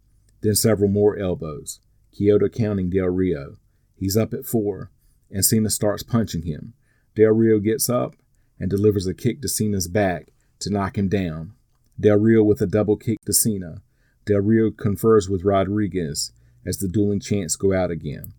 then 0.40 0.56
several 0.56 0.90
more 0.90 1.16
elbows. 1.16 1.78
Chioda 2.12 2.52
counting 2.52 2.90
Del 2.90 3.06
Rio. 3.06 3.58
He's 3.94 4.16
up 4.16 4.34
at 4.34 4.44
four, 4.44 4.90
and 5.30 5.44
Cena 5.44 5.70
starts 5.70 6.02
punching 6.02 6.42
him. 6.42 6.74
Del 7.14 7.30
Rio 7.30 7.60
gets 7.60 7.88
up 7.88 8.16
and 8.58 8.68
delivers 8.68 9.06
a 9.06 9.14
kick 9.14 9.40
to 9.42 9.48
Cena's 9.48 9.86
back 9.86 10.32
to 10.58 10.70
knock 10.70 10.98
him 10.98 11.08
down. 11.08 11.52
Del 12.00 12.18
Rio 12.18 12.42
with 12.42 12.60
a 12.60 12.66
double 12.66 12.96
kick 12.96 13.18
to 13.24 13.32
Cena. 13.32 13.82
Del 14.26 14.40
Rio 14.40 14.72
confers 14.72 15.30
with 15.30 15.44
Rodriguez 15.44 16.32
as 16.66 16.78
the 16.78 16.88
dueling 16.88 17.20
chants 17.20 17.54
go 17.54 17.72
out 17.72 17.92
again. 17.92 18.34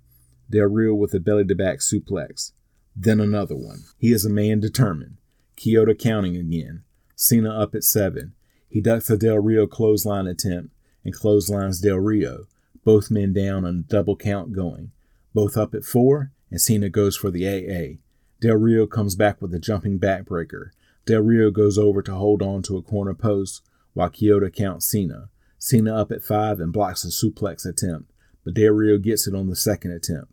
Del 0.50 0.68
Rio 0.68 0.94
with 0.94 1.14
a 1.14 1.22
belly 1.22 1.46
to 1.46 1.56
back 1.56 1.80
suplex. 1.80 2.52
Then 2.96 3.20
another 3.20 3.56
one. 3.56 3.84
He 3.98 4.12
is 4.12 4.26
a 4.26 4.30
man 4.30 4.60
determined. 4.60 5.18
Chioda 5.58 5.98
counting 5.98 6.36
again. 6.36 6.84
Cena 7.16 7.50
up 7.50 7.74
at 7.76 7.84
seven. 7.84 8.34
He 8.70 8.82
ducks 8.82 9.10
a 9.10 9.18
Del 9.18 9.40
Rio 9.40 9.68
clothesline 9.68 10.28
attempt 10.28 10.74
and 11.06 11.14
clotheslines 11.14 11.80
Del 11.80 11.98
Rio, 11.98 12.48
both 12.84 13.12
men 13.12 13.34
down 13.34 13.66
on 13.66 13.76
a 13.80 13.90
double 13.92 14.16
count 14.16 14.54
going. 14.54 14.92
Both 15.34 15.58
up 15.58 15.74
at 15.74 15.84
four, 15.84 16.32
and 16.50 16.62
Cena 16.62 16.90
goes 16.90 17.16
for 17.16 17.32
the 17.32 17.48
AA. 17.48 18.00
Del 18.42 18.58
Rio 18.58 18.86
comes 18.86 19.16
back 19.16 19.42
with 19.42 19.54
a 19.54 19.60
jumping 19.60 20.00
backbreaker. 20.00 20.72
Del 21.06 21.22
Rio 21.22 21.50
goes 21.52 21.78
over 21.78 22.02
to 22.02 22.14
hold 22.14 22.42
on 22.42 22.62
to 22.64 22.78
a 22.78 22.82
corner 22.82 23.14
post 23.14 23.64
while 23.94 24.10
Chioda 24.10 24.54
counts 24.54 24.90
Cena. 24.90 25.30
Cena 25.58 25.96
up 25.96 26.12
at 26.12 26.24
five 26.24 26.60
and 26.60 26.74
blocks 26.74 27.06
a 27.06 27.08
suplex 27.08 27.66
attempt, 27.66 28.12
but 28.44 28.54
Del 28.54 28.74
Rio 28.74 28.98
gets 28.98 29.28
it 29.28 29.36
on 29.36 29.50
the 29.50 29.56
second 29.56 29.92
attempt. 29.92 30.32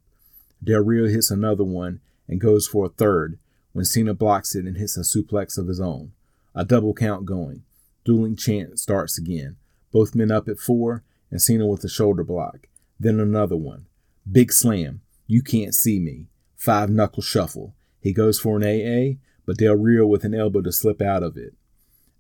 Del 0.63 0.83
Rio 0.83 1.09
hits 1.09 1.31
another 1.31 1.65
one 1.65 2.01
and 2.31 2.41
goes 2.41 2.67
for 2.67 2.87
a 2.87 2.91
third 2.91 3.39
when 3.73 3.85
Cena 3.85 4.15
blocks 4.15 4.55
it 4.55 4.65
and 4.65 4.77
hits 4.77 4.97
a 4.97 5.01
suplex 5.01 5.59
of 5.59 5.67
his 5.67 5.81
own. 5.81 6.13
A 6.55 6.65
double 6.65 6.95
count 6.95 7.27
going. 7.27 7.65
Dueling 8.05 8.37
chant 8.37 8.79
starts 8.79 9.19
again. 9.19 9.57
Both 9.93 10.15
men 10.15 10.31
up 10.31 10.49
at 10.49 10.59
four, 10.59 11.03
and 11.31 11.43
Cena 11.43 11.67
with 11.67 11.85
a 11.85 11.89
shoulder 11.89 12.25
block. 12.25 12.69
Then 12.99 13.21
another 13.21 13.57
one. 13.57 13.87
Big 14.31 14.53
slam. 14.53 15.01
You 15.27 15.43
can't 15.43 15.75
see 15.75 15.99
me. 15.99 16.29
Five 16.57 16.89
knuckle 16.89 17.23
shuffle. 17.23 17.75
He 18.01 18.13
goes 18.13 18.39
for 18.39 18.57
an 18.57 18.65
AA, 18.65 19.19
but 19.45 19.59
Del 19.59 19.77
Rio 19.77 20.07
with 20.07 20.25
an 20.25 20.35
elbow 20.35 20.63
to 20.63 20.73
slip 20.73 21.03
out 21.03 21.23
of 21.23 21.37
it. 21.37 21.55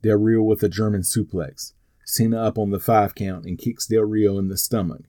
Del 0.02 0.18
Rio 0.18 0.42
with 0.42 0.62
a 0.62 0.68
German 0.68 1.02
suplex. 1.02 1.72
Cena 2.04 2.42
up 2.42 2.58
on 2.58 2.70
the 2.70 2.80
five 2.80 3.14
count 3.14 3.44
and 3.44 3.58
kicks 3.58 3.86
Del 3.86 4.02
Rio 4.02 4.38
in 4.38 4.48
the 4.48 4.56
stomach. 4.56 5.02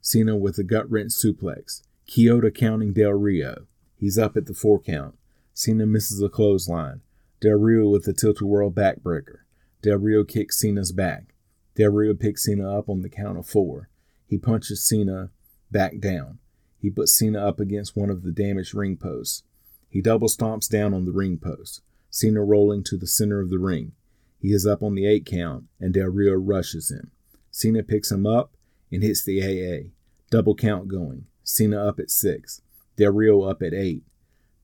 Cena 0.00 0.36
with 0.36 0.56
a 0.58 0.64
gut 0.64 0.90
wrench 0.90 1.12
suplex. 1.12 1.82
Chioda 2.08 2.54
counting 2.54 2.92
Del 2.92 3.12
Rio. 3.12 3.66
He's 3.98 4.18
up 4.18 4.36
at 4.36 4.46
the 4.46 4.54
four 4.54 4.80
count. 4.80 5.16
Cena 5.54 5.86
misses 5.86 6.22
a 6.22 6.28
clothesline. 6.28 7.00
Del 7.40 7.54
Rio 7.54 7.88
with 7.88 8.06
a 8.08 8.12
tilt-a-whirl 8.12 8.70
backbreaker. 8.70 9.38
Del 9.82 9.98
Rio 9.98 10.24
kicks 10.24 10.58
Cena's 10.58 10.92
back. 10.92 11.34
Del 11.74 11.90
Rio 11.90 12.14
picks 12.14 12.44
Cena 12.44 12.78
up 12.78 12.88
on 12.88 13.02
the 13.02 13.08
count 13.08 13.38
of 13.38 13.46
four. 13.46 13.88
He 14.26 14.38
punches 14.38 14.82
Cena 14.82 15.30
back 15.70 15.98
down. 15.98 16.38
He 16.78 16.90
puts 16.90 17.14
Cena 17.14 17.46
up 17.46 17.60
against 17.60 17.96
one 17.96 18.10
of 18.10 18.22
the 18.22 18.32
damaged 18.32 18.74
ring 18.74 18.96
posts. 18.96 19.42
He 19.88 20.00
double 20.00 20.28
stomps 20.28 20.68
down 20.68 20.92
on 20.92 21.04
the 21.04 21.12
ring 21.12 21.38
post. 21.38 21.82
Cena 22.10 22.42
rolling 22.42 22.82
to 22.84 22.96
the 22.96 23.06
center 23.06 23.40
of 23.40 23.50
the 23.50 23.58
ring. 23.58 23.92
He 24.40 24.52
is 24.52 24.66
up 24.66 24.82
on 24.82 24.94
the 24.94 25.06
eight 25.06 25.26
count, 25.26 25.64
and 25.80 25.94
Del 25.94 26.08
Rio 26.08 26.34
rushes 26.34 26.90
him. 26.90 27.10
Cena 27.50 27.82
picks 27.82 28.10
him 28.10 28.26
up 28.26 28.52
and 28.92 29.02
hits 29.02 29.24
the 29.24 29.42
AA. 29.42 29.90
Double 30.30 30.54
count 30.54 30.88
going. 30.88 31.26
Cena 31.42 31.86
up 31.86 31.98
at 31.98 32.10
six. 32.10 32.62
Del 32.96 33.12
Rio 33.12 33.42
up 33.42 33.62
at 33.62 33.74
eight. 33.74 34.02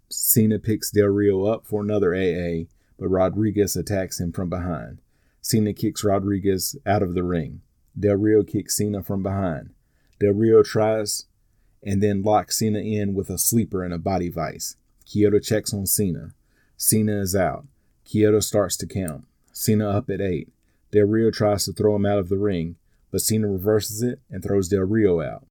Cena 0.09 0.59
picks 0.59 0.91
Del 0.91 1.09
Rio 1.09 1.45
up 1.45 1.67
for 1.67 1.83
another 1.83 2.15
AA, 2.15 2.65
but 2.99 3.09
Rodriguez 3.09 3.77
attacks 3.77 4.21
him 4.21 4.33
from 4.33 4.49
behind. 4.49 5.01
Cena 5.41 5.73
kicks 5.73 6.05
Rodriguez 6.05 6.77
out 6.87 7.03
of 7.03 7.15
the 7.15 7.25
ring. 7.25 7.63
Del 7.99 8.17
Rio 8.17 8.43
kicks 8.43 8.77
Cena 8.77 9.03
from 9.03 9.23
behind. 9.23 9.71
Del 10.21 10.33
Rio 10.33 10.63
tries 10.63 11.27
and 11.83 12.03
then 12.03 12.23
locks 12.23 12.59
Cena 12.59 12.79
in 12.79 13.15
with 13.15 13.29
a 13.29 13.39
sleeper 13.39 13.83
and 13.83 13.93
a 13.93 13.99
body 13.99 14.29
vice. 14.29 14.77
Chioda 15.05 15.45
checks 15.45 15.75
on 15.75 15.87
Cena. 15.87 16.35
Cena 16.77 17.21
is 17.21 17.35
out. 17.35 17.67
Chioda 18.07 18.43
starts 18.43 18.77
to 18.79 18.87
count. 18.87 19.25
Cena 19.53 19.91
up 19.91 20.09
at 20.09 20.21
eight. 20.21 20.49
Del 20.93 21.07
Rio 21.07 21.31
tries 21.31 21.65
to 21.65 21.73
throw 21.73 21.97
him 21.97 22.07
out 22.07 22.19
of 22.19 22.29
the 22.29 22.39
ring, 22.39 22.77
but 23.11 23.21
Cena 23.21 23.49
reverses 23.49 24.03
it 24.03 24.21
and 24.31 24.43
throws 24.43 24.69
Del 24.69 24.83
Rio 24.83 25.21
out. 25.21 25.47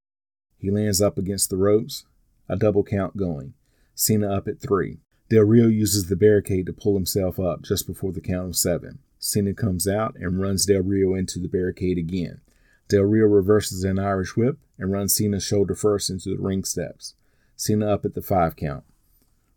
He 0.58 0.72
lands 0.72 1.02
up 1.02 1.18
against 1.18 1.50
the 1.50 1.58
ropes, 1.58 2.06
a 2.52 2.58
double 2.58 2.84
count 2.84 3.16
going. 3.16 3.54
Cena 3.95 4.32
up 4.32 4.47
at 4.47 4.60
three. 4.60 4.99
Del 5.30 5.43
Rio 5.43 5.68
uses 5.68 6.08
the 6.08 6.18
barricade 6.18 6.66
to 6.66 6.74
pull 6.74 6.95
himself 6.95 7.39
up 7.39 7.62
just 7.62 7.88
before 7.88 8.12
the 8.12 8.20
count 8.20 8.49
of 8.49 8.58
seven. 8.58 8.99
Cena 9.18 9.54
comes 9.54 9.88
out 9.88 10.16
and 10.20 10.41
runs 10.41 10.66
Del 10.66 10.82
Rio 10.82 11.16
into 11.16 11.39
the 11.39 11.47
barricade 11.47 11.97
again. 11.97 12.41
Del 12.89 13.04
Rio 13.04 13.26
reverses 13.26 13.86
an 13.86 13.97
Irish 13.97 14.36
whip 14.36 14.58
and 14.78 14.91
runs 14.91 15.16
Cena 15.16 15.39
shoulder 15.39 15.76
first 15.76 16.10
into 16.10 16.30
the 16.30 16.41
ring 16.41 16.66
steps. 16.66 17.16
Cena 17.56 17.88
up 17.88 18.04
at 18.04 18.16
the 18.16 18.22
five 18.22 18.58
count. 18.58 18.84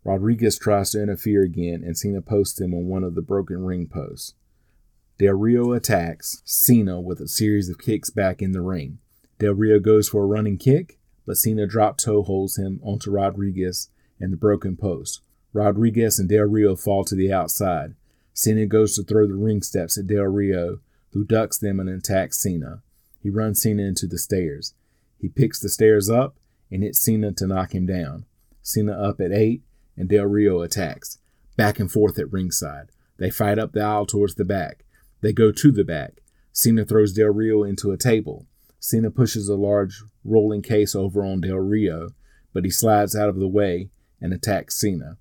Rodriguez 0.05 0.57
tries 0.57 0.91
to 0.91 1.01
interfere 1.01 1.41
again, 1.41 1.83
and 1.83 1.97
Cena 1.97 2.21
posts 2.21 2.61
him 2.61 2.73
on 2.73 2.85
one 2.85 3.03
of 3.03 3.15
the 3.15 3.21
broken 3.21 3.65
ring 3.65 3.87
posts. 3.87 4.35
Del 5.17 5.33
Rio 5.33 5.73
attacks 5.73 6.41
Cena 6.45 7.01
with 7.01 7.19
a 7.19 7.27
series 7.27 7.67
of 7.67 7.79
kicks 7.79 8.09
back 8.09 8.41
in 8.41 8.53
the 8.53 8.61
ring. 8.61 8.99
Del 9.39 9.53
Rio 9.53 9.79
goes 9.79 10.07
for 10.07 10.23
a 10.23 10.27
running 10.27 10.57
kick, 10.57 10.97
but 11.25 11.37
Cena 11.37 11.67
drop 11.67 11.97
toe 11.97 12.23
holds 12.23 12.57
him 12.57 12.79
onto 12.83 13.11
Rodriguez 13.11 13.89
and 14.19 14.31
the 14.31 14.37
broken 14.37 14.75
post. 14.75 15.21
Rodriguez 15.53 16.19
and 16.19 16.29
Del 16.29 16.45
Rio 16.45 16.75
fall 16.75 17.05
to 17.05 17.15
the 17.15 17.31
outside. 17.31 17.95
Cena 18.33 18.65
goes 18.65 18.95
to 18.95 19.03
throw 19.03 19.27
the 19.27 19.35
ring 19.35 19.61
steps 19.61 19.97
at 19.97 20.07
Del 20.07 20.25
Rio, 20.25 20.79
who 21.11 21.23
ducks 21.23 21.57
them 21.57 21.79
and 21.79 21.89
attacks 21.89 22.41
Cena. 22.41 22.81
He 23.21 23.29
runs 23.29 23.61
Cena 23.61 23.83
into 23.83 24.07
the 24.07 24.17
stairs. 24.17 24.73
He 25.17 25.29
picks 25.29 25.59
the 25.59 25.69
stairs 25.69 26.09
up 26.09 26.37
and 26.69 26.83
hits 26.83 26.99
Cena 26.99 27.31
to 27.33 27.47
knock 27.47 27.73
him 27.73 27.85
down. 27.85 28.25
Cena 28.61 28.91
up 28.91 29.21
at 29.21 29.31
eight, 29.31 29.63
and 29.95 30.09
Del 30.09 30.25
Rio 30.25 30.61
attacks. 30.61 31.19
Back 31.55 31.79
and 31.79 31.89
forth 31.89 32.19
at 32.19 32.31
ringside. 32.31 32.89
They 33.17 33.29
fight 33.29 33.57
up 33.57 33.71
the 33.71 33.81
aisle 33.81 34.05
towards 34.05 34.35
the 34.35 34.43
back. 34.43 34.83
They 35.21 35.31
go 35.31 35.51
to 35.51 35.71
the 35.71 35.85
back. 35.85 36.21
Cena 36.51 36.83
throws 36.83 37.13
Del 37.13 37.29
Rio 37.29 37.63
into 37.63 37.91
a 37.91 37.97
table. 37.97 38.45
Cena 38.85 39.11
pushes 39.11 39.49
a 39.49 39.55
large 39.55 40.03
rolling 40.23 40.61
case 40.61 40.95
over 40.95 41.23
on 41.23 41.41
Del 41.41 41.57
Rio, 41.57 42.09
but 42.53 42.65
he 42.65 42.71
slides 42.71 43.15
out 43.15 43.29
of 43.29 43.37
the 43.37 43.47
way 43.47 43.89
and 44.21 44.33
attacks 44.33 44.79
Cena. 44.79 45.17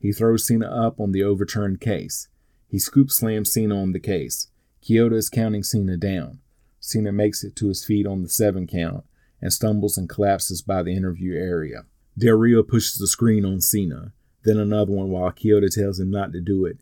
He 0.00 0.12
throws 0.12 0.46
Cena 0.46 0.66
up 0.66 1.00
on 1.00 1.12
the 1.12 1.24
overturned 1.24 1.80
case. 1.80 2.28
He 2.68 2.78
scoop 2.78 3.10
slams 3.10 3.52
Cena 3.52 3.76
on 3.80 3.92
the 3.92 4.00
case. 4.00 4.48
Chioda 4.82 5.14
is 5.14 5.30
counting 5.30 5.62
Cena 5.62 5.96
down. 5.96 6.38
Cena 6.80 7.12
makes 7.12 7.42
it 7.42 7.56
to 7.56 7.68
his 7.68 7.84
feet 7.84 8.06
on 8.06 8.22
the 8.22 8.28
seven 8.28 8.66
count 8.66 9.04
and 9.40 9.52
stumbles 9.52 9.98
and 9.98 10.08
collapses 10.08 10.62
by 10.62 10.82
the 10.82 10.94
interview 10.94 11.34
area. 11.34 11.84
Del 12.16 12.36
Rio 12.36 12.62
pushes 12.62 12.98
the 12.98 13.06
screen 13.06 13.44
on 13.44 13.60
Cena 13.60 14.12
then 14.44 14.56
another 14.56 14.92
one 14.92 15.10
while 15.10 15.30
Chioda 15.30 15.68
tells 15.68 15.98
him 15.98 16.10
not 16.10 16.32
to 16.32 16.40
do 16.40 16.64
it 16.64 16.78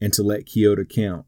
and 0.00 0.12
to 0.14 0.22
let 0.22 0.46
Chioda 0.46 0.88
count. 0.88 1.26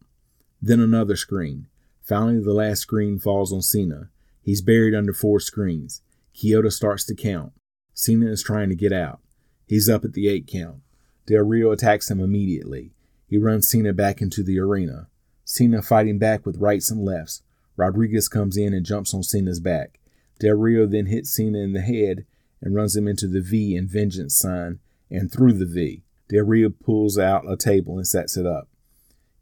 Then 0.63 0.81
another 0.81 1.17
screen. 1.17 1.67
Finally, 2.03 2.43
the 2.43 2.55
last 2.55 2.81
screen 2.81 3.19
falls 3.19 3.53
on 3.53 3.61
Cena. 3.61 4.09
He's 4.45 4.61
buried 4.61 4.95
under 4.95 5.15
four 5.15 5.41
screens. 5.41 6.03
Chioda 6.37 6.71
starts 6.71 7.05
to 7.07 7.15
count. 7.15 7.53
Cena 7.95 8.27
is 8.27 8.43
trying 8.43 8.69
to 8.69 8.75
get 8.75 8.93
out. 8.93 9.21
He's 9.67 9.89
up 9.89 10.05
at 10.05 10.13
the 10.13 10.29
eight 10.29 10.47
count. 10.47 10.83
Del 11.27 11.45
Rio 11.45 11.71
attacks 11.71 12.11
him 12.11 12.21
immediately. 12.21 12.93
He 13.27 13.39
runs 13.39 13.69
Cena 13.69 13.95
back 13.95 14.21
into 14.21 14.43
the 14.43 14.59
arena. 14.59 15.09
Cena 15.45 15.81
fighting 15.81 16.19
back 16.19 16.45
with 16.45 16.59
rights 16.59 16.91
and 16.91 17.03
lefts. 17.03 17.43
Rodriguez 17.77 18.29
comes 18.29 18.59
in 18.59 18.75
and 18.75 18.85
jumps 18.85 19.15
on 19.15 19.23
Cena's 19.23 19.61
back. 19.61 19.99
Del 20.39 20.57
Rio 20.57 20.87
then 20.87 21.07
hits 21.07 21.35
Cena 21.35 21.59
in 21.59 21.73
the 21.73 21.81
head 21.81 22.27
and 22.61 22.75
runs 22.75 22.95
him 22.95 23.09
into 23.09 23.27
the 23.27 23.41
V 23.41 23.75
and 23.77 23.89
vengeance 23.89 24.37
sign 24.37 24.79
and 25.11 25.33
through 25.33 25.55
the 25.55 25.67
V. 25.67 26.03
Del 26.29 26.45
Rio 26.45 26.69
pulls 26.69 27.19
out 27.19 27.51
a 27.51 27.57
table 27.57 27.97
and 27.97 28.07
sets 28.07 28.37
it 28.37 28.47
up. 28.47 28.69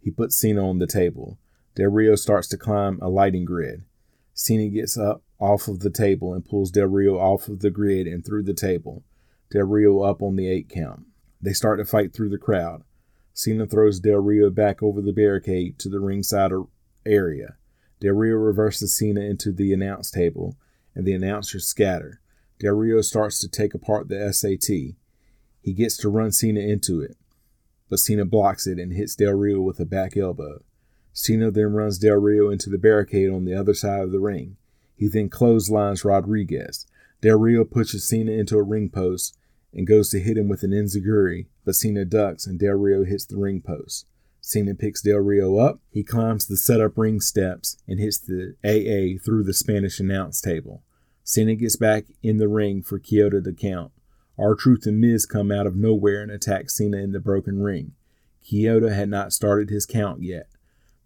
He 0.01 0.11
puts 0.13 0.41
Cena 0.41 0.69
on 0.69 0.79
the 0.79 0.87
table. 0.87 1.39
Del 1.75 1.91
Rio 1.91 2.15
starts 2.15 2.47
to 2.49 2.57
climb 2.57 2.99
a 3.01 3.09
lighting 3.09 3.45
grid. 3.45 3.83
Cena 4.35 4.68
gets 4.68 4.97
up 4.97 5.22
off 5.39 5.68
of 5.68 5.80
the 5.80 5.91
table 5.91 6.33
and 6.33 6.45
pulls 6.45 6.70
Del 6.70 6.87
Rio 6.87 7.18
off 7.18 7.49
of 7.49 7.61
the 7.61 7.70
grid 7.70 8.07
and 8.07 8.24
through 8.24 8.45
the 8.45 8.55
table. 8.55 9.05
Del 9.51 9.66
Rio 9.66 10.01
up 10.01 10.22
on 10.22 10.37
the 10.37 10.49
eight 10.49 10.68
count. 10.68 11.05
They 11.41 11.53
start 11.53 11.78
to 11.78 11.85
fight 11.85 12.12
through 12.12 12.30
the 12.30 12.39
crowd. 12.39 12.83
Cena 13.35 13.66
throws 13.66 14.01
Del 14.01 14.18
Rio 14.18 14.51
back 14.51 14.83
over 14.83 15.01
the 15.01 15.12
barricade 15.12 15.78
to 15.80 15.89
the 15.89 16.01
ringside 16.01 16.53
area. 17.05 17.57
Del 18.01 18.14
Rio 18.14 18.37
reverses 18.37 18.97
Cena 18.97 19.20
into 19.20 19.53
the 19.53 19.72
announce 19.72 20.11
table, 20.11 20.57
and 20.95 21.07
the 21.07 21.14
announcers 21.14 21.66
scatter. 21.66 22.20
Del 22.59 22.74
Rio 22.74 23.01
starts 23.01 23.39
to 23.41 23.49
take 23.49 23.74
apart 23.74 24.09
the 24.09 24.33
SAT. 24.33 24.97
He 25.61 25.72
gets 25.72 25.97
to 25.99 26.09
run 26.09 26.33
Cena 26.33 26.61
into 26.61 27.01
it, 27.01 27.16
but 27.89 27.99
Cena 27.99 28.24
blocks 28.24 28.66
it 28.66 28.78
and 28.78 28.93
hits 28.93 29.16
Del 29.16 29.35
Rio 29.35 29.61
with 29.61 29.80
a 29.80 29.85
back 29.85 30.16
elbow. 30.16 30.62
Cena 31.13 31.51
then 31.51 31.73
runs 31.73 31.99
Del 31.99 32.17
Rio 32.17 32.51
into 32.51 32.71
the 32.71 32.79
barricade 32.79 33.31
on 33.31 33.45
the 33.45 33.55
other 33.55 33.75
side 33.75 34.03
of 34.03 34.13
the 34.13 34.21
ring. 34.21 34.57
He 34.97 35.09
then 35.09 35.29
clotheslines 35.29 36.05
Rodriguez. 36.05 36.87
Del 37.21 37.39
Rio 37.39 37.65
pushes 37.65 38.07
Cena 38.07 38.33
into 38.33 38.57
a 38.57 38.63
ring 38.63 38.89
post 38.89 39.37
and 39.73 39.87
goes 39.87 40.11
to 40.11 40.21
hit 40.21 40.37
him 40.37 40.49
with 40.49 40.63
an 40.63 40.73
enziguri, 40.73 41.47
but 41.65 41.75
Cena 41.75 42.05
ducks 42.05 42.47
and 42.47 42.59
Del 42.59 42.75
Rio 42.75 43.05
hits 43.05 43.25
the 43.25 43.37
ring 43.37 43.61
post. 43.61 44.07
Cena 44.41 44.75
picks 44.75 45.03
Del 45.03 45.19
Rio 45.19 45.57
up. 45.59 45.81
He 45.91 46.03
climbs 46.03 46.47
the 46.47 46.57
setup 46.57 46.99
ring 46.99 47.21
steps 47.21 47.77
and 47.87 48.01
hits 48.01 48.19
the 48.19 48.57
AA 48.65 49.23
through 49.23 49.45
the 49.45 49.55
Spanish 49.55 50.01
announce 50.01 50.41
table. 50.41 50.83
Cena 51.23 51.55
gets 51.55 51.77
back 51.77 52.07
in 52.23 52.39
the 52.39 52.49
ring 52.49 52.83
for 52.83 52.99
Chioda 52.99 53.43
to 53.45 53.53
count. 53.53 53.93
R-Truth 54.39 54.87
and 54.87 55.01
Miz 55.01 55.27
come 55.27 55.53
out 55.53 55.67
of 55.67 55.77
nowhere 55.77 56.23
and 56.23 56.33
attack 56.33 56.71
Cena 56.71 56.97
in 56.97 57.13
the 57.13 57.21
broken 57.21 57.63
ring. 57.63 57.93
Chioda 58.45 58.93
had 58.93 59.09
not 59.09 59.33
started 59.33 59.71
his 59.71 59.87
count 59.87 60.23
yet. 60.23 60.49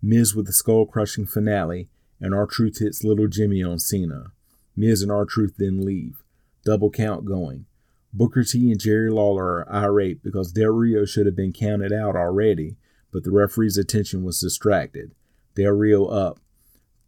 Miz 0.03 0.35
with 0.35 0.47
the 0.47 0.53
skull 0.53 0.87
crushing 0.87 1.27
finale, 1.27 1.89
and 2.21 2.35
R-Truth 2.35 2.79
hits 2.79 3.05
Little 3.05 3.29
Jimmy 3.29 3.63
on 3.63 3.79
Cena. 3.79 4.33
Miz 4.77 5.03
and 5.03 5.11
R-Truth 5.11 5.55
then 5.59 5.85
leave. 5.85 6.23
Double 6.65 6.91
count 6.91 7.25
going. 7.25 7.67
Booker 8.13 8.45
T 8.45 8.71
and 8.71 8.81
Jerry 8.81 9.11
Lawler 9.11 9.67
are 9.69 9.73
irate 9.73 10.23
because 10.23 10.53
Del 10.53 10.71
Rio 10.71 11.05
should 11.05 11.27
have 11.27 11.37
been 11.37 11.53
counted 11.53 11.93
out 11.93 12.17
already, 12.17 12.77
but 13.13 13.25
the 13.25 13.31
referee's 13.31 13.77
attention 13.77 14.25
was 14.25 14.41
distracted. 14.41 15.15
Del 15.55 15.73
Rio 15.73 16.07
up. 16.07 16.39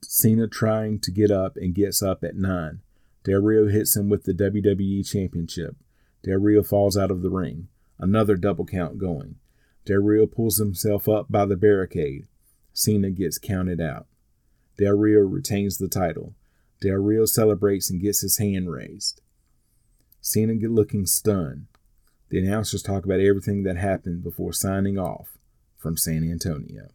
Cena 0.03 0.47
trying 0.47 1.01
to 1.01 1.11
get 1.11 1.31
up 1.31 1.57
and 1.57 1.75
gets 1.75 2.03
up 2.03 2.23
at 2.23 2.37
9. 2.37 2.81
Del 3.25 3.41
Rio 3.41 3.69
hits 3.69 3.97
him 3.97 4.09
with 4.09 4.25
the 4.25 4.33
WWE 4.33 5.07
Championship. 5.07 5.77
Del 6.23 6.39
Rio 6.39 6.63
falls 6.63 6.97
out 6.97 7.11
of 7.11 7.23
the 7.23 7.31
ring. 7.31 7.69
Another 7.99 8.37
double 8.37 8.65
count 8.65 8.99
going. 8.99 9.37
Del 9.85 9.99
Rio 9.99 10.27
pulls 10.27 10.59
himself 10.59 11.09
up 11.09 11.27
by 11.31 11.47
the 11.47 11.57
barricade. 11.57 12.27
Cena 12.79 13.11
gets 13.11 13.39
counted 13.39 13.81
out. 13.81 14.07
Del 14.77 14.97
Rio 14.97 15.23
retains 15.23 15.79
the 15.79 15.89
title. 15.89 16.35
Del 16.81 16.99
Rio 16.99 17.25
celebrates 17.25 17.91
and 17.91 18.01
gets 18.01 18.21
his 18.21 18.39
hand 18.39 18.71
raised. 18.71 19.21
Cena 20.21 20.55
get 20.55 20.71
looking 20.71 21.05
stunned. 21.05 21.67
The 22.29 22.39
announcers 22.39 22.85
talk 22.85 23.05
about 23.05 23.19
everything 23.19 23.65
that 23.65 23.79
happened 23.79 24.23
before 24.23 24.53
signing 24.53 24.97
off 24.97 25.37
from 25.77 25.97
San 25.97 26.23
Antonio. 26.23 26.91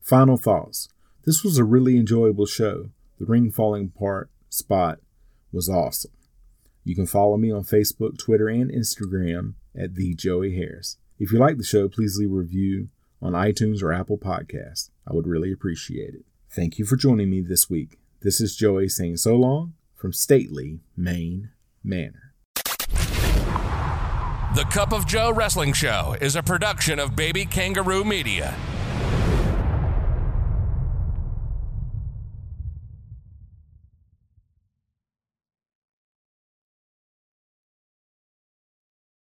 Final 0.00 0.38
thoughts. 0.38 0.88
This 1.26 1.44
was 1.44 1.58
a 1.58 1.64
really 1.64 1.98
enjoyable 1.98 2.46
show. 2.46 2.88
The 3.18 3.26
ring 3.26 3.50
falling 3.50 3.92
apart 3.94 4.30
spot 4.48 4.98
was 5.52 5.68
awesome. 5.68 6.12
You 6.84 6.94
can 6.94 7.06
follow 7.06 7.36
me 7.36 7.52
on 7.52 7.64
Facebook, 7.64 8.16
Twitter, 8.16 8.48
and 8.48 8.70
Instagram 8.70 9.56
at 9.78 9.94
the 9.94 10.14
Joey 10.14 10.56
Harris. 10.56 10.96
If 11.18 11.32
you 11.32 11.38
like 11.38 11.58
the 11.58 11.64
show, 11.64 11.86
please 11.90 12.16
leave 12.16 12.32
a 12.32 12.34
review 12.34 12.88
on 13.20 13.34
iTunes 13.34 13.82
or 13.82 13.92
Apple 13.92 14.16
Podcasts. 14.16 14.88
I 15.06 15.14
would 15.14 15.26
really 15.26 15.52
appreciate 15.52 16.14
it. 16.14 16.24
Thank 16.50 16.78
you 16.78 16.84
for 16.84 16.96
joining 16.96 17.30
me 17.30 17.40
this 17.40 17.68
week. 17.68 17.98
This 18.20 18.40
is 18.40 18.56
Joey 18.56 18.88
saying 18.88 19.16
so 19.16 19.36
long 19.36 19.74
from 19.94 20.12
Stately, 20.12 20.80
Maine 20.96 21.50
Manor. 21.82 22.34
The 24.54 24.66
Cup 24.70 24.92
of 24.92 25.06
Joe 25.06 25.32
Wrestling 25.32 25.72
Show 25.72 26.14
is 26.20 26.36
a 26.36 26.42
production 26.42 26.98
of 26.98 27.16
Baby 27.16 27.46
Kangaroo 27.46 28.04
Media. 28.04 28.54